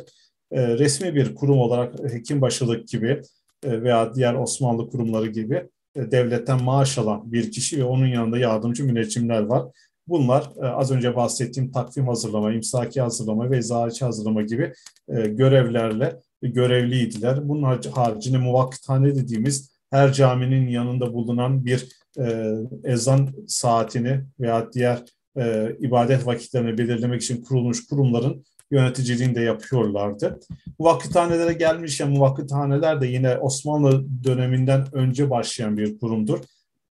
E, 0.52 0.78
resmi 0.78 1.16
bir 1.16 1.36
kurum 1.36 1.60
olarak 1.60 2.14
Hekimbaşılık 2.14 2.88
gibi 2.88 3.22
e, 3.64 3.82
veya 3.84 4.16
diğer 4.16 4.34
Osmanlı 4.34 4.90
kurumları 4.90 5.28
gibi 5.28 5.70
devletten 5.96 6.64
maaş 6.64 6.98
alan 6.98 7.32
bir 7.32 7.52
kişi 7.52 7.80
ve 7.80 7.84
onun 7.84 8.08
yanında 8.08 8.38
yardımcı 8.38 8.86
müneccimler 8.86 9.42
var. 9.42 9.64
Bunlar 10.08 10.50
az 10.62 10.92
önce 10.92 11.16
bahsettiğim 11.16 11.72
takvim 11.72 12.08
hazırlama, 12.08 12.54
imsaki 12.54 13.02
hazırlama 13.02 13.52
ve 13.52 13.58
eczacı 13.58 14.06
hazırlama 14.06 14.42
gibi 14.42 14.74
görevlerle 15.08 16.20
görevliydiler. 16.42 17.50
Bunun 17.50 17.80
haricinde 17.92 18.38
muvakkıthane 18.38 19.16
dediğimiz 19.16 19.77
her 19.91 20.13
caminin 20.13 20.67
yanında 20.67 21.13
bulunan 21.13 21.65
bir 21.65 21.88
e, 22.19 22.54
ezan 22.84 23.30
saatini 23.47 24.23
veya 24.39 24.73
diğer 24.73 25.04
e, 25.38 25.76
ibadet 25.80 26.28
vakitlerini 26.28 26.78
belirlemek 26.78 27.21
için 27.21 27.43
kurulmuş 27.43 27.88
kurumların 27.88 28.43
yöneticiliğini 28.71 29.36
de 29.36 29.41
yapıyorlardı. 29.41 30.39
Vakıthanelere 30.80 31.54
gelmişken 31.54 32.10
muvakıthaneler 32.10 33.02
de 33.02 33.08
yine 33.08 33.38
Osmanlı 33.38 34.06
döneminden 34.23 34.88
önce 34.91 35.30
başlayan 35.30 35.78
bir 35.78 36.00
kurumdur. 36.00 36.39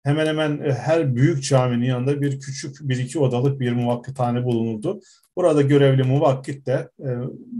Hemen 0.04 0.26
hemen 0.26 0.60
e, 0.64 0.72
her 0.72 1.16
büyük 1.16 1.44
caminin 1.44 1.86
yanında 1.86 2.20
bir 2.20 2.40
küçük 2.40 2.76
bir 2.80 2.98
iki 2.98 3.18
odalık 3.18 3.60
bir 3.60 3.72
muvakkıthane 3.72 4.44
bulunurdu. 4.44 5.00
Burada 5.36 5.62
görevli 5.62 6.02
muvakkit 6.02 6.66
de 6.66 6.88
e, 7.00 7.08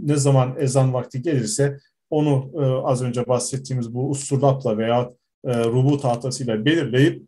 ne 0.03 0.15
zaman 0.15 0.55
ezan 0.59 0.93
vakti 0.93 1.21
gelirse 1.21 1.77
onu 2.09 2.51
e, 2.55 2.65
az 2.87 3.01
önce 3.01 3.27
bahsettiğimiz 3.27 3.93
bu 3.93 4.09
usturlapla 4.09 4.77
veya 4.77 5.09
e, 5.45 5.63
rubu 5.63 5.99
tahtasıyla 5.99 6.65
belirleyip 6.65 7.23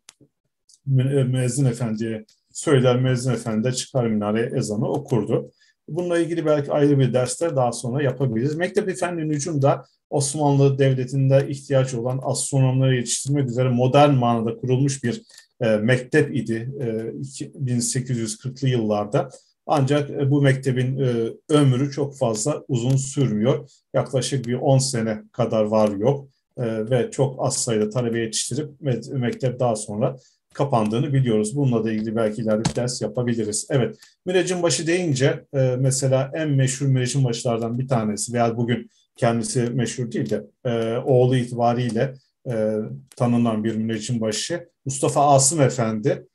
e, 0.88 1.24
müezzin 1.24 1.66
efendiye 1.66 2.26
söyler, 2.52 3.00
müezzin 3.00 3.32
efendi 3.32 3.68
de 3.68 3.72
çıkar 3.72 4.08
minare 4.08 4.52
ezanı 4.58 4.90
okurdu. 4.90 5.52
Bununla 5.88 6.20
ilgili 6.20 6.46
belki 6.46 6.72
ayrı 6.72 7.00
bir 7.00 7.14
dersler 7.14 7.56
daha 7.56 7.72
sonra 7.72 8.04
yapabiliriz. 8.04 8.56
Mektep-i 8.56 8.96
Fen 8.96 9.18
Nücum 9.18 9.62
da 9.62 9.86
Osmanlı 10.10 10.80
Devleti'nde 10.80 11.48
ihtiyaç 11.50 11.94
olan 11.94 12.20
astronomları 12.24 12.96
yetiştirmek 12.96 13.50
üzere 13.50 13.70
modern 13.70 14.14
manada 14.14 14.58
kurulmuş 14.58 15.04
bir 15.04 15.22
e, 15.62 15.78
mektep 15.78 16.36
idi 16.36 16.74
e, 16.80 16.86
1840'lı 16.86 18.70
yıllarda. 18.70 19.30
Ancak 19.68 20.10
e, 20.10 20.32
bu 20.32 20.42
mektebin 20.42 21.00
e, 21.00 21.34
ömrü 21.50 21.92
çok 21.92 22.18
fazla 22.18 22.64
uzun 22.68 22.96
sürmüyor. 22.96 23.70
Yaklaşık 23.94 24.48
bir 24.48 24.54
10 24.54 24.78
sene 24.78 25.22
kadar 25.32 25.64
var 25.64 25.90
yok 25.90 26.30
e, 26.58 26.90
ve 26.90 27.12
çok 27.12 27.46
az 27.46 27.58
sayıda 27.58 27.90
talebe 27.90 28.20
yetiştirip 28.20 28.70
mektep 29.12 29.60
daha 29.60 29.76
sonra 29.76 30.16
kapandığını 30.56 31.14
biliyoruz. 31.14 31.56
Bununla 31.56 31.84
da 31.84 31.92
ilgili 31.92 32.16
belki 32.16 32.42
ileride 32.42 32.70
bir 32.70 32.76
ders 32.76 33.02
yapabiliriz. 33.02 33.68
Evet, 33.70 33.98
müneccim 34.26 34.64
başı 34.64 34.88
deyince 34.88 35.46
e, 35.54 35.76
mesela 35.80 36.32
en 36.34 36.50
meşhur 36.50 36.86
müneccim 36.86 37.24
başlardan 37.24 37.80
bir 37.80 37.88
tanesi 37.88 38.34
veya 38.34 38.58
bugün 38.58 38.90
kendisi 39.16 39.62
meşhur 39.62 40.12
değil 40.12 40.30
de 40.30 40.44
e, 40.66 40.98
oğlu 40.98 41.36
itibariyle 41.36 42.14
e, 42.50 42.76
tanınan 43.16 43.64
bir 43.64 43.76
müneccim 43.76 44.22
başı 44.22 44.70
Mustafa 44.86 45.34
Asım 45.36 45.62
Efendi, 45.62 46.28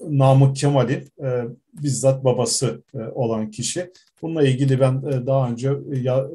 Namık 0.00 0.56
Kemal'in 0.56 1.08
bizzat 1.82 2.24
babası 2.24 2.82
olan 3.14 3.50
kişi. 3.50 3.92
Bununla 4.22 4.42
ilgili 4.42 4.80
ben 4.80 5.02
daha 5.26 5.50
önce 5.50 5.72
ya, 5.92 6.26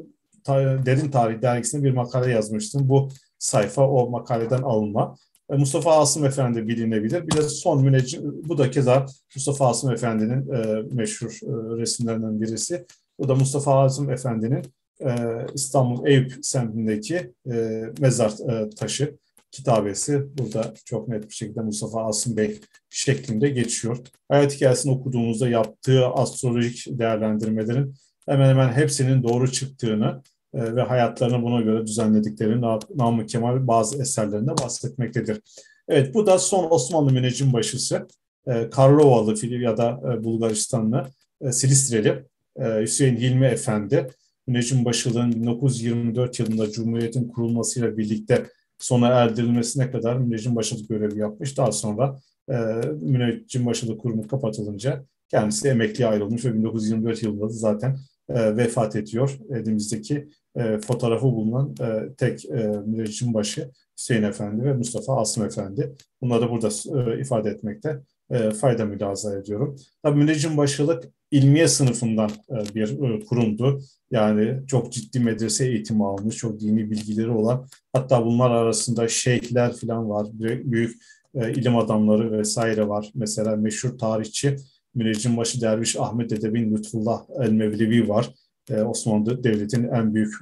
Derin 0.86 1.10
Tarih 1.10 1.42
dergisinde 1.42 1.84
bir 1.84 1.90
makale 1.90 2.32
yazmıştım. 2.32 2.88
Bu 2.88 3.08
sayfa 3.38 3.88
o 3.88 4.10
makaleden 4.10 4.62
alınma. 4.62 5.16
E, 5.50 5.56
Mustafa 5.56 6.00
Asım 6.00 6.24
Efendi 6.24 6.68
bilinebilir. 6.68 7.26
Bir 7.26 7.36
de 7.36 7.42
son 7.42 7.84
müneccim, 7.84 8.22
bu 8.24 8.58
da 8.58 8.70
keza 8.70 9.06
Mustafa 9.34 9.68
Asım 9.68 9.92
Efendi'nin 9.92 10.52
e, 10.52 10.82
meşhur 10.92 11.30
e, 11.42 11.80
resimlerinden 11.80 12.40
birisi. 12.40 12.86
Bu 13.18 13.28
da 13.28 13.34
Mustafa 13.34 13.84
Asım 13.84 14.10
Efendi'nin 14.10 14.62
e, 15.00 15.10
İstanbul 15.54 16.06
Eyüp 16.06 16.32
semtindeki 16.42 17.32
e, 17.52 17.82
mezar 18.00 18.30
e, 18.30 18.70
taşı 18.70 19.16
kitabesi. 19.50 20.38
Burada 20.38 20.74
çok 20.84 21.08
net 21.08 21.28
bir 21.28 21.34
şekilde 21.34 21.60
Mustafa 21.60 22.06
Asım 22.06 22.36
Bey 22.36 22.60
şeklinde 22.90 23.48
geçiyor. 23.48 23.98
Hayat 24.28 24.54
hikayesini 24.54 24.92
okuduğumuzda 24.92 25.48
yaptığı 25.48 26.06
astrolojik 26.06 26.98
değerlendirmelerin 26.98 27.94
hemen 28.28 28.48
hemen 28.48 28.72
hepsinin 28.72 29.22
doğru 29.22 29.52
çıktığını 29.52 30.22
e, 30.54 30.76
ve 30.76 30.82
hayatlarını 30.82 31.42
buna 31.42 31.60
göre 31.60 31.86
düzenlediklerini 31.86 32.66
Namık 32.94 33.28
Kemal 33.28 33.66
bazı 33.66 34.02
eserlerinde 34.02 34.50
bahsetmektedir. 34.50 35.40
Evet 35.88 36.14
bu 36.14 36.26
da 36.26 36.38
son 36.38 36.70
Osmanlı 36.70 37.12
müneccim 37.12 37.52
başısı. 37.52 38.08
E, 38.46 38.70
Karlovalı 38.70 39.34
Filip 39.34 39.62
ya 39.62 39.76
da 39.76 40.00
e, 40.04 40.24
Bulgaristanlı 40.24 41.06
Silistreli 41.50 42.24
Hüseyin 42.58 43.16
Hilmi 43.16 43.46
Efendi 43.46 44.06
müneccim 44.46 44.84
başılığın 44.84 45.32
1924 45.32 46.40
yılında 46.40 46.70
Cumhuriyet'in 46.70 47.28
kurulmasıyla 47.28 47.96
birlikte 47.98 48.46
sona 48.78 49.08
erdirilmesine 49.08 49.90
kadar 49.90 50.16
müneccim 50.16 50.56
başılık 50.56 50.88
görevi 50.88 51.18
yapmış. 51.18 51.58
Daha 51.58 51.72
sonra 51.72 52.20
e, 52.50 52.54
müneccim 53.00 53.66
başılık 53.66 54.00
kurumu 54.00 54.28
kapatılınca 54.28 55.04
kendisi 55.28 55.68
emekliye 55.68 56.08
ayrılmış 56.08 56.44
ve 56.44 56.54
1924 56.54 57.22
yılında 57.22 57.44
da 57.44 57.48
zaten 57.48 57.98
e, 58.34 58.56
vefat 58.56 58.96
ediyor. 58.96 59.38
Elimizdeki 59.50 60.28
e, 60.56 60.78
fotoğrafı 60.78 61.24
bulunan 61.24 61.74
e, 61.80 62.14
tek 62.14 62.44
e, 62.44 62.66
müneccim 62.86 63.34
başı 63.34 63.70
Hüseyin 63.98 64.22
Efendi 64.22 64.64
ve 64.64 64.72
Mustafa 64.72 65.20
Asım 65.20 65.44
Efendi. 65.44 65.92
Bunları 66.22 66.50
burada 66.50 66.68
e, 66.68 67.20
ifade 67.20 67.50
etmekte 67.50 68.00
e, 68.30 68.50
fayda 68.50 68.84
mülaza 68.84 69.38
ediyorum. 69.38 69.76
Tabii 70.02 70.18
müneccim 70.18 70.56
başılık 70.56 71.04
ilmiye 71.30 71.68
sınıfından 71.68 72.30
e, 72.50 72.74
bir 72.74 73.02
e, 73.02 73.24
kurumdu. 73.24 73.80
Yani 74.10 74.66
çok 74.66 74.92
ciddi 74.92 75.20
medrese 75.20 75.66
eğitimi 75.66 76.06
almış, 76.06 76.36
çok 76.36 76.60
dini 76.60 76.90
bilgileri 76.90 77.30
olan, 77.30 77.66
hatta 77.92 78.24
bunlar 78.24 78.50
arasında 78.50 79.08
şeyhler 79.08 79.72
falan 79.76 80.10
var, 80.10 80.26
büyük 80.64 81.02
e, 81.34 81.52
ilim 81.52 81.76
adamları 81.76 82.32
vesaire 82.38 82.88
var. 82.88 83.10
Mesela 83.14 83.56
meşhur 83.56 83.98
tarihçi 83.98 84.56
Müneccimbaşı 84.94 85.60
Derviş 85.60 85.96
Ahmet 85.96 86.32
Edebin 86.32 86.76
Lütfullah 86.76 87.22
El-Mevlevi 87.40 88.08
var. 88.08 88.34
E, 88.70 88.82
Osmanlı 88.82 89.44
Devleti'nin 89.44 89.88
en 89.88 90.14
büyük 90.14 90.34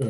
e, 0.00 0.06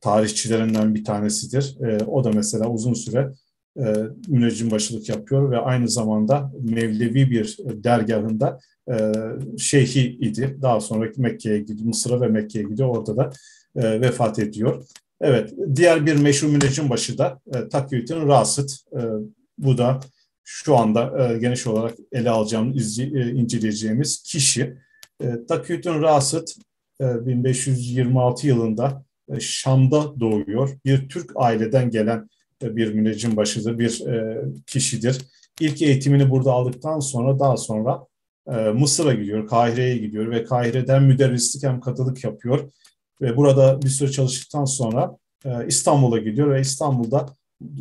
tarihçilerinden 0.00 0.94
bir 0.94 1.04
tanesidir. 1.04 1.76
E, 1.80 2.04
o 2.04 2.24
da 2.24 2.30
mesela 2.32 2.70
uzun 2.70 2.94
süre 2.94 3.32
e, 3.78 3.94
müneccimbaşılık 4.28 5.08
yapıyor 5.08 5.50
ve 5.50 5.58
aynı 5.58 5.88
zamanda 5.88 6.52
Mevlevi 6.60 7.30
bir 7.30 7.58
dergahında 7.58 8.60
e, 8.90 9.12
şeyhi 9.58 10.08
idi. 10.08 10.58
Daha 10.62 10.80
sonra 10.80 11.10
Mekke'ye 11.16 11.58
gidiyor, 11.58 11.86
Mısır'a 11.86 12.20
ve 12.20 12.28
Mekke'ye 12.28 12.64
gidiyor. 12.64 12.88
Orada 12.88 13.16
da 13.16 13.30
e, 13.76 14.00
vefat 14.00 14.38
ediyor. 14.38 14.84
Evet, 15.20 15.54
diğer 15.74 16.06
bir 16.06 16.16
meşhur 16.16 16.48
müneccimbaşı 16.48 17.18
da 17.18 17.40
e, 17.54 17.68
Takyüt'ün 17.68 18.28
Rasit. 18.28 18.76
E, 18.92 19.00
bu 19.58 19.78
da 19.78 20.00
şu 20.50 20.76
anda 20.76 21.32
e, 21.32 21.38
geniş 21.38 21.66
olarak 21.66 21.94
ele 22.12 22.30
alacağımız, 22.30 22.98
e, 22.98 23.04
inceleyeceğimiz 23.30 24.22
kişi. 24.22 24.76
E, 25.22 25.46
Takyüt'ün 25.48 26.02
Rasit 26.02 26.56
e, 27.00 27.26
1526 27.26 28.46
yılında 28.46 29.04
e, 29.28 29.40
Şam'da 29.40 30.20
doğuyor. 30.20 30.78
Bir 30.84 31.08
Türk 31.08 31.32
aileden 31.36 31.90
gelen 31.90 32.28
e, 32.62 32.76
bir 32.76 32.94
müneccim 32.94 33.36
başıdır, 33.36 33.78
bir 33.78 34.06
e, 34.06 34.44
kişidir. 34.66 35.18
İlk 35.60 35.82
eğitimini 35.82 36.30
burada 36.30 36.52
aldıktan 36.52 37.00
sonra 37.00 37.38
daha 37.38 37.56
sonra 37.56 38.06
e, 38.50 38.56
Mısır'a 38.56 39.14
gidiyor, 39.14 39.46
Kahire'ye 39.48 39.98
gidiyor 39.98 40.30
ve 40.30 40.44
Kahire'den 40.44 41.02
müderrislik 41.02 41.62
hem 41.62 41.80
katılık 41.80 42.24
yapıyor. 42.24 42.70
Ve 43.20 43.36
burada 43.36 43.82
bir 43.82 43.88
süre 43.88 44.10
çalıştıktan 44.10 44.64
sonra 44.64 45.16
e, 45.44 45.66
İstanbul'a 45.66 46.18
gidiyor 46.18 46.50
ve 46.50 46.60
İstanbul'da 46.60 47.26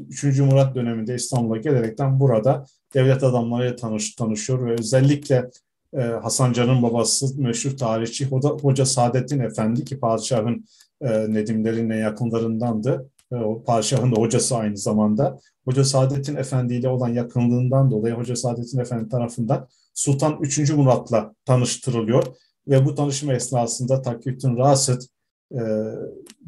3. 0.10 0.40
Murat 0.40 0.76
döneminde 0.76 1.16
İstanbul'a 1.16 1.58
gelerekten 1.58 2.20
burada 2.20 2.66
devlet 2.94 3.24
adamlarıyla 3.24 3.76
tanış, 3.76 4.16
tanışıyor 4.16 4.66
ve 4.66 4.74
özellikle 4.74 5.50
e, 5.94 6.02
Hasan 6.02 6.54
Can'ın 6.54 6.84
babası 6.84 7.42
meşhur 7.42 7.78
tarihçi 7.78 8.26
Hoca, 8.26 8.50
Hoca 8.50 8.86
Saadettin 8.86 9.40
Efendi 9.40 9.86
ki 9.86 10.00
padişahın 10.00 10.66
e, 11.02 11.34
Nedimlerin 11.34 11.90
yakınlarındandı. 11.90 13.10
E, 13.32 13.36
o 13.36 13.64
padişahın 13.64 14.16
da 14.16 14.16
hocası 14.22 14.58
aynı 14.58 14.78
zamanda. 14.78 15.40
Hoca 15.66 15.84
Saadettin 15.84 16.36
Efendi 16.36 16.74
ile 16.74 16.90
olan 16.90 17.10
yakınlığından 17.10 17.92
dolayı 17.92 18.16
Hoca 18.16 18.36
Saadettin 18.36 18.80
Efendi 18.80 19.10
tarafından 19.10 19.68
Sultan 19.94 20.38
3. 20.42 20.74
Murat'la 20.74 21.34
tanıştırılıyor. 21.46 22.24
Ve 22.68 22.86
bu 22.86 22.96
tanışma 22.96 23.34
esnasında 23.34 24.02
Takiyüddin 24.02 24.58
Rasit 24.58 25.08
e, 25.52 25.60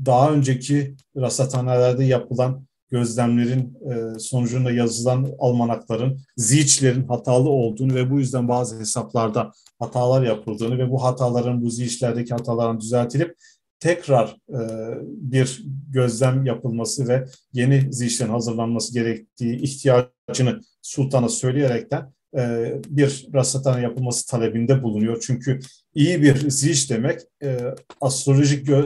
daha 0.06 0.32
önceki 0.32 0.96
rasathanelerde 1.18 2.04
yapılan 2.04 2.69
gözlemlerin 2.92 3.78
e, 3.92 4.20
sonucunda 4.20 4.72
yazılan 4.72 5.28
almanakların, 5.40 6.22
ziçlerin 6.38 7.08
hatalı 7.08 7.50
olduğunu 7.50 7.96
ve 7.96 8.12
bu 8.12 8.20
yüzden 8.20 8.48
bazı 8.48 8.80
hesaplarda 8.80 9.52
hatalar 9.80 10.24
yapıldığını 10.24 10.78
ve 10.78 10.90
bu 10.90 11.04
hataların, 11.04 11.62
bu 11.62 11.70
ziçlerdeki 11.70 12.34
hataların 12.34 12.80
düzeltilip 12.80 13.36
tekrar 13.80 14.38
e, 14.50 14.60
bir 15.06 15.64
gözlem 15.90 16.46
yapılması 16.46 17.08
ve 17.08 17.26
yeni 17.54 17.94
zişlerin 17.94 18.32
hazırlanması 18.32 18.94
gerektiği 18.94 19.62
ihtiyacını 19.62 20.62
sultana 20.82 21.30
söyleyerekten 21.30 22.14
e, 22.38 22.74
bir 22.88 23.28
rasathane 23.34 23.82
yapılması 23.82 24.28
talebinde 24.28 24.84
bulunuyor. 24.84 25.24
Çünkü 25.28 25.60
iyi 25.96 26.22
bir 26.22 26.50
ziş 26.50 26.90
demek 26.90 27.20
e, 27.44 27.58
astrolojik 28.02 28.70
e, 28.70 28.84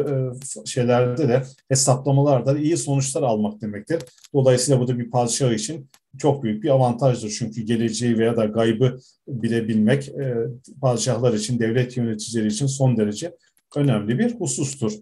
şeylerde 0.66 1.28
de 1.28 1.44
hesaplamalarda 1.70 2.58
iyi 2.58 2.78
sonuçlar 2.78 3.24
almak 3.24 3.62
demektir. 3.62 4.00
Dolayısıyla 4.34 4.80
bu 4.80 4.88
da 4.88 5.00
bir 5.00 5.12
padişah 5.12 5.52
için 5.52 5.90
çok 6.18 6.44
büyük 6.44 6.64
bir 6.64 6.70
avantajdır. 6.70 7.30
Çünkü 7.40 7.62
geleceği 7.62 8.18
veya 8.18 8.38
da 8.38 8.46
gaybı 8.46 9.00
bilebilmek 9.28 10.10
e, 10.10 10.36
padişahlar 10.82 11.34
için, 11.34 11.60
devlet 11.60 11.98
yöneticileri 11.98 12.48
için 12.48 12.68
son 12.68 12.98
derece 12.98 13.36
önemli 13.76 14.20
bir 14.20 14.40
husustur. 14.40 14.94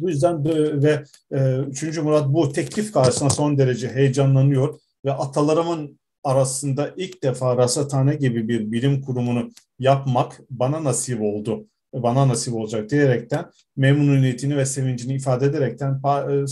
Bu 0.00 0.08
yüzden 0.08 0.44
de, 0.44 0.82
ve 0.82 1.04
e, 1.32 1.58
3. 1.58 1.98
Murat 1.98 2.28
bu 2.28 2.52
teklif 2.52 2.92
karşısında 2.92 3.30
son 3.30 3.58
derece 3.58 3.88
heyecanlanıyor 3.88 4.80
ve 5.04 5.12
atalarımın 5.12 5.97
arasında 6.24 6.94
ilk 6.96 7.22
defa 7.22 7.56
rasathane 7.56 8.14
gibi 8.14 8.48
bir 8.48 8.72
bilim 8.72 9.02
kurumunu 9.02 9.50
yapmak 9.78 10.40
bana 10.50 10.84
nasip 10.84 11.20
oldu. 11.22 11.66
Bana 11.94 12.28
nasip 12.28 12.54
olacak 12.54 12.90
diyerekten 12.90 13.50
memnuniyetini 13.76 14.56
ve 14.56 14.66
sevincini 14.66 15.14
ifade 15.14 15.46
ederekten 15.46 15.92
e, 15.94 16.44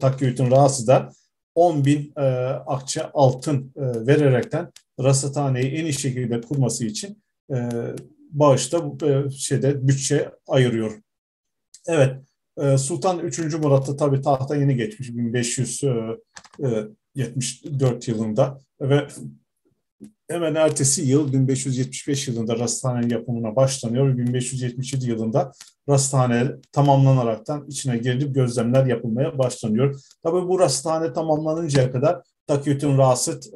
Takyüt'ün 0.00 0.50
Rası 0.50 0.86
da 0.86 1.10
10 1.54 1.84
bin 1.84 2.12
e, 2.16 2.22
akçe 2.66 3.02
altın 3.02 3.72
e, 3.76 4.06
vererekten 4.06 4.72
rasathaneyi 5.00 5.72
en 5.72 5.84
iyi 5.84 5.92
şekilde 5.92 6.40
kurması 6.40 6.84
için 6.84 7.22
e, 7.50 7.68
bağışta 8.30 8.84
e, 9.06 9.30
şeyde 9.30 9.88
bütçe 9.88 10.30
ayırıyor. 10.48 11.00
Evet, 11.86 12.16
e, 12.58 12.78
Sultan 12.78 13.18
3. 13.18 13.38
Murat'ta 13.38 13.96
tabii 13.96 14.20
tahta 14.20 14.56
yeni 14.56 14.76
geçmiş 14.76 15.08
1574 15.08 16.20
e, 16.64 16.66
yılında 18.08 18.58
ve 18.80 19.08
hemen 20.30 20.54
ertesi 20.54 21.02
yıl 21.02 21.32
1575 21.32 22.28
yılında 22.28 22.58
rastane 22.58 23.14
yapımına 23.14 23.56
başlanıyor 23.56 24.08
ve 24.08 24.18
1577 24.18 25.10
yılında 25.10 25.52
rastane 25.88 26.46
tamamlanaraktan 26.72 27.66
içine 27.68 27.96
girilip 27.96 28.34
gözlemler 28.34 28.86
yapılmaya 28.86 29.38
başlanıyor. 29.38 30.00
Tabii 30.22 30.48
bu 30.48 30.60
rastane 30.60 31.12
tamamlanıncaya 31.12 31.92
kadar 31.92 32.22
Takiyüt'ün 32.46 32.98
Rasit 32.98 33.46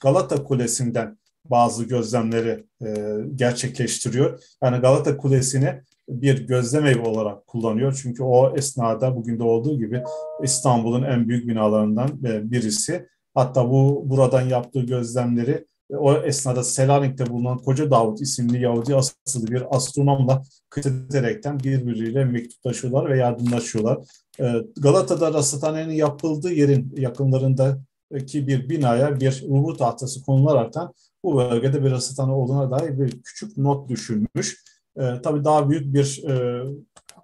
Galata 0.00 0.44
Kulesi'nden 0.44 1.18
bazı 1.44 1.84
gözlemleri 1.84 2.64
e, 2.82 3.16
gerçekleştiriyor. 3.34 4.42
Yani 4.62 4.78
Galata 4.78 5.16
Kulesi'ni 5.16 5.82
bir 6.10 6.46
gözlem 6.46 6.86
evi 6.86 7.00
olarak 7.00 7.46
kullanıyor. 7.46 8.00
Çünkü 8.02 8.22
o 8.22 8.56
esnada 8.56 9.16
bugün 9.16 9.38
de 9.38 9.42
olduğu 9.42 9.78
gibi 9.78 10.02
İstanbul'un 10.42 11.02
en 11.02 11.28
büyük 11.28 11.48
binalarından 11.48 12.08
e, 12.08 12.50
birisi. 12.50 13.06
Hatta 13.34 13.70
bu 13.70 14.02
buradan 14.06 14.42
yaptığı 14.42 14.80
gözlemleri 14.80 15.66
e, 15.90 15.96
o 15.96 16.14
esnada 16.14 16.64
Selanik'te 16.64 17.26
bulunan 17.26 17.58
Koca 17.58 17.90
Davut 17.90 18.20
isimli 18.20 18.62
Yahudi 18.62 18.96
asıllı 18.96 19.46
bir 19.46 19.76
astronomla 19.76 20.42
kıt 20.70 20.86
ederekten 20.86 21.60
birbiriyle 21.60 22.24
mektuplaşıyorlar 22.24 23.10
ve 23.10 23.18
yardımlaşıyorlar. 23.18 23.98
E, 24.40 24.52
Galata'da 24.76 25.34
rasathanenin 25.34 25.94
yapıldığı 25.94 26.52
yerin 26.52 26.94
yakınlarındaki 26.96 28.46
bir 28.46 28.68
binaya 28.68 29.20
bir 29.20 29.44
ruhu 29.48 29.76
tahtası 29.76 30.22
konularaktan 30.22 30.94
bu 31.24 31.36
bölgede 31.36 31.84
bir 31.84 31.92
ısıtanı 31.92 32.36
olduğuna 32.36 32.70
dair 32.70 32.98
bir 32.98 33.22
küçük 33.22 33.56
not 33.56 33.88
düşülmüş. 33.88 34.69
E, 34.96 35.22
tabii 35.22 35.44
daha 35.44 35.70
büyük 35.70 35.94
bir 35.94 36.24
e, 36.28 36.64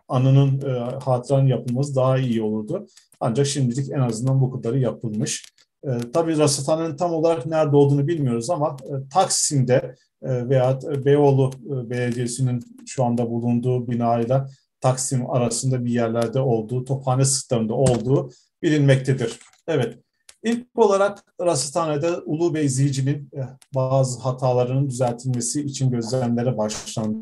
anının 0.08 0.60
e, 0.60 0.78
hatıranın 1.04 1.46
yapılması 1.46 1.96
daha 1.96 2.18
iyi 2.18 2.42
olurdu. 2.42 2.86
Ancak 3.20 3.46
şimdilik 3.46 3.90
en 3.92 4.00
azından 4.00 4.40
bu 4.40 4.50
kadarı 4.50 4.78
yapılmış. 4.78 5.52
E, 5.84 5.90
tabii 6.12 6.38
rasathanenin 6.38 6.96
tam 6.96 7.12
olarak 7.12 7.46
nerede 7.46 7.76
olduğunu 7.76 8.08
bilmiyoruz 8.08 8.50
ama 8.50 8.76
e, 8.82 9.08
Taksim'de 9.08 9.94
e, 10.22 10.48
veya 10.48 10.78
Beyoğlu 11.04 11.50
e, 11.66 11.90
Belediyesi'nin 11.90 12.60
şu 12.86 13.04
anda 13.04 13.30
bulunduğu 13.30 13.88
binayla 13.90 14.46
Taksim 14.80 15.30
arasında 15.30 15.84
bir 15.84 15.90
yerlerde 15.90 16.40
olduğu, 16.40 16.84
tophane 16.84 17.24
sırtlarında 17.24 17.74
olduğu 17.74 18.30
bilinmektedir. 18.62 19.38
Evet, 19.68 19.98
İlk 20.46 20.66
olarak 20.78 21.24
Rasathane'de 21.40 22.16
Ulu 22.16 22.54
Bey 22.54 22.68
Zici'nin 22.68 23.30
eh, 23.36 23.44
bazı 23.74 24.20
hatalarının 24.20 24.88
düzeltilmesi 24.88 25.62
için 25.62 25.90
gözlemlere 25.90 26.58
başlandı. 26.58 27.18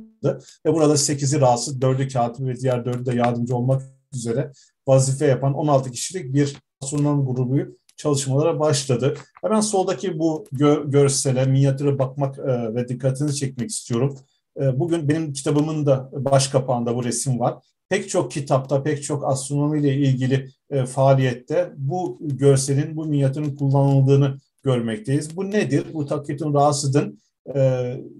Ve 0.67 0.75
burada 0.75 0.93
8'i 0.93 1.41
rahatsız, 1.41 1.79
4'ü 1.79 2.09
katip 2.09 2.47
ve 2.47 2.57
diğer 2.57 2.79
4'ü 2.79 3.07
de 3.07 3.15
yardımcı 3.15 3.57
olmak 3.57 3.83
üzere 4.15 4.53
vazife 4.87 5.27
yapan 5.27 5.55
16 5.55 5.91
kişilik 5.91 6.35
bir 6.35 6.57
astronom 6.83 7.27
grubu 7.27 7.59
çalışmalara 7.97 8.61
başladı. 8.61 9.15
Hemen 9.43 9.61
soldaki 9.61 10.19
bu 10.19 10.47
gö 10.53 10.91
görsele, 10.91 11.45
minyatüre 11.45 11.99
bakmak 11.99 12.39
e, 12.39 12.75
ve 12.75 12.89
dikkatini 12.89 13.35
çekmek 13.35 13.71
istiyorum. 13.71 14.19
E, 14.61 14.79
bugün 14.81 15.09
benim 15.09 15.33
kitabımın 15.33 15.87
da 15.87 16.11
baş 16.13 16.49
kapağında 16.49 16.97
bu 16.97 17.05
resim 17.05 17.41
var 17.41 17.59
pek 17.89 18.09
çok 18.09 18.31
kitapta, 18.31 18.83
pek 18.83 19.03
çok 19.03 19.25
astronomi 19.25 19.81
ile 19.81 19.95
ilgili 19.95 20.51
e, 20.71 20.87
faaliyette 20.87 21.73
bu 21.77 22.19
görselin, 22.21 22.97
bu 22.97 23.05
minyatürün 23.05 23.57
kullanıldığını 23.57 24.39
görmekteyiz. 24.63 25.37
Bu 25.37 25.51
nedir? 25.51 25.85
Bu 25.95 26.07
Takitun 26.07 26.55
Rasid'in 26.55 27.23
e, 27.55 27.61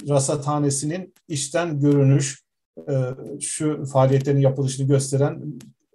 rasathanesinin 0.09 1.15
içten 1.29 1.81
görünüş 1.81 2.45
şu 3.41 3.85
faaliyetlerin 3.85 4.41
yapılışını 4.41 4.87
gösteren 4.87 5.43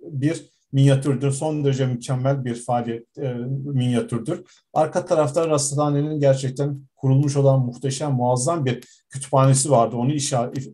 bir 0.01 0.49
minyatürdür. 0.71 1.31
Son 1.31 1.63
derece 1.63 1.85
mükemmel 1.85 2.45
bir 2.45 2.55
faaliyet 2.55 3.17
e, 3.17 3.33
minyatürdür. 3.73 4.43
Arka 4.73 5.05
tarafta 5.05 5.47
Rasathane'nin 5.47 6.19
gerçekten 6.19 6.81
kurulmuş 6.95 7.35
olan 7.35 7.65
muhteşem, 7.65 8.11
muazzam 8.11 8.65
bir 8.65 8.83
kütüphanesi 9.09 9.71
vardı. 9.71 9.95
Onu 9.95 10.13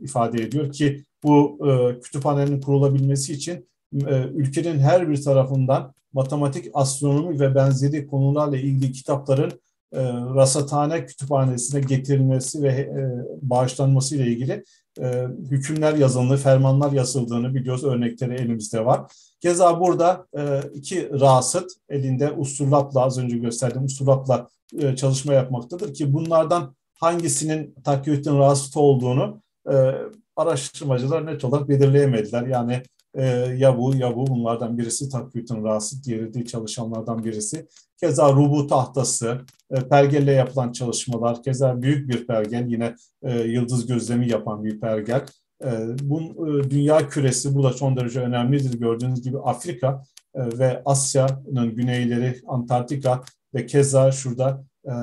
ifade 0.01 0.43
ediyor 0.43 0.71
ki 0.71 1.03
bu 1.23 1.59
e, 1.69 1.99
kütüphanenin 1.99 2.61
kurulabilmesi 2.61 3.33
için 3.33 3.67
e, 3.93 4.23
ülkenin 4.33 4.79
her 4.79 5.09
bir 5.09 5.23
tarafından 5.23 5.93
matematik, 6.13 6.65
astronomi 6.73 7.39
ve 7.39 7.55
benzeri 7.55 8.07
konularla 8.07 8.57
ilgili 8.57 8.91
kitapların 8.91 9.51
e, 9.95 10.03
rasathane 10.36 11.05
kütüphanesine 11.05 11.81
getirilmesi 11.81 12.63
ve 12.63 12.69
e, 12.69 13.25
bağışlanması 13.41 14.15
ile 14.15 14.27
ilgili 14.27 14.63
e, 14.99 15.27
hükümler 15.51 15.93
yazıldığı, 15.93 16.38
fermanlar 16.38 16.91
yazıldığını 16.91 17.55
biliyoruz. 17.55 17.84
Örnekleri 17.84 18.34
elimizde 18.34 18.86
var. 18.86 19.12
Keza 19.41 19.79
burada 19.79 20.27
e, 20.38 20.62
iki 20.73 21.10
rasıt 21.19 21.71
elinde 21.89 22.31
usturlapla 22.31 23.01
az 23.01 23.17
önce 23.17 23.38
gösterdiğim 23.38 23.86
usturlapla 23.86 24.47
çalışma 24.95 25.34
yapmaktadır 25.34 25.93
ki 25.93 26.13
bunlardan 26.13 26.75
hangisinin 26.99 27.75
Takiyüddin 27.84 28.39
rasıt 28.39 28.77
olduğunu 28.77 29.41
e, 29.71 29.91
araştırmacılar 30.36 31.25
net 31.25 31.43
olarak 31.43 31.69
belirleyemediler. 31.69 32.47
Yani 32.47 32.84
e, 33.15 33.25
ya 33.58 33.78
bu 33.78 33.95
ya 33.95 34.15
bu 34.15 34.28
bunlardan 34.28 34.78
birisi 34.78 35.10
Takiyüddin 35.10 35.63
rasıt, 35.63 36.06
diğeri 36.06 36.34
de 36.34 36.45
çalışanlardan 36.45 37.23
birisi. 37.23 37.67
Keza 37.99 38.34
rubu 38.34 38.67
tahtası, 38.67 39.41
e, 39.71 39.88
pergelle 39.88 40.32
yapılan 40.32 40.71
çalışmalar, 40.71 41.43
keza 41.43 41.82
büyük 41.82 42.10
bir 42.10 42.28
pergel, 42.28 42.67
yine 42.67 42.95
e, 43.23 43.39
yıldız 43.39 43.88
gözlemi 43.88 44.30
yapan 44.30 44.63
bir 44.63 44.80
pergel. 44.80 45.25
E, 45.63 45.69
bu 46.01 46.21
e, 46.21 46.69
dünya 46.69 47.10
küresi, 47.10 47.56
bu 47.56 47.63
da 47.63 47.73
son 47.73 47.97
derece 47.97 48.19
önemlidir. 48.19 48.80
Gördüğünüz 48.80 49.21
gibi 49.21 49.39
Afrika 49.39 50.04
e, 50.36 50.60
ve 50.60 50.82
Asya'nın 50.86 51.75
güneyleri, 51.75 52.41
Antarktika 52.47 53.23
ve 53.54 53.65
keza 53.65 54.12
şurada 54.12 54.63
e, 54.86 54.93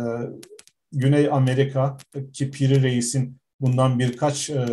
Güney 0.93 1.29
Amerika 1.29 1.97
ki 2.33 2.51
Piri 2.51 2.83
Reis'in 2.83 3.37
bundan 3.61 3.99
birkaç 3.99 4.51
e, 4.51 4.67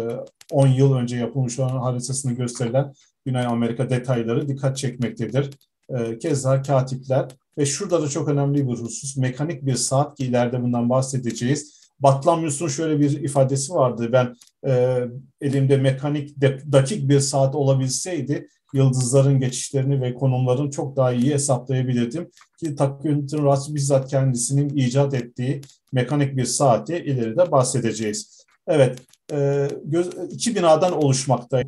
10 0.51 0.67
yıl 0.67 0.93
önce 0.93 1.17
yapılmış 1.17 1.59
olan 1.59 1.77
haritasını 1.77 2.33
gösterilen 2.33 2.93
Güney 3.25 3.45
Amerika 3.45 3.89
detayları 3.89 4.47
dikkat 4.47 4.77
çekmektedir. 4.77 5.49
E, 5.89 6.19
keza 6.19 6.61
katipler 6.61 7.27
ve 7.57 7.65
şurada 7.65 8.01
da 8.01 8.07
çok 8.07 8.29
önemli 8.29 8.67
bir 8.67 8.73
husus. 8.73 9.17
Mekanik 9.17 9.65
bir 9.65 9.75
saat 9.75 10.17
ki 10.17 10.25
ileride 10.25 10.61
bundan 10.61 10.89
bahsedeceğiz. 10.89 11.79
Batlamyus'un 11.99 12.67
şöyle 12.67 12.99
bir 12.99 13.11
ifadesi 13.11 13.73
vardı. 13.73 14.09
Ben 14.11 14.35
e, 14.67 14.99
elimde 15.41 15.77
mekanik 15.77 16.41
dakik 16.71 17.09
bir 17.09 17.19
saat 17.19 17.55
olabilseydi 17.55 18.47
yıldızların 18.73 19.39
geçişlerini 19.39 20.01
ve 20.01 20.13
konumlarını 20.13 20.71
çok 20.71 20.95
daha 20.95 21.13
iyi 21.13 21.33
hesaplayabilirdim. 21.33 22.29
Ki 22.59 22.75
Takvim'in 22.75 23.45
Ras 23.45 23.73
bizzat 23.73 24.09
kendisinin 24.09 24.69
icat 24.69 25.13
ettiği 25.13 25.61
mekanik 25.91 26.37
bir 26.37 26.45
saati 26.45 26.95
ileride 26.95 27.51
bahsedeceğiz. 27.51 28.45
Evet, 28.67 28.99
e, 29.31 29.67
göz, 29.85 30.09
iki 30.31 30.55
binadan 30.55 30.93
oluşmakta 30.93 31.61
e, 31.61 31.65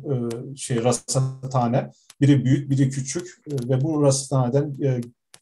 şey 0.56 0.84
rasathane. 0.84 1.90
Biri 2.20 2.44
büyük, 2.44 2.70
biri 2.70 2.90
küçük 2.90 3.26
e, 3.50 3.68
ve 3.68 3.80
bu 3.80 4.02
rasathaneden 4.02 4.84
e, 4.84 5.00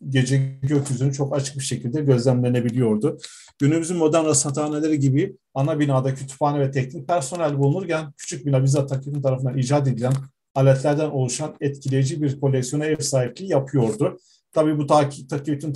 gece 0.08 0.36
gökyüzünü 0.62 1.12
çok 1.12 1.36
açık 1.36 1.56
bir 1.56 1.64
şekilde 1.64 2.00
gözlemlenebiliyordu. 2.00 3.18
Günümüzün 3.58 3.96
modern 3.96 4.24
rasathaneleri 4.24 4.98
gibi 4.98 5.36
ana 5.54 5.78
binada 5.78 6.14
kütüphane 6.14 6.60
ve 6.60 6.70
teknik 6.70 7.08
personel 7.08 7.58
bulunurken 7.58 8.12
küçük 8.16 8.46
bina 8.46 8.62
bizzat 8.62 8.88
takvim 8.88 9.22
tarafından 9.22 9.58
icat 9.58 9.88
edilen 9.88 10.12
aletlerden 10.54 11.10
oluşan 11.10 11.54
etkileyici 11.60 12.22
bir 12.22 12.40
koleksiyona 12.40 12.84
ev 12.84 12.96
sahipliği 12.96 13.50
yapıyordu. 13.50 14.18
Tabii 14.52 14.78
bu 14.78 14.86
Takiyüt'ün 14.86 15.74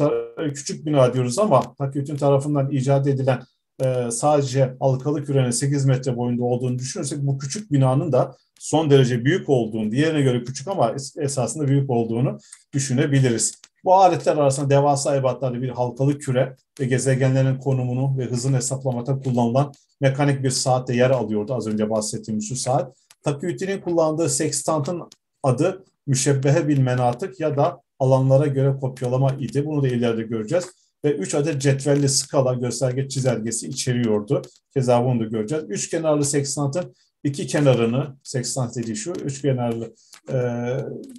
küçük 0.54 0.86
bina 0.86 1.14
diyoruz 1.14 1.38
ama 1.38 1.74
Takiyüt'ün 1.74 2.16
tarafından 2.16 2.70
icat 2.70 3.06
edilen 3.06 3.42
e, 3.82 4.10
sadece 4.10 4.76
halkalı 4.80 5.24
kürenin 5.24 5.50
8 5.50 5.84
metre 5.84 6.16
boyunda 6.16 6.44
olduğunu 6.44 6.78
düşünürsek 6.78 7.18
bu 7.22 7.38
küçük 7.38 7.72
binanın 7.72 8.12
da 8.12 8.36
son 8.58 8.90
derece 8.90 9.24
büyük 9.24 9.48
olduğunu, 9.48 9.90
diğerine 9.90 10.22
göre 10.22 10.44
küçük 10.44 10.68
ama 10.68 10.94
esasında 11.16 11.68
büyük 11.68 11.90
olduğunu 11.90 12.38
düşünebiliriz. 12.72 13.54
Bu 13.84 13.94
aletler 13.94 14.36
arasında 14.36 14.70
devasa 14.70 15.16
ebatlarda 15.16 15.62
bir 15.62 15.68
halkalı 15.68 16.18
küre 16.18 16.56
ve 16.80 16.84
gezegenlerin 16.84 17.58
konumunu 17.58 18.18
ve 18.18 18.24
hızını 18.24 18.56
hesaplamada 18.56 19.18
kullanılan 19.18 19.72
mekanik 20.00 20.42
bir 20.42 20.50
saat 20.50 20.88
de 20.88 20.94
yer 20.94 21.10
alıyordu 21.10 21.54
az 21.54 21.66
önce 21.66 21.90
bahsettiğimiz 21.90 22.48
şu 22.48 22.56
saat. 22.56 22.96
Takiyütti'nin 23.22 23.80
kullandığı 23.80 24.28
sekstantın 24.28 25.02
adı 25.42 25.84
müşebbehe 26.06 26.68
bil 26.68 26.78
menatık 26.78 27.40
ya 27.40 27.56
da 27.56 27.80
alanlara 27.98 28.46
göre 28.46 28.76
kopyalama 28.80 29.32
idi. 29.32 29.66
Bunu 29.66 29.82
da 29.82 29.88
ileride 29.88 30.22
göreceğiz. 30.22 30.64
Ve 31.04 31.12
3 31.12 31.34
adet 31.34 31.62
cetvelli 31.62 32.08
skala 32.08 32.54
gösterge 32.54 33.08
çizelgesi 33.08 33.68
içeriyordu. 33.68 34.42
Keza 34.74 35.04
bunu 35.04 35.20
da 35.20 35.24
göreceğiz. 35.24 35.64
Üç 35.68 35.90
kenarlı 35.90 36.24
sekstantın 36.24 36.94
iki 37.24 37.46
kenarını, 37.46 38.16
sekstant 38.22 38.76
dediği 38.76 38.96
şu, 38.96 39.12
üç 39.12 39.42
kenarlı 39.42 39.94
e, 40.32 40.36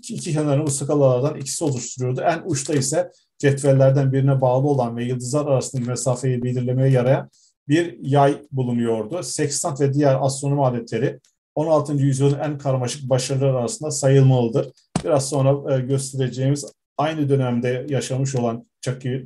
iki 0.09 0.33
kenarını 0.33 0.65
bu 0.65 0.71
skalalardan 0.71 1.39
ikisi 1.39 1.63
oluşturuyordu. 1.63 2.21
En 2.21 2.41
uçta 2.45 2.73
ise 2.73 3.11
cetvellerden 3.39 4.13
birine 4.13 4.41
bağlı 4.41 4.67
olan 4.67 4.97
ve 4.97 5.03
yıldızlar 5.03 5.45
arasındaki 5.45 5.89
mesafeyi 5.89 6.43
belirlemeye 6.43 6.91
yarayan 6.91 7.29
bir 7.67 7.97
yay 8.01 8.41
bulunuyordu. 8.51 9.23
Sekstant 9.23 9.81
ve 9.81 9.93
diğer 9.93 10.17
astronomi 10.21 10.65
aletleri 10.65 11.19
16. 11.55 11.93
yüzyılın 11.93 12.39
en 12.39 12.57
karmaşık 12.57 13.09
başarılar 13.09 13.53
arasında 13.53 13.91
sayılmalıdır. 13.91 14.71
Biraz 15.03 15.29
sonra 15.29 15.75
e, 15.75 15.79
göstereceğimiz 15.79 16.65
aynı 16.97 17.29
dönemde 17.29 17.85
yaşamış 17.89 18.35
olan 18.35 18.65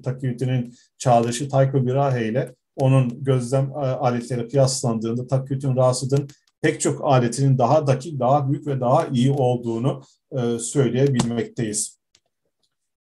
Takiyüt'ün 0.03 0.73
çağdaşı 0.97 1.49
Tycho 1.49 1.85
Brahe 1.85 2.27
ile 2.27 2.55
onun 2.75 3.23
gözlem 3.23 3.71
e, 3.71 3.75
aletleri 3.75 4.47
kıyaslandığında 4.47 5.27
Takiyüt'ün 5.27 5.75
Rasid'in 5.75 6.27
pek 6.61 6.81
çok 6.81 7.05
aletinin 7.05 7.57
daha 7.57 7.87
dakik, 7.87 8.19
daha 8.19 8.51
büyük 8.51 8.67
ve 8.67 8.79
daha 8.79 9.07
iyi 9.07 9.31
olduğunu 9.31 10.03
e, 10.31 10.59
söyleyebilmekteyiz. 10.59 11.99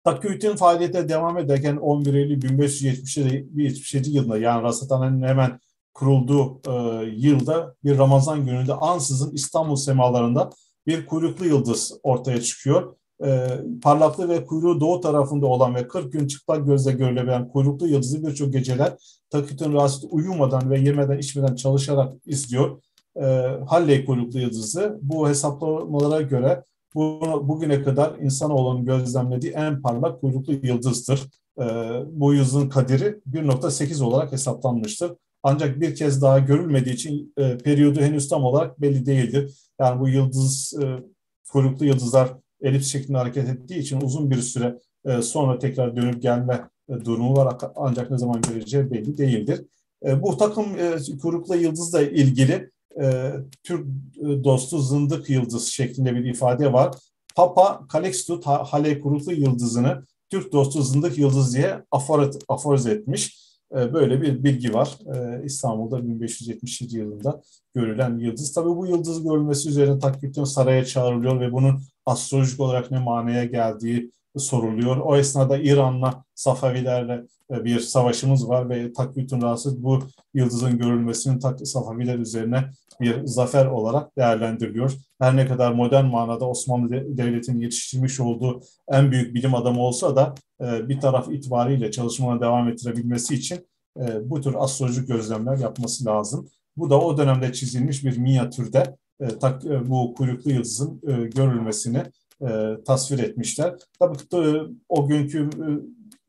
Takiyüt'ün 0.05 0.57
faaliyete 0.57 1.09
devam 1.09 1.38
ederken 1.38 1.77
11 1.77 2.14
Eylül 2.14 2.42
1577 2.42 4.11
yılında 4.11 4.38
yani 4.38 4.62
Rasathane'nin 4.62 5.23
hemen 5.23 5.61
kurulduğu 5.95 6.61
e, 6.69 7.05
yılda 7.16 7.75
bir 7.85 7.99
Ramazan 7.99 8.47
gününde 8.47 8.75
ansızın 8.75 9.35
İstanbul 9.35 9.77
semalarında 9.77 10.51
bir 10.87 11.07
kuyruklu 11.07 11.47
yıldız 11.47 11.99
ortaya 12.03 12.42
çıkıyor. 12.42 12.97
E, 13.24 13.48
parlaklığı 13.83 14.29
ve 14.29 14.44
kuyruğu 14.44 14.81
doğu 14.81 15.00
tarafında 15.00 15.46
olan 15.46 15.74
ve 15.74 15.88
40 15.88 16.12
gün 16.12 16.26
çıplak 16.26 16.66
gözle 16.66 16.92
görülebilen 16.92 17.48
kuyruklu 17.48 17.88
yıldızı 17.88 18.26
birçok 18.26 18.52
geceler 18.52 18.92
Takit'in 19.31 19.72
Rasit 19.72 20.05
uyumadan 20.11 20.70
ve 20.70 20.81
yemeden 20.81 21.18
içmeden 21.18 21.55
çalışarak 21.55 22.14
izliyor. 22.26 22.83
E, 23.16 23.22
Halley 23.66 24.05
kuyruklu 24.05 24.38
yıldızı 24.38 24.98
bu 25.02 25.29
hesaplamalara 25.29 26.22
göre 26.22 26.62
bu, 26.94 27.20
bugüne 27.48 27.83
kadar 27.83 28.18
insanoğlunun 28.18 28.85
gözlemlediği 28.87 29.52
en 29.52 29.83
parlak 29.83 30.20
kuyruklu 30.20 30.52
yıldızdır. 30.62 31.22
E, 31.61 31.64
bu 32.07 32.35
yıldızın 32.35 32.68
kadiri 32.68 33.20
1.8 33.33 34.05
olarak 34.05 34.33
hesaplanmıştır. 34.33 35.12
Ancak 35.42 35.81
bir 35.81 35.94
kez 35.94 36.22
daha 36.22 36.38
görülmediği 36.38 36.94
için 36.94 37.35
e, 37.37 37.59
periyodu 37.59 38.00
henüz 38.00 38.29
tam 38.29 38.44
olarak 38.44 38.81
belli 38.81 39.07
değildir. 39.07 39.70
Yani 39.81 40.00
bu 40.00 40.09
yıldız, 40.09 40.74
e, 40.83 40.87
kuyruklu 41.52 41.87
yıldızlar 41.87 42.35
elips 42.62 42.87
şeklinde 42.87 43.19
hareket 43.19 43.49
ettiği 43.49 43.79
için 43.79 44.01
uzun 44.01 44.31
bir 44.31 44.42
süre 44.42 44.79
e, 45.05 45.23
sonra 45.23 45.59
tekrar 45.59 45.97
dönüp 45.97 46.23
gelme 46.23 46.69
e, 46.88 47.05
durumu 47.05 47.37
var. 47.37 47.57
Ancak 47.77 48.11
ne 48.11 48.19
zaman 48.19 48.42
göreceği 48.42 48.90
belli 48.90 49.19
değildir. 49.19 49.64
E, 50.07 50.23
bu 50.23 50.37
takım 50.37 50.66
kuyruklu 51.23 51.57
yıldızla 51.57 52.03
ilgili 52.03 52.71
Türk 53.62 53.87
dostu 54.21 54.79
zındık 54.79 55.31
yıldız 55.31 55.66
şeklinde 55.66 56.14
bir 56.14 56.25
ifade 56.25 56.73
var. 56.73 56.95
Papa 57.35 57.87
Calixtus 57.92 58.47
Hale 58.47 59.01
kuyruklu 59.01 59.33
yıldızını 59.33 60.03
Türk 60.31 60.53
dostu 60.53 60.83
zındık 60.83 61.19
yıldız 61.19 61.55
diye 61.55 61.83
aforiz 62.49 62.87
etmiş. 62.87 63.45
Ee, 63.73 63.95
böyle 63.95 64.23
bir 64.23 64.45
bilgi 64.45 64.75
var. 64.75 64.99
Ee, 65.14 65.45
İstanbul'da 65.45 66.05
1577 66.05 66.97
yılında 66.97 67.43
görülen 67.75 68.19
yıldız. 68.19 68.55
Tabii 68.55 68.77
bu 68.77 68.87
yıldız 68.87 69.25
görülmesi 69.25 69.69
üzerine 69.69 69.99
Takvittin 69.99 70.45
saraya 70.45 70.85
çağrılıyor 70.85 71.41
ve 71.41 71.53
bunun 71.53 71.81
astrolojik 72.07 72.61
olarak 72.61 72.91
ne 72.91 72.99
manaya 72.99 73.45
geldiği 73.45 74.12
soruluyor. 74.41 74.97
O 74.97 75.16
esnada 75.16 75.59
İran'la 75.59 76.24
Safavilerle 76.34 77.26
e, 77.51 77.64
bir 77.64 77.80
savaşımız 77.80 78.49
var 78.49 78.68
ve 78.68 78.93
Takvittin 78.93 79.43
rahatsız 79.43 79.82
bu 79.82 79.99
yıldızın 80.34 80.78
görülmesinin 80.78 81.64
Safaviler 81.64 82.18
üzerine 82.18 82.70
bir 83.01 83.26
zafer 83.26 83.66
olarak 83.66 84.16
değerlendiriliyor. 84.18 84.93
Her 85.20 85.37
ne 85.37 85.47
kadar 85.47 85.72
modern 85.72 86.05
manada 86.05 86.49
Osmanlı 86.49 86.91
Devleti'nin 86.91 87.61
yetiştirmiş 87.61 88.20
olduğu 88.20 88.61
en 88.89 89.11
büyük 89.11 89.34
bilim 89.34 89.55
adamı 89.55 89.80
olsa 89.80 90.16
da 90.16 90.34
e, 90.61 90.89
bir 90.89 91.01
taraf 91.01 91.28
itibariyle 91.28 91.91
çalışmana 91.91 92.41
devam 92.41 92.68
ettirebilmesi 92.68 93.34
için 93.34 93.66
e, 94.01 94.30
bu 94.30 94.41
tür 94.41 94.55
astrolojik 94.59 95.09
gözlemler 95.09 95.57
yapması 95.57 96.05
lazım. 96.05 96.49
Bu 96.76 96.91
da 96.91 97.01
o 97.01 97.18
dönemde 97.18 97.53
çizilmiş 97.53 98.05
bir 98.05 98.18
minyatürde 98.18 98.97
bu 99.87 100.14
kuyruklu 100.14 100.51
yıldızın 100.51 101.01
görülmesini 101.34 102.03
e, 102.43 102.49
tasvir 102.87 103.18
etmişler. 103.18 103.74
Tabii 103.99 104.18
de, 104.18 104.61
o 104.89 105.09
günkü 105.09 105.39
e, 105.39 105.66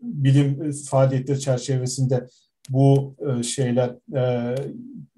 bilim 0.02 0.72
faaliyetleri 0.72 1.40
çerçevesinde 1.40 2.28
bu 2.70 3.16
e, 3.20 3.44
şeyler 3.44 3.90
e, 4.16 4.56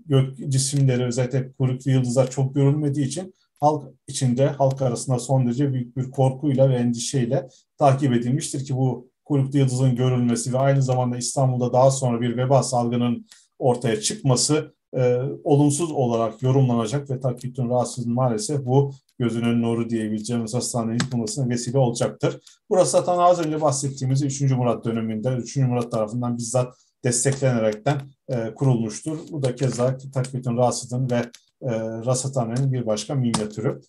gök 0.06 0.38
cisimleri 0.50 1.04
özellikle 1.04 1.52
kuyruklu 1.52 1.92
yıldızlar 1.92 2.32
çok 2.32 2.56
görülmediği 2.56 3.06
için 3.06 3.34
halk 3.60 3.84
içinde 4.08 4.48
halk 4.48 4.82
arasında 4.82 5.20
son 5.20 5.46
derece 5.46 5.74
büyük 5.74 5.98
bir 5.98 6.12
korkuyla 6.12 6.70
ve 6.70 6.76
endişeyle 6.76 7.48
takip 7.78 8.14
edilmiştir 8.14 8.66
ki 8.66 8.76
bu 8.76 9.10
kuyruklu 9.26 9.60
yıldızın 9.60 9.96
görülmesi 9.96 10.54
ve 10.54 10.58
aynı 10.58 10.82
zamanda 10.82 11.18
İstanbul'da 11.18 11.74
daha 11.74 11.92
sonra 11.92 12.22
bir 12.22 12.38
veba 12.38 12.64
salgının 12.64 13.26
ortaya 13.60 14.02
çıkması 14.02 14.76
e, 14.98 15.22
olumsuz 15.44 15.92
olarak 15.92 16.44
yorumlanacak 16.44 17.10
ve 17.10 17.20
takiptün 17.20 17.70
rahatsızlığın 17.70 18.14
maalesef 18.14 18.66
bu 18.66 18.92
gözünün 19.20 19.62
nuru 19.62 19.90
diyebileceğimiz 19.90 20.54
hastanenin 20.54 21.00
yıkılmasına 21.04 21.50
vesile 21.50 21.78
olacaktır. 21.78 22.40
Burası 22.70 22.92
zaten 22.92 23.18
az 23.18 23.40
önce 23.40 23.62
bahsettiğimiz 23.62 24.24
3. 24.24 24.42
Murat 24.42 24.86
döneminde 24.86 25.30
3. 25.30 25.58
Murat 25.58 25.92
tarafından 25.92 26.38
bizzat 26.38 26.76
desteklenerekten 27.04 28.02
e, 28.30 28.54
kurulmuştur. 28.54 29.20
Bu 29.32 29.44
da 29.44 29.56
keza 29.56 29.98
takviyetin 29.98 30.58
rahatsızlığın 30.58 31.10
ve 31.10 31.16
e, 31.62 31.72
rasathanenin 32.06 32.74
bir 32.74 32.86
başka 32.86 33.16
minyatürü. 33.16 33.82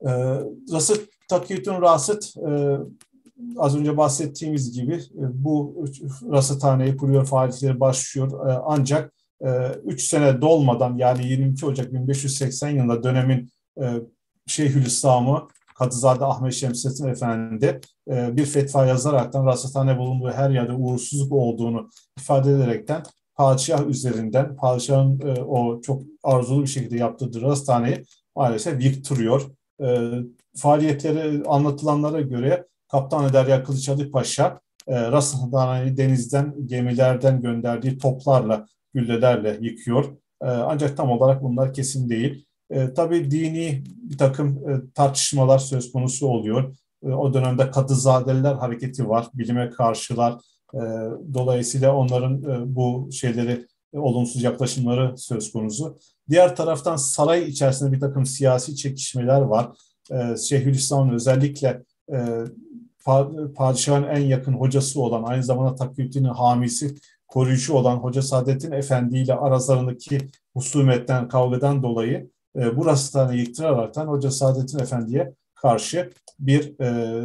E, 0.00 0.10
rasat, 0.72 1.00
takviyetin 1.28 1.80
rahatsız 1.80 2.36
e, 2.36 2.78
az 3.56 3.76
önce 3.76 3.96
bahsettiğimiz 3.96 4.72
gibi 4.72 4.94
e, 4.94 5.44
bu 5.44 5.84
rasathaneyi 6.30 6.96
kuruyor, 6.96 7.26
faaliyetleri 7.26 7.80
başlıyor. 7.80 8.48
E, 8.48 8.60
ancak 8.64 9.12
3 9.84 10.02
e, 10.02 10.06
sene 10.06 10.40
dolmadan 10.40 10.96
yani 10.96 11.26
22 11.26 11.66
Ocak 11.66 11.92
1580 11.92 12.68
yılında 12.68 13.02
dönemin 13.02 13.50
Şeyhülislam'ı 14.46 15.48
Kadızade 15.78 16.24
Ahmet 16.24 16.52
Şemsettin 16.52 17.08
Efendi 17.08 17.80
bir 18.08 18.44
fetva 18.44 18.86
yazaraktan 18.86 19.46
rasathane 19.46 19.98
bulunduğu 19.98 20.30
her 20.30 20.50
yerde 20.50 20.72
uğursuzluk 20.72 21.32
olduğunu 21.32 21.90
ifade 22.18 22.52
ederekten 22.52 23.02
padişah 23.34 23.86
üzerinden 23.86 24.56
padişahın 24.56 25.20
o 25.48 25.80
çok 25.80 26.02
arzulu 26.22 26.62
bir 26.62 26.68
şekilde 26.68 26.96
yaptığı 26.96 27.42
rasathaneyi 27.42 28.04
maalesef 28.36 28.84
yıktırıyor. 28.84 29.42
Faaliyetleri 30.56 31.42
anlatılanlara 31.46 32.20
göre 32.20 32.66
Kaptan 32.88 33.32
Derya 33.32 33.64
Kılıçalı 33.64 34.10
Paşa 34.10 34.60
e, 34.86 35.10
Rasathane'yi 35.10 35.96
denizden, 35.96 36.54
gemilerden 36.66 37.40
gönderdiği 37.42 37.98
toplarla, 37.98 38.66
güllelerle 38.94 39.58
yıkıyor. 39.60 40.04
E, 40.42 40.46
ancak 40.46 40.96
tam 40.96 41.10
olarak 41.10 41.42
bunlar 41.42 41.74
kesin 41.74 42.08
değil. 42.08 42.46
E, 42.70 42.94
tabii 42.94 43.30
dini 43.30 43.82
bir 44.10 44.18
takım 44.18 44.70
e, 44.70 44.92
tartışmalar 44.94 45.58
söz 45.58 45.92
konusu 45.92 46.26
oluyor. 46.26 46.74
E, 47.04 47.08
o 47.08 47.34
dönemde 47.34 47.70
Kadızadeliler 47.70 48.54
hareketi 48.54 49.08
var, 49.08 49.26
bilime 49.34 49.70
karşılar. 49.70 50.40
Dolayısıyla 51.34 51.94
onların 51.96 52.42
e, 52.42 52.74
bu 52.76 53.08
şeyleri 53.12 53.66
e, 53.94 53.98
olumsuz 53.98 54.42
yaklaşımları 54.42 55.18
söz 55.18 55.52
konusu. 55.52 55.98
Diğer 56.30 56.56
taraftan 56.56 56.96
saray 56.96 57.48
içerisinde 57.48 57.92
bir 57.92 58.00
takım 58.00 58.26
siyasi 58.26 58.76
çekişmeler 58.76 59.40
var. 59.40 59.68
Şeyhülislam'ın 60.48 61.14
özellikle 61.14 61.82
padişahın 63.56 64.02
en 64.02 64.20
yakın 64.20 64.52
hocası 64.52 65.00
olan, 65.00 65.22
aynı 65.22 65.42
zamanda 65.42 65.74
Takiyüddin'in 65.74 66.28
hamisi, 66.28 66.94
koruyucu 67.32 67.74
olan 67.74 67.96
Hoca 67.96 68.22
Saadettin 68.22 68.72
Efendi 68.72 69.18
ile 69.18 69.34
aralarındaki 69.34 70.18
husumetten, 70.54 71.28
kavgadan 71.28 71.82
dolayı 71.82 72.30
e, 72.56 72.76
bu 72.76 72.86
rasathanı 72.86 73.36
yıktıraraktan 73.36 74.06
Hoca 74.06 74.30
Saadettin 74.30 74.78
Efendi'ye 74.78 75.34
karşı 75.54 76.10
bir 76.38 76.80
e, 76.80 77.18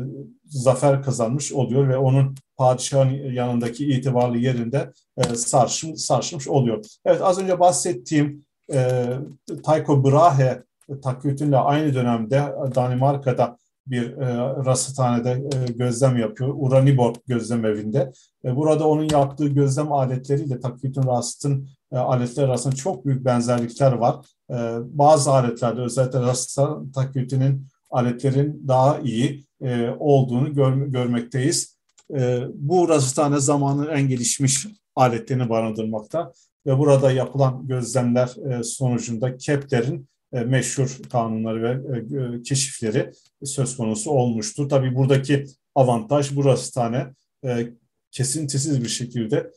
zafer 0.46 1.04
kazanmış 1.04 1.54
oluyor 1.54 1.90
ve 1.90 1.98
onun 1.98 2.36
padişahın 2.58 3.10
yanındaki 3.32 3.86
itibarlı 3.86 4.38
yerinde 4.38 4.92
e, 5.18 5.24
sarsım, 5.36 5.98
sarsılmış 5.98 6.48
oluyor. 6.48 6.86
Evet 7.06 7.22
az 7.22 7.40
önce 7.40 7.60
bahsettiğim 7.60 8.46
e, 8.74 9.08
Tycho 9.48 10.04
Brahe 10.04 10.64
Takiyüddin'le 11.04 11.54
aynı 11.54 11.94
dönemde 11.94 12.56
Danimarka'da 12.76 13.58
bir 13.90 14.18
e, 14.18 14.38
rasathanede 14.66 15.32
e, 15.32 15.72
gözlem 15.72 16.18
yapıyor. 16.18 16.54
Uranibor 16.58 17.16
gözlem 17.28 17.66
evinde. 17.66 18.12
E, 18.46 18.56
burada 18.56 18.88
onun 18.88 19.10
yaptığı 19.12 19.48
gözlem 19.48 19.92
aletleriyle 19.92 20.60
Takvit'in 20.60 21.04
rasatın 21.04 21.70
e, 21.92 21.98
aletleri 21.98 22.46
arasında 22.46 22.76
çok 22.76 23.06
büyük 23.06 23.26
benzerlikler 23.26 23.92
var. 23.92 24.16
E, 24.52 24.56
bazı 24.82 25.32
aletlerde 25.32 25.82
özellikle 25.82 26.20
rasatın 26.20 26.92
takvitinin 26.92 27.68
aletlerin 27.90 28.64
daha 28.68 29.00
iyi 29.00 29.46
e, 29.62 29.90
olduğunu 30.00 30.54
gör, 30.54 30.76
görmekteyiz. 30.76 31.78
E, 32.16 32.42
bu 32.54 32.90
rasathane 32.90 33.40
zamanın 33.40 33.88
en 33.88 34.08
gelişmiş 34.08 34.68
aletlerini 34.96 35.50
barındırmakta 35.50 36.32
ve 36.66 36.78
burada 36.78 37.12
yapılan 37.12 37.68
gözlemler 37.68 38.36
e, 38.52 38.64
sonucunda 38.64 39.38
Kepler'in 39.38 40.10
meşhur 40.32 40.98
kanunları 41.12 41.64
ve 41.64 41.98
e, 41.98 42.42
keşifleri 42.42 43.12
söz 43.44 43.78
konusu 43.78 44.12
olmuştur. 44.12 44.70
Tabii 44.70 44.96
buradaki 44.96 45.46
avantaj 45.76 46.36
burası 46.36 46.74
tane 46.74 47.08
e, 47.46 47.68
kesintisiz 48.12 48.84
bir 48.84 48.90
şekilde 48.90 49.52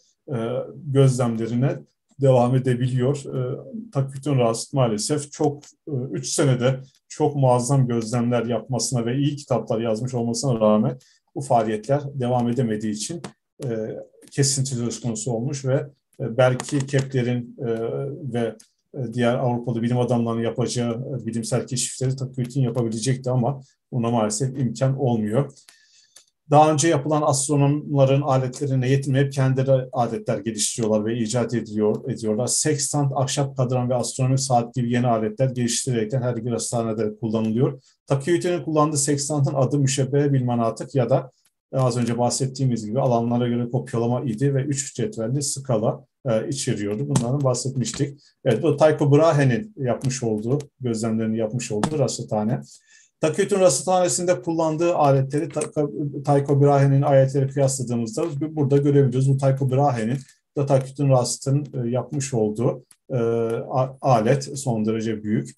gözlemlerine 0.75 1.79
devam 2.21 2.57
edebiliyor. 2.57 3.23
Takvitün 3.93 4.39
Rasit 4.39 4.73
maalesef 4.73 5.33
çok 5.33 5.62
3 6.12 6.29
senede 6.29 6.81
çok 7.09 7.37
muazzam 7.37 7.89
gözlemler 7.89 8.47
yapmasına 8.47 9.07
ve 9.07 9.16
iyi 9.16 9.37
kitaplar 9.37 9.81
yazmış 9.81 10.14
olmasına 10.14 10.61
rağmen 10.61 10.99
bu 11.35 11.41
faaliyetler 11.41 12.01
devam 12.14 12.49
edemediği 12.49 12.93
için 12.93 13.23
kesinti 14.31 14.75
söz 14.75 15.01
konusu 15.01 15.33
olmuş 15.33 15.64
ve 15.64 15.87
belki 16.21 16.87
Kepler'in 16.87 17.57
ve 18.33 18.41
e, 18.41 18.57
diğer 19.12 19.34
Avrupalı 19.34 19.82
bilim 19.82 19.99
adamlarının 19.99 20.43
yapacağı 20.43 20.93
e, 20.93 21.26
bilimsel 21.26 21.66
keşifleri 21.66 22.16
Takvit'in 22.16 22.62
yapabilecekti 22.62 23.30
ama 23.30 23.61
buna 23.93 24.11
maalesef 24.11 24.59
imkan 24.59 24.99
olmuyor. 24.99 25.53
Daha 26.51 26.72
önce 26.72 26.88
yapılan 26.88 27.22
astronomların 27.22 28.22
aletlerine 28.22 28.88
yetinmeyip 28.88 29.32
kendileri 29.32 29.88
aletler 29.93 30.38
geliştiriyorlar 30.38 31.05
ve 31.05 31.18
icat 31.18 31.55
ediliyor, 31.55 32.11
ediyorlar. 32.11 32.47
Sextant, 32.47 33.12
ahşap 33.14 33.57
kadran 33.57 33.91
ve 33.91 33.95
astronomik 33.95 34.41
saat 34.41 34.74
gibi 34.74 34.93
yeni 34.93 35.07
aletler 35.07 35.51
geliştirilerekten 35.51 36.22
her 36.22 36.36
bir 36.36 36.51
hastanede 36.51 37.16
kullanılıyor. 37.16 37.82
Takiyüte'nin 38.07 38.64
kullandığı 38.64 38.97
sextantın 38.97 39.55
adı 39.55 39.78
müşebbeh 39.78 40.32
bilmanatık 40.32 40.95
ya 40.95 41.11
da 41.11 41.30
az 41.72 41.97
önce 41.97 42.18
bahsettiğimiz 42.18 42.86
gibi 42.86 43.01
alanlara 43.01 43.49
göre 43.49 43.70
kopyalama 43.70 44.20
idi 44.20 44.55
ve 44.55 44.62
üç 44.62 44.95
cetvelli 44.95 45.43
skala 45.43 46.05
e, 46.29 46.49
içeriyordu. 46.49 47.09
Bundan 47.09 47.45
bahsetmiştik. 47.45 48.21
Evet 48.45 48.62
bu 48.62 48.77
Tycho 48.77 49.12
Brahe'nin 49.12 49.75
yapmış 49.77 50.23
olduğu, 50.23 50.59
gözlemlerini 50.81 51.39
yapmış 51.39 51.73
olduğu 51.73 51.99
rasathane. 51.99 52.61
Taküt'ün 53.21 53.61
rasathanesinde 53.61 54.43
kullandığı 54.43 54.95
aletleri 54.95 55.49
Tycho 56.25 56.62
Brahe'nin 56.62 57.03
ayetleri 57.03 57.49
kıyasladığımızda 57.49 58.25
burada 58.41 58.77
görebiliyoruz. 58.77 59.29
Bu 59.29 59.37
Tycho 59.37 59.71
Brahe'nin 59.71 60.18
da 60.57 60.66
Taküt'ün 60.66 61.09
rasatının 61.09 61.66
e, 61.75 61.91
yapmış 61.91 62.35
olduğu 62.35 62.85
e, 63.11 63.18
alet 64.01 64.59
son 64.59 64.87
derece 64.87 65.23
büyük 65.23 65.51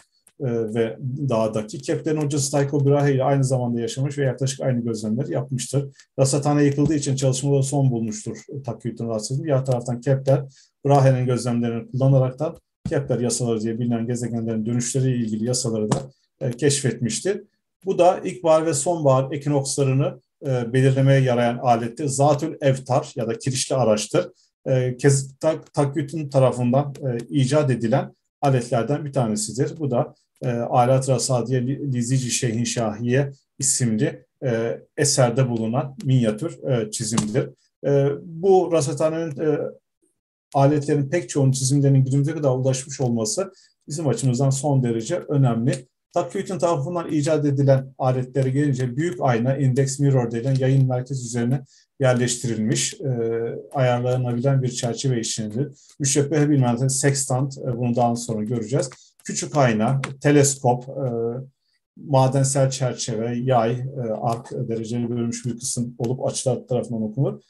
ve 0.43 0.99
dağdaki. 1.29 1.83
Kepler'in 1.83 2.21
hocası 2.21 2.59
Tycho 2.59 2.87
Brahe 2.87 3.15
ile 3.15 3.25
aynı 3.25 3.45
zamanda 3.45 3.81
yaşamış 3.81 4.19
ve 4.19 4.25
yaklaşık 4.25 4.61
aynı 4.61 4.85
gözlemleri 4.85 5.33
yapmıştır. 5.33 5.97
Rasathane 6.19 6.65
yıkıldığı 6.65 6.95
için 6.95 7.17
çalışmaları 7.17 7.63
son 7.63 7.91
bulmuştur 7.91 8.37
Takhyüt'ün 8.65 9.09
rahatsızlığı. 9.09 9.45
Diğer 9.45 9.65
taraftan 9.65 10.01
Kepler, 10.01 10.45
Brahe'nin 10.87 11.27
gözlemlerini 11.27 11.91
kullanarak 11.91 12.39
da 12.39 12.55
Kepler 12.89 13.21
yasaları 13.21 13.61
diye 13.61 13.79
bilinen 13.79 14.07
gezegenlerin 14.07 14.67
dönüşleriyle 14.67 15.17
ilgili 15.17 15.45
yasaları 15.45 15.93
da 15.93 15.97
e, 16.41 16.51
keşfetmiştir. 16.51 17.43
Bu 17.85 17.99
da 17.99 18.19
ilkbahar 18.19 18.67
ve 18.67 18.75
sonbahar 18.75 19.33
ekinokslarını 19.33 20.21
e, 20.47 20.73
belirlemeye 20.73 21.21
yarayan 21.21 21.59
alette 21.59 22.09
Zatül 22.09 22.55
Evtar 22.61 23.13
ya 23.17 23.29
da 23.29 23.39
kirişli 23.39 23.77
araçtır. 23.77 24.31
E, 24.67 24.97
Kez, 24.97 25.39
tak, 25.39 25.75
Takyüt'ün 25.75 26.29
tarafından 26.29 26.95
e, 27.03 27.19
icat 27.29 27.71
edilen 27.71 28.15
aletlerden 28.41 29.05
bir 29.05 29.13
tanesidir. 29.13 29.79
Bu 29.79 29.91
da 29.91 30.15
e, 30.43 30.51
Alat 30.51 31.09
Rasadiye 31.09 31.67
Lizici 31.67 32.31
Şeyhin 32.31 32.65
Şahiye 32.65 33.33
isimli 33.59 34.25
e, 34.45 34.81
eserde 34.97 35.49
bulunan 35.49 35.97
minyatür 36.05 36.65
e, 36.65 36.91
çizimdir. 36.91 37.49
E, 37.87 38.09
bu 38.23 38.71
rasathanenin 38.73 39.41
e, 39.41 39.59
aletlerin 40.55 41.09
pek 41.09 41.29
çoğunun 41.29 41.53
çizimlerinin 41.53 42.05
günümüze 42.05 42.33
kadar 42.33 42.51
ulaşmış 42.51 43.01
olması 43.01 43.53
bizim 43.89 44.09
açımızdan 44.09 44.51
son 44.51 44.83
derece 44.83 45.17
önemli. 45.17 45.87
Takviyet'in 46.15 46.59
tarafından 46.59 47.11
icat 47.11 47.45
edilen 47.45 47.95
aletlere 47.99 48.51
gelince 48.51 48.97
büyük 48.97 49.21
ayna, 49.21 49.57
index 49.57 49.99
mirror 49.99 50.31
denilen 50.31 50.55
yayın 50.55 50.89
merkez 50.89 51.27
üzerine 51.27 51.65
yerleştirilmiş, 52.01 52.95
e, 52.95 53.09
ayarlanabilen 53.73 54.63
bir 54.63 54.69
çerçeve 54.69 55.21
işlenilir. 55.21 55.69
Müşebbehe 56.01 56.51
bilmem 56.51 56.91
sextant, 56.91 57.59
e, 57.59 57.79
bunu 57.79 57.97
daha 57.97 58.17
sonra 58.17 58.45
göreceğiz. 58.45 58.91
Küçük 59.25 59.57
ayna, 59.57 60.01
teleskop, 60.21 60.89
e, 60.89 61.07
madensel 61.97 62.71
çerçeve, 62.71 63.37
yay, 63.37 63.73
e, 63.73 64.01
ark 64.11 64.51
dereceli 64.53 65.11
bölünmüş 65.11 65.47
bir 65.47 65.59
kısım 65.59 65.95
olup 65.99 66.27
açılar 66.27 66.67
tarafından 66.69 67.03
okunur. 67.03 67.41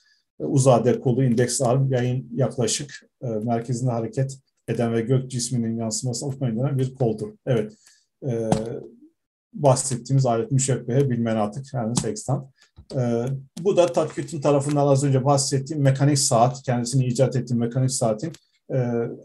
E, 0.41 0.45
uzade 0.45 1.01
kolu, 1.01 1.25
indeks 1.25 1.63
arm, 1.63 1.93
yayın 1.93 2.29
yaklaşık 2.35 3.11
e, 3.23 3.27
merkezinde 3.27 3.91
hareket 3.91 4.39
eden 4.69 4.93
ve 4.93 5.01
gök 5.01 5.31
cisminin 5.31 5.77
yansıması 5.77 6.27
okumayın 6.27 6.79
bir 6.79 6.95
koldur. 6.95 7.29
Evet, 7.47 7.73
e, 8.27 8.51
bahsettiğimiz 9.53 10.27
alet 10.27 10.51
müşebbehe 10.51 11.11
bilmen 11.11 11.37
artık 11.37 11.75
yani 11.75 11.97
sextant. 11.97 12.49
E, 12.97 13.25
bu 13.61 13.77
da 13.77 13.87
Taküt'ün 13.87 14.41
tarafından 14.41 14.87
az 14.87 15.05
önce 15.05 15.25
bahsettiğim 15.25 15.83
mekanik 15.83 16.19
saat, 16.19 16.63
kendisini 16.63 17.07
icat 17.07 17.37
ettiğim 17.37 17.61
mekanik 17.61 17.91
saatin 17.91 18.33
e, 18.75 18.79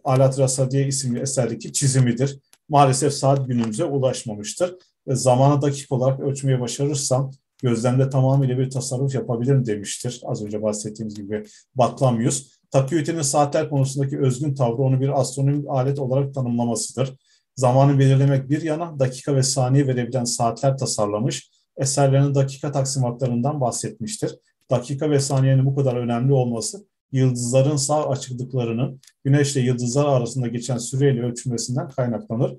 Alat 0.04 0.40
Rasadiye 0.40 0.88
isimli 0.88 1.20
eserdeki 1.20 1.74
çizimidir. 1.74 2.40
Maalesef 2.70 3.14
saat 3.14 3.48
günümüze 3.48 3.86
ulaşmamıştır. 3.86 4.76
E, 5.08 5.16
zamanı 5.16 5.62
dakik 5.62 5.92
olarak 5.92 6.20
ölçmeye 6.20 6.62
başarırsam 6.62 7.32
gözlemde 7.62 8.10
tamamıyla 8.10 8.58
bir 8.58 8.70
tasarruf 8.70 9.16
yapabilirim 9.16 9.66
demiştir. 9.66 10.22
Az 10.26 10.46
önce 10.46 10.62
bahsettiğimiz 10.62 11.16
gibi 11.16 11.44
Batlamyus. 11.76 12.58
Taküyüte'nin 12.72 13.22
saatler 13.22 13.70
konusundaki 13.70 14.20
özgün 14.20 14.56
tavrı 14.56 14.82
onu 14.82 15.02
bir 15.02 15.20
astronomik 15.20 15.66
alet 15.70 16.00
olarak 16.00 16.34
tanımlamasıdır. 16.34 17.14
Zamanı 17.56 18.00
belirlemek 18.00 18.50
bir 18.50 18.62
yana 18.62 19.00
dakika 19.00 19.36
ve 19.36 19.44
saniye 19.44 19.88
verebilen 19.88 20.24
saatler 20.24 20.78
tasarlamış, 20.78 21.52
eserlerinin 21.78 22.36
dakika 22.36 22.72
taksimatlarından 22.72 23.62
bahsetmiştir. 23.62 24.36
Dakika 24.72 25.12
ve 25.12 25.20
saniyenin 25.20 25.66
bu 25.66 25.76
kadar 25.76 25.96
önemli 25.96 26.34
olması 26.34 26.86
yıldızların 27.12 27.76
sağ 27.76 28.10
açıklıklarının 28.10 29.02
güneşle 29.24 29.62
yıldızlar 29.62 30.06
arasında 30.06 30.48
geçen 30.48 30.78
süreyle 30.78 31.22
ölçülmesinden 31.22 31.90
kaynaklanır. 31.90 32.58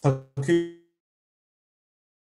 Takip 0.00 0.86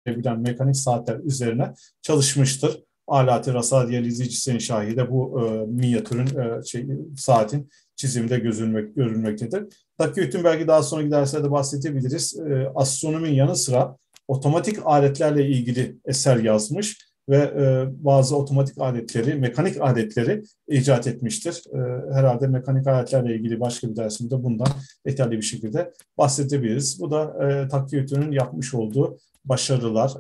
bilen 0.08 0.40
mekanik 0.40 0.78
saatler 0.78 1.20
üzerine 1.20 1.74
çalışmıştır. 2.02 2.84
Alati 3.08 3.54
Rasadiye 3.54 4.02
izleyicisinin 4.02 4.58
şahide 4.58 5.12
bu 5.12 5.42
e, 5.42 5.66
minyatürün 5.66 6.28
e, 6.40 6.64
şey, 6.66 6.88
saatin 7.18 7.70
çizimde 7.96 8.40
gözülmek, 8.40 8.96
görülmektedir. 8.96 9.64
Takiyüt'ün 9.98 10.44
belki 10.44 10.68
daha 10.68 10.84
sonraki 10.84 11.12
derslerde 11.12 11.52
bahsedebiliriz. 11.52 12.40
E, 12.40 12.72
astronominin 12.76 13.34
yanı 13.34 13.56
sıra 13.56 13.98
otomatik 14.28 14.80
aletlerle 14.86 15.48
ilgili 15.48 15.98
eser 16.06 16.38
yazmış 16.38 17.13
ve 17.30 17.38
e, 17.38 17.86
bazı 18.06 18.38
otomatik 18.38 18.78
aletleri, 18.78 19.36
mekanik 19.36 19.82
aletleri 19.82 20.44
icat 20.68 21.08
etmiştir. 21.08 21.64
E, 21.74 22.14
herhalde 22.14 22.48
mekanik 22.48 22.88
aletlerle 22.88 23.36
ilgili 23.36 23.60
başka 23.60 23.90
bir 23.90 23.96
dersimde 23.96 24.44
bundan 24.44 24.68
detaylı 25.06 25.32
bir 25.32 25.42
şekilde 25.42 25.92
bahsedebiliriz. 26.18 27.00
Bu 27.00 27.12
da 27.12 27.48
e, 27.48 27.68
Takiyüt'ün 27.68 28.32
yapmış 28.32 28.74
olduğu 28.74 29.18
başarılar. 29.46 30.12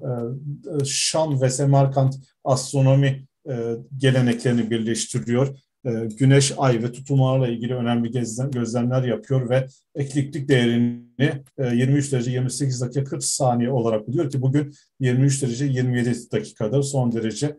E, 0.81 0.85
Şam 0.85 1.41
ve 1.41 1.49
Semerkant 1.49 2.15
astronomi 2.43 3.25
e, 3.49 3.75
geleneklerini 3.97 4.69
birleştiriyor. 4.69 5.57
E, 5.85 6.07
güneş, 6.17 6.53
ay 6.57 6.83
ve 6.83 6.91
tutulmalarla 6.91 7.47
ilgili 7.47 7.75
önemli 7.75 8.11
gözlemler 8.51 9.03
yapıyor 9.03 9.49
ve 9.49 9.67
ekliptik 9.95 10.49
değerini 10.49 11.43
23 11.59 12.11
derece 12.11 12.31
28 12.31 12.81
dakika 12.81 13.03
40 13.03 13.23
saniye 13.23 13.71
olarak 13.71 14.07
buluyor 14.07 14.29
ki 14.29 14.41
bugün 14.41 14.73
23 14.99 15.43
derece 15.43 15.65
27 15.65 16.31
dakikadır. 16.31 16.83
Son 16.83 17.11
derece 17.11 17.57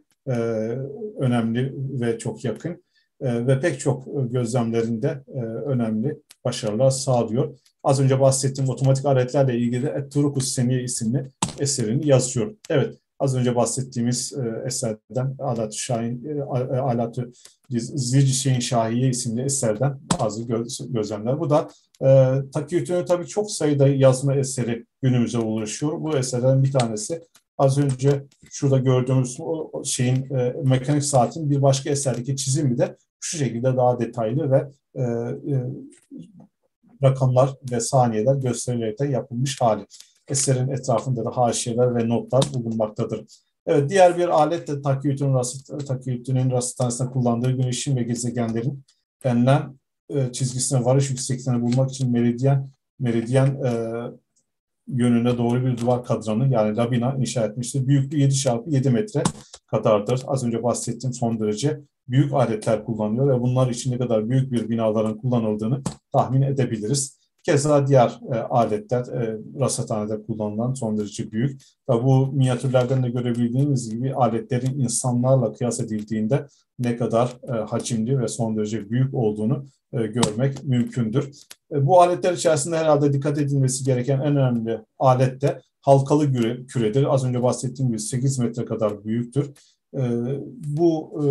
önemli 1.19 1.73
ve 1.77 2.19
çok 2.19 2.45
yakın 2.45 2.85
ve 3.21 3.61
pek 3.61 3.81
çok 3.81 4.07
gözlemlerinde 4.33 5.25
önemli 5.67 6.19
başarılar 6.45 6.91
sağlıyor. 6.91 7.59
Az 7.83 8.01
önce 8.01 8.21
bahsettiğim 8.21 8.71
otomatik 8.71 9.07
aletlerle 9.07 9.59
ilgili 9.59 9.87
Et 9.87 10.13
Turukus 10.13 10.49
Seniye 10.49 10.83
isimli 10.83 11.27
eserini 11.59 12.09
yazıyor. 12.09 12.55
Evet, 12.71 12.95
az 13.19 13.37
önce 13.37 13.57
bahsettiğimiz 13.57 14.33
e, 14.33 14.67
eserden 14.67 15.37
Alat 15.39 15.75
Şahin, 15.75 16.25
e, 16.25 16.43
Alat 16.81 17.19
Zilci 17.71 18.63
Şahiye 18.63 19.09
isimli 19.09 19.43
eserden 19.43 20.01
bazı 20.21 20.43
göz, 20.43 20.93
gözlemler. 20.93 21.41
Bu 21.41 21.51
da 21.51 21.69
e, 22.03 22.39
Takiyütü'nün 22.53 23.05
tabii 23.05 23.27
çok 23.27 23.51
sayıda 23.51 23.89
yazma 23.89 24.35
eseri 24.35 24.85
günümüze 25.03 25.39
ulaşıyor. 25.39 26.01
Bu 26.01 26.17
eserden 26.17 26.63
bir 26.63 26.73
tanesi 26.73 27.23
az 27.59 27.79
önce 27.79 28.25
şurada 28.51 28.79
gördüğümüz 28.79 29.37
o 29.41 29.85
şeyin 29.85 30.35
e, 30.35 30.55
mekanik 30.65 31.05
saatin 31.05 31.51
bir 31.51 31.63
başka 31.63 31.91
eserdeki 31.91 32.37
çizimi 32.37 32.79
de 32.79 32.97
şu 33.21 33.39
şekilde 33.39 33.77
daha 33.77 34.01
detaylı 34.01 34.51
ve 34.51 34.71
e, 34.95 35.03
e, 35.03 35.65
rakamlar 37.03 37.55
ve 37.71 37.81
saniyeler 37.81 38.35
gösterilerek 38.35 39.01
yapılmış 39.01 39.61
hali. 39.61 39.87
Eserin 40.29 40.69
etrafında 40.69 41.25
da 41.25 41.31
haşiyeler 41.37 41.95
ve 41.95 42.09
notlar 42.09 42.45
bulunmaktadır. 42.55 43.25
Evet, 43.67 43.91
diğer 43.91 44.19
bir 44.19 44.29
alet 44.29 44.69
de 44.69 44.83
Takiyüt'ün 44.83 45.37
Takiyüt'ün 45.87 46.51
rasitanesinde 46.51 47.11
kullandığı 47.11 47.51
güneşin 47.51 47.97
ve 47.97 48.03
gezegenlerin 48.03 48.85
enlem 49.25 49.75
e, 50.09 50.33
çizgisine 50.33 50.85
varış 50.85 51.11
yüksekliğini 51.11 51.63
bulmak 51.63 51.91
için 51.91 52.13
meridyen 52.13 52.71
meridyen 52.99 53.47
e, 53.47 53.71
yönüne 54.89 55.39
doğru 55.39 55.67
bir 55.67 55.79
duvar 55.79 56.05
kadranı 56.05 56.53
yani 56.53 56.77
labina 56.77 57.17
inşa 57.19 57.47
etmiştir. 57.47 57.87
Büyüklüğü 57.87 58.21
7 58.21 58.35
çarpı 58.35 58.71
7 58.71 58.91
metre 58.91 59.23
kadardır. 59.67 60.23
Az 60.27 60.45
önce 60.45 60.63
bahsettiğim 60.63 61.15
son 61.15 61.41
derece 61.41 61.81
büyük 62.09 62.33
aletler 62.33 62.85
kullanıyor 62.85 63.29
ve 63.29 63.41
bunlar 63.41 63.71
için 63.71 63.93
ne 63.93 63.99
kadar 63.99 64.29
büyük 64.29 64.53
bir 64.53 64.69
binaların 64.69 65.19
kullanıldığını 65.19 65.83
tahmin 66.13 66.43
edebiliriz. 66.43 67.24
Keza 67.45 67.87
diğer 67.87 68.21
e, 68.33 68.35
aletler 68.35 69.07
e, 69.07 69.39
rasathanede 69.61 70.23
kullanılan 70.23 70.75
son 70.75 70.99
derece 70.99 71.31
büyük. 71.31 71.61
Tabi 71.87 72.05
bu 72.05 72.27
minyatürlerden 72.27 73.03
de 73.03 73.11
görebildiğimiz 73.11 73.91
gibi 73.91 74.15
aletlerin 74.15 74.81
insanlarla 74.81 75.53
kıyas 75.53 75.81
edildiğinde 75.81 76.47
ne 76.79 76.97
kadar 76.97 77.37
e, 77.49 77.53
hacimli 77.53 78.21
ve 78.21 78.29
son 78.29 78.57
derece 78.57 78.91
büyük 78.91 79.15
olduğunu 79.15 79.67
e, 79.93 80.07
görmek 80.07 80.65
mümkündür. 80.65 81.31
E, 81.73 81.87
bu 81.87 82.01
aletler 82.01 82.33
içerisinde 82.33 82.77
herhalde 82.77 83.13
dikkat 83.13 83.39
edilmesi 83.39 83.85
gereken 83.85 84.19
en 84.19 84.37
önemli 84.37 84.81
alet 84.99 85.41
de 85.41 85.61
halkalı 85.81 86.33
küre, 86.33 86.67
küredir. 86.67 87.15
Az 87.15 87.25
önce 87.25 87.43
bahsettiğim 87.43 87.89
gibi 87.89 88.01
8 88.01 88.39
metre 88.39 88.65
kadar 88.65 89.05
büyüktür. 89.05 89.51
E, 89.97 90.03
bu 90.67 91.21
e, 91.25 91.27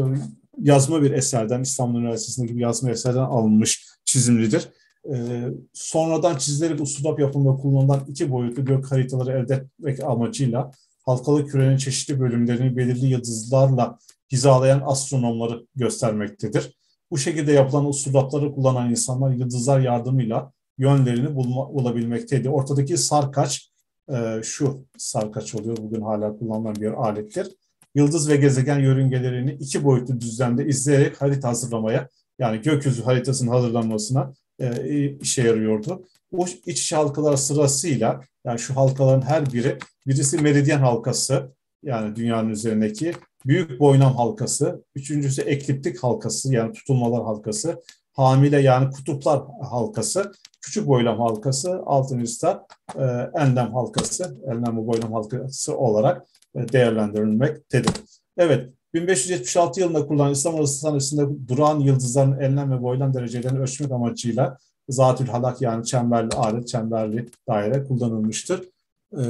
yazma 0.61 1.01
bir 1.01 1.11
eserden, 1.11 1.61
İstanbul 1.61 1.99
Üniversitesi'ndeki 1.99 2.55
bir 2.55 2.61
yazma 2.61 2.89
eserden 2.89 3.23
alınmış 3.23 3.87
çizimlidir 4.05 4.69
e, 5.11 5.43
sonradan 5.73 6.37
çizilerek 6.37 6.81
usulap 6.81 7.19
yapımında 7.19 7.61
kullanılan 7.61 8.05
iki 8.07 8.31
boyutlu 8.31 8.65
gök 8.65 8.91
haritaları 8.91 9.31
elde 9.31 9.53
etmek 9.53 10.03
amacıyla 10.03 10.71
halkalı 11.05 11.47
kürenin 11.47 11.77
çeşitli 11.77 12.19
bölümlerini 12.19 12.77
belirli 12.77 13.05
yıldızlarla 13.05 13.97
hizalayan 14.31 14.81
astronomları 14.85 15.65
göstermektedir. 15.75 16.77
Bu 17.11 17.17
şekilde 17.17 17.51
yapılan 17.51 17.85
usulapları 17.85 18.51
kullanan 18.51 18.89
insanlar 18.89 19.31
yıldızlar 19.31 19.79
yardımıyla 19.79 20.51
yönlerini 20.77 21.35
bulma, 21.35 21.73
bulabilmekteydi. 21.73 22.49
Ortadaki 22.49 22.97
sarkaç, 22.97 23.71
e, 24.09 24.41
şu 24.43 24.85
sarkaç 24.97 25.55
oluyor 25.55 25.77
bugün 25.77 26.01
hala 26.01 26.37
kullanılan 26.37 26.75
bir 26.75 26.91
alettir. 26.91 27.47
Yıldız 27.95 28.29
ve 28.29 28.35
gezegen 28.35 28.79
yörüngelerini 28.79 29.51
iki 29.51 29.83
boyutlu 29.83 30.21
düzlemde 30.21 30.65
izleyerek 30.65 31.21
harita 31.21 31.49
hazırlamaya 31.49 32.09
yani 32.39 32.61
gökyüzü 32.61 33.03
haritasının 33.03 33.51
hazırlanmasına 33.51 34.33
e, 34.59 35.09
işe 35.09 35.41
yarıyordu. 35.41 36.05
Bu 36.31 36.45
iç 36.65 36.93
halkalar 36.93 37.35
sırasıyla 37.37 38.21
yani 38.45 38.59
şu 38.59 38.75
halkaların 38.75 39.21
her 39.21 39.53
biri 39.53 39.77
birisi 40.07 40.37
meridyen 40.37 40.79
halkası 40.79 41.51
yani 41.83 42.15
dünyanın 42.15 42.49
üzerindeki 42.49 43.13
büyük 43.45 43.79
boynam 43.79 44.15
halkası, 44.15 44.83
üçüncüsü 44.95 45.41
ekliptik 45.41 46.03
halkası 46.03 46.53
yani 46.53 46.73
tutulmalar 46.73 47.23
halkası, 47.23 47.83
hamile 48.13 48.61
yani 48.61 48.91
kutuplar 48.91 49.41
halkası, 49.61 50.31
küçük 50.61 50.87
boylam 50.87 51.19
halkası, 51.19 51.81
altıncısı 51.85 52.47
da 52.47 52.67
e, 52.95 53.03
enlem 53.41 53.73
halkası, 53.73 54.37
enlem 54.47 54.87
boylam 54.87 55.13
halkası 55.13 55.77
olarak 55.77 56.27
e, 56.55 56.67
değerlendirilmektedir. 56.67 57.93
Evet, 58.37 58.69
1576 58.93 59.79
yılında 59.79 60.07
kurulan 60.07 60.31
İslam 60.31 60.55
Hastanesi'nde 60.55 61.47
duran 61.47 61.79
yıldızların 61.79 62.39
enlem 62.39 62.71
ve 62.71 62.81
boylam 62.81 63.13
derecelerini 63.13 63.59
ölçmek 63.59 63.91
amacıyla 63.91 64.57
zatül 64.89 65.27
halak 65.27 65.61
yani 65.61 65.85
çemberli 65.85 66.35
alet, 66.35 66.67
çemberli 66.67 67.29
daire 67.47 67.83
kullanılmıştır. 67.83 68.69
Ee, 69.17 69.23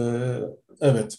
evet, 0.82 1.18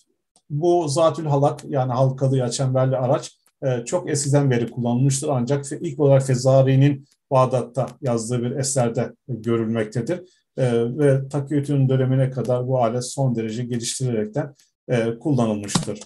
bu 0.51 0.89
zatül 0.89 1.25
halak 1.25 1.65
yani 1.69 1.93
halkalı 1.93 2.37
ya 2.37 2.51
çemberli 2.51 2.97
araç 2.97 3.39
e, 3.63 3.85
çok 3.85 4.11
eskiden 4.11 4.51
beri 4.51 4.71
kullanılmıştır 4.71 5.29
ancak 5.29 5.73
ilk 5.81 6.01
olarak 6.01 6.27
Fezari'nin 6.27 7.07
Bağdat'ta 7.31 7.87
yazdığı 8.03 8.43
bir 8.43 8.51
eserde 8.51 9.13
görülmektedir. 9.29 10.21
E, 10.57 10.73
ve 10.99 11.29
Takiyüt'ün 11.29 11.89
dönemine 11.89 12.31
kadar 12.31 12.69
bu 12.69 12.83
alet 12.83 13.05
son 13.05 13.35
derece 13.37 13.65
geliştirilerekten 13.65 14.55
e, 14.89 15.19
kullanılmıştır 15.19 16.01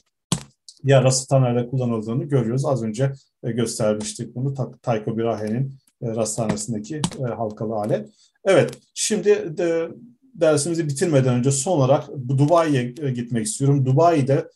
diğer 0.87 1.05
rasathanelerde 1.05 1.69
kullanıldığını 1.69 2.25
görüyoruz. 2.25 2.65
Az 2.67 2.83
önce 2.83 3.13
e, 3.43 3.53
göstermiştik 3.53 4.35
bunu 4.35 4.55
Tycho 4.83 5.17
Brahe'nin 5.17 5.75
e, 6.03 6.09
rasathanesindeki 6.09 6.97
e, 6.97 7.23
halkalı 7.23 7.75
alet. 7.75 8.09
Evet, 8.45 8.79
şimdi 8.95 9.59
de 9.59 9.89
dersimizi 10.35 10.89
bitirmeden 10.89 11.35
önce 11.35 11.51
son 11.51 11.73
olarak 11.79 12.09
Dubai'ye 12.29 12.83
gitmek 13.11 13.47
istiyorum. 13.47 13.87
Dubai'de 13.87 14.49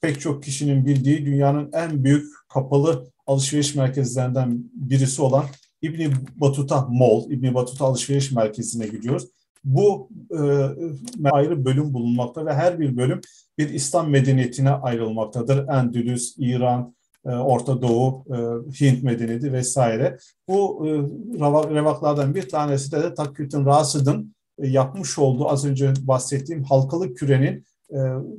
pek 0.00 0.20
çok 0.20 0.42
kişinin 0.42 0.86
bildiği 0.86 1.26
dünyanın 1.26 1.70
en 1.72 2.04
büyük 2.04 2.26
kapalı 2.48 3.10
alışveriş 3.26 3.74
merkezlerinden 3.74 4.64
birisi 4.72 5.22
olan 5.22 5.44
İbni 5.82 6.10
Batuta 6.36 6.86
Mall, 6.90 7.30
İbni 7.30 7.54
Batuta 7.54 7.84
Alışveriş 7.84 8.32
Merkezi'ne 8.32 8.86
gidiyoruz. 8.86 9.28
Bu 9.64 10.08
e, 10.30 10.40
ayrı 11.30 11.64
bölüm 11.64 11.94
bulunmakta 11.94 12.46
ve 12.46 12.54
her 12.54 12.80
bir 12.80 12.96
bölüm 12.96 13.20
bir 13.58 13.68
İslam 13.68 14.10
medeniyetine 14.10 14.70
ayrılmaktadır. 14.70 15.68
Endülüs, 15.68 16.34
İran, 16.38 16.94
e, 17.26 17.30
Orta 17.30 17.82
Doğu, 17.82 18.24
e, 18.30 18.36
Hint 18.80 19.02
medeniyeti 19.02 19.52
vesaire. 19.52 20.18
Bu 20.48 20.86
e, 20.86 20.90
revaklardan 21.74 22.34
bir 22.34 22.48
tanesi 22.48 22.92
de, 22.92 23.02
de 23.02 23.14
Takyüt'ün 23.14 23.66
Rasid'in 23.66 24.34
e, 24.58 24.68
yapmış 24.68 25.18
olduğu 25.18 25.48
az 25.48 25.64
önce 25.64 25.92
bahsettiğim 26.00 26.62
halkalı 26.62 27.14
kürenin 27.14 27.64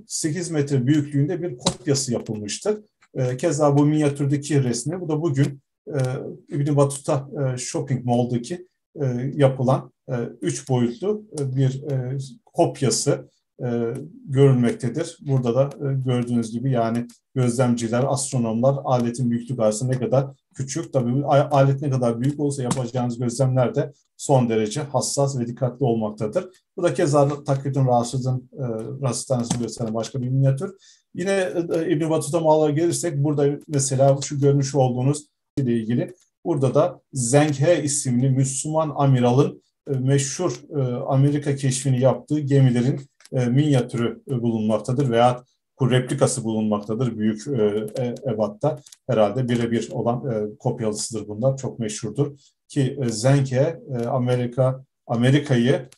8 0.08 0.52
e, 0.52 0.54
metre 0.54 0.88
büyüklüğünde 0.88 1.42
bir 1.42 1.58
kopyası 1.58 2.14
yapılmıştır. 2.14 2.78
E, 3.16 3.38
keza 3.38 3.78
bu 3.78 3.86
minyatürdeki 3.86 4.64
resmi, 4.64 5.02
bu 5.02 5.10
da 5.10 5.22
bugün 5.22 5.62
İbn 6.50 6.76
Battuta 6.76 7.30
Shopping 7.58 8.06
Mall'daki 8.06 8.68
yapılan 9.34 9.92
üç 10.42 10.70
boyutlu 10.70 11.24
bir 11.40 11.84
kopyası 12.46 13.30
e, 13.64 13.94
görülmektedir. 14.26 15.18
Burada 15.22 15.56
da 15.56 15.90
e, 15.90 15.94
gördüğünüz 15.94 16.52
gibi 16.52 16.72
yani 16.72 17.08
gözlemciler, 17.36 18.04
astronomlar 18.08 18.78
aletin 18.84 19.32
büyüklüğü 19.32 19.58
karşısında 19.58 19.92
ne 19.92 20.00
kadar 20.00 20.28
küçük, 20.56 20.94
tabii 20.94 21.26
alet 21.26 21.82
ne 21.82 21.90
kadar 21.90 22.22
büyük 22.22 22.40
olsa 22.40 22.64
yapacağınız 22.64 23.20
gözlemler 23.20 23.76
de 23.76 23.94
son 24.18 24.50
derece 24.50 24.82
hassas 24.82 25.40
ve 25.40 25.48
dikkatli 25.48 25.86
olmaktadır. 25.86 26.46
Bu 26.78 26.84
da 26.84 26.94
keza 26.94 27.44
Takridun 27.44 27.88
Raşid'in 27.88 28.50
e, 28.54 28.66
rasistanesini 29.02 29.62
gösteren 29.62 29.94
başka 29.94 30.22
bir 30.22 30.30
minyatür. 30.30 30.76
Yine 31.14 31.54
e, 31.74 31.92
İbn 31.92 32.10
Battuta 32.10 32.40
Mağlara 32.40 32.72
gelirsek 32.72 33.24
burada 33.24 33.60
mesela 33.68 34.18
şu 34.22 34.40
görmüş 34.40 34.76
olduğunuz 34.76 35.28
ile 35.58 35.74
ilgili 35.74 36.14
burada 36.46 36.74
da 36.76 37.02
Zenghe 37.14 37.84
isimli 37.84 38.30
Müslüman 38.30 38.94
amiralın 38.96 39.64
e, 39.90 39.92
meşhur 39.92 40.62
e, 40.78 40.82
Amerika 40.94 41.56
keşfini 41.56 42.02
yaptığı 42.02 42.40
gemilerin 42.40 43.02
e, 43.34 43.46
minyatürü 43.46 44.24
bulunmaktadır 44.28 45.10
veya 45.10 45.44
replikası 45.82 46.44
bulunmaktadır 46.44 47.18
büyük 47.18 47.48
ebatta. 48.28 48.80
Herhalde 49.10 49.50
birebir 49.50 49.90
olan 49.92 50.24
kopyalısıdır 50.60 51.28
bunlar. 51.28 51.58
Çok 51.58 51.80
meşhurdur. 51.80 52.32
Ki 52.68 52.98
e, 53.02 53.10
Zenke 53.10 53.80
e, 54.00 54.06
Amerika 54.06 54.86
Amerika'yı 55.08 55.90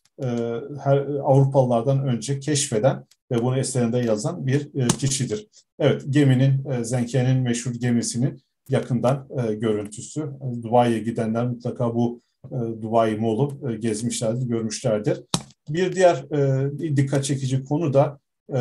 her 0.84 0.98
Avrupalılardan 1.24 2.08
önce 2.08 2.40
keşfeden 2.40 3.06
ve 3.32 3.44
bunu 3.44 3.58
eserinde 3.58 3.98
yazan 3.98 4.48
bir 4.48 4.90
kişidir. 4.90 5.48
Evet, 5.80 6.04
geminin, 6.10 6.84
Zenke'nin 6.84 7.38
meşhur 7.38 7.74
gemisinin 7.74 8.42
yakından 8.72 9.28
e, 9.38 9.54
görüntüsü. 9.54 10.30
Dubai'ye 10.64 11.00
gidenler 11.00 11.48
mutlaka 11.48 11.96
bu 11.96 12.22
e, 12.46 12.82
Dubai 12.82 13.16
Mall'u 13.16 13.70
e, 13.70 13.76
gezmişlerdir, 13.76 14.48
görmüşlerdir. 14.48 15.24
Bir 15.70 15.96
diğer 15.96 16.16
e, 16.16 16.96
dikkat 16.96 17.24
çekici 17.24 17.64
konu 17.64 17.94
da 17.94 18.20
e, 18.54 18.58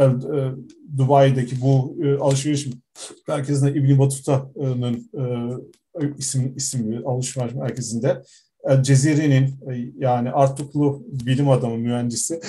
e, 0.00 0.10
Dubai'deki 0.96 1.60
bu 1.60 1.96
e, 2.04 2.16
alışveriş 2.16 2.68
merkezinde 3.28 3.72
İbn 3.72 3.98
Battuta'nın 3.98 5.10
e, 5.14 5.22
isim, 6.18 6.52
isimli 6.56 6.98
alışveriş 7.04 7.54
merkezinde 7.54 8.22
El 8.64 8.82
Cezire'nin 8.82 9.44
e, 9.44 9.92
yani 9.98 10.30
Artuklu 10.30 11.02
bilim 11.26 11.48
adamı 11.48 11.78
mühendisi 11.78 12.40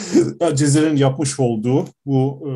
El 0.41 0.55
Cezire'nin 0.55 0.97
yapmış 0.97 1.39
olduğu 1.39 1.85
bu 2.05 2.49
e, 2.49 2.51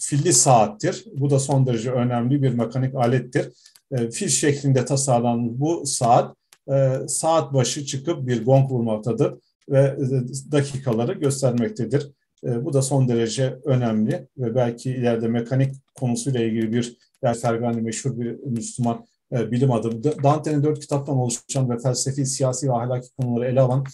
filli 0.00 0.32
saattir. 0.32 1.04
Bu 1.14 1.30
da 1.30 1.38
son 1.38 1.66
derece 1.66 1.90
önemli 1.90 2.42
bir 2.42 2.54
mekanik 2.54 2.94
alettir. 2.94 3.52
E, 3.92 4.10
fil 4.10 4.28
şeklinde 4.28 4.84
tasarlanan 4.84 5.60
bu 5.60 5.86
saat 5.86 6.36
e, 6.72 6.98
saat 7.08 7.54
başı 7.54 7.86
çıkıp 7.86 8.26
bir 8.26 8.44
gong 8.44 8.70
vurmaktadır 8.70 9.34
ve 9.68 9.80
e, 9.80 10.52
dakikaları 10.52 11.12
göstermektedir. 11.12 12.10
E, 12.44 12.64
bu 12.64 12.72
da 12.72 12.82
son 12.82 13.08
derece 13.08 13.58
önemli 13.64 14.28
ve 14.38 14.54
belki 14.54 14.90
ileride 14.90 15.28
mekanik 15.28 15.74
konusuyla 15.94 16.40
ilgili 16.40 16.72
bir 16.72 16.98
Fergani 17.42 17.80
meşhur 17.80 18.18
bir 18.18 18.32
Müslüman 18.32 19.06
e, 19.32 19.50
bilim 19.50 19.72
adamı. 19.72 20.04
Dante'nin 20.04 20.62
dört 20.62 20.80
kitaptan 20.80 21.16
oluşan 21.16 21.70
ve 21.70 21.78
felsefi, 21.78 22.26
siyasi 22.26 22.68
ve 22.68 22.72
ahlaki 22.72 23.08
konuları 23.20 23.48
ele 23.48 23.60
alan 23.60 23.84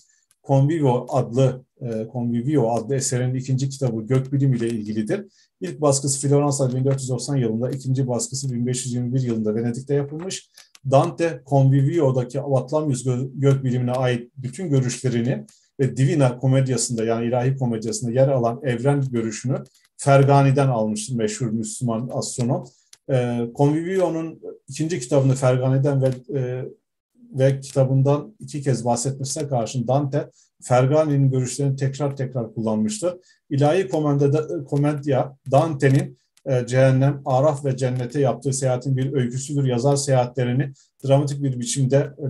Convivio 0.47 1.07
adlı 1.09 1.65
Convivio 2.13 2.71
adlı 2.71 2.95
eserin 2.95 3.35
ikinci 3.35 3.69
kitabı 3.69 4.03
gökbilim 4.03 4.55
ile 4.55 4.69
ilgilidir. 4.69 5.27
İlk 5.61 5.81
baskısı 5.81 6.29
Floransa 6.29 6.75
1490 6.75 7.37
yılında, 7.37 7.71
ikinci 7.71 8.09
baskısı 8.09 8.53
1521 8.53 9.21
yılında 9.21 9.55
Venedik'te 9.55 9.95
yapılmış. 9.95 10.51
Dante 10.91 11.43
Convivio'daki 11.47 12.41
Atlamyus 12.41 13.05
gökbilimine 13.35 13.93
ait 13.93 14.33
bütün 14.37 14.71
görüşlerini 14.71 15.47
ve 15.81 15.97
Divina 15.97 16.39
komedyasında 16.39 17.05
yani 17.05 17.27
ilahi 17.27 17.57
komedyasında 17.57 18.13
yer 18.13 18.29
alan 18.29 18.61
evren 18.63 19.01
görüşünü 19.11 19.65
Fergani'den 19.97 20.69
almıştır 20.69 21.15
meşhur 21.15 21.47
Müslüman 21.47 22.09
astronom. 22.13 22.65
E, 23.11 23.41
Convivio'nun 23.57 24.41
ikinci 24.69 25.01
kitabını 25.01 25.35
Fergani'den 25.35 26.03
ve 26.03 26.39
e, 26.39 26.65
ve 27.39 27.61
kitabından 27.61 28.37
iki 28.39 28.63
kez 28.63 28.85
bahsetmesine 28.85 29.49
karşın 29.49 29.89
Dante 29.89 30.31
Fergani'nin 30.63 31.31
görüşlerini 31.31 31.77
tekrar 31.77 32.17
tekrar 32.17 32.55
kullanmıştır. 32.55 33.15
İlahi 33.51 33.89
komedya 34.67 35.37
Dante'nin 35.51 36.19
e, 36.47 36.67
cehennem, 36.67 37.23
araf 37.25 37.65
ve 37.65 37.77
cennete 37.77 38.21
yaptığı 38.21 38.53
seyahatin 38.53 38.97
bir 38.97 39.13
öyküsüdür. 39.13 39.65
Yazar 39.65 39.97
seyahatlerini 39.97 40.73
dramatik 41.07 41.43
bir 41.43 41.61
biçimde 41.61 41.97
e, 41.97 42.27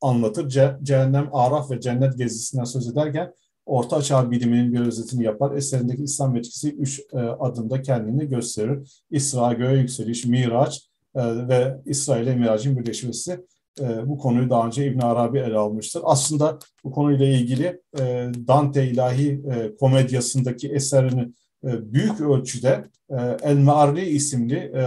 anlatır. 0.00 0.48
Ce, 0.48 0.76
cehennem, 0.82 1.28
araf 1.32 1.70
ve 1.70 1.80
cennet 1.80 2.18
gezisinden 2.18 2.64
söz 2.64 2.88
ederken 2.88 3.32
Orta 3.66 4.02
Çağ 4.02 4.30
biliminin 4.30 4.72
bir 4.72 4.80
özetini 4.80 5.24
yapar. 5.24 5.56
Eserindeki 5.56 6.02
İslam 6.02 6.36
etkisi 6.36 6.74
üç 6.74 7.00
e, 7.12 7.18
adımda 7.18 7.82
kendini 7.82 8.28
gösterir. 8.28 9.02
İsra, 9.10 9.52
göğe 9.52 9.78
yükseliş, 9.78 10.24
Miraç 10.24 10.88
ve 11.16 11.76
İsra 11.86 12.18
ile 12.18 12.36
Miraç'ın 12.36 12.78
birleşmesi. 12.78 13.40
E, 13.80 14.08
bu 14.08 14.18
konuyu 14.18 14.50
daha 14.50 14.66
önce 14.66 14.86
İbn 14.86 15.00
Arabi 15.00 15.38
ele 15.38 15.56
almıştır. 15.56 16.02
Aslında 16.04 16.58
bu 16.84 16.90
konuyla 16.90 17.26
ilgili 17.26 17.80
e, 18.00 18.28
Dante 18.48 18.86
ilahi 18.86 19.42
e, 19.52 19.76
komedyasındaki 19.76 20.68
eserini 20.68 21.32
e, 21.64 21.92
büyük 21.92 22.20
ölçüde 22.20 22.84
e, 23.10 23.16
El 23.42 23.56
Marri 23.56 24.04
isimli 24.04 24.56
e, 24.74 24.82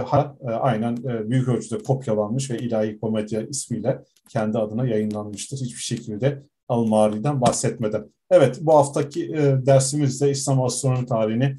aynen 0.60 0.96
büyük 1.30 1.48
ölçüde 1.48 1.78
kopyalanmış 1.78 2.50
ve 2.50 2.58
ilahi 2.58 3.00
komedya 3.00 3.42
ismiyle 3.42 4.04
kendi 4.28 4.58
adına 4.58 4.86
yayınlanmıştır. 4.86 5.56
Hiçbir 5.56 5.82
şekilde 5.82 6.42
El 6.70 6.86
Mari'den 6.88 7.40
bahsetmeden. 7.40 8.04
Evet 8.30 8.58
bu 8.60 8.74
haftaki 8.74 9.32
dersimizde 9.66 10.30
İslam 10.30 10.62
astronomi 10.62 11.06
tarihini 11.06 11.56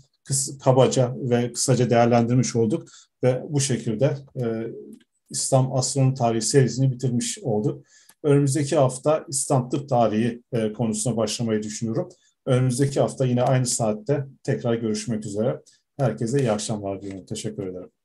kabaca 0.64 1.16
ve 1.16 1.54
kısaca 1.54 1.90
değerlendirmiş 1.90 2.56
olduk 2.56 2.88
ve 3.24 3.44
bu 3.50 3.60
şekilde 3.60 4.18
İslam 5.30 5.76
astronomi 5.76 6.14
tarihi 6.14 6.42
serisini 6.42 6.92
bitirmiş 6.92 7.40
olduk. 7.40 7.86
Önümüzdeki 8.24 8.76
hafta 8.76 9.26
İslam 9.30 9.70
tıp 9.70 9.90
tarihi 9.90 10.44
konusuna 10.78 11.18
başlamayı 11.18 11.64
düşünüyorum. 11.64 12.10
Önümüzdeki 12.46 13.00
hafta 13.00 13.26
yine 13.26 13.44
aynı 13.44 13.66
saatte 13.66 14.26
tekrar 14.44 14.74
görüşmek 14.74 15.26
üzere. 15.26 15.62
Herkese 15.98 16.40
iyi 16.40 16.52
akşamlar 16.52 17.02
diliyorum. 17.02 17.26
Teşekkür 17.26 17.68
ederim. 17.68 17.99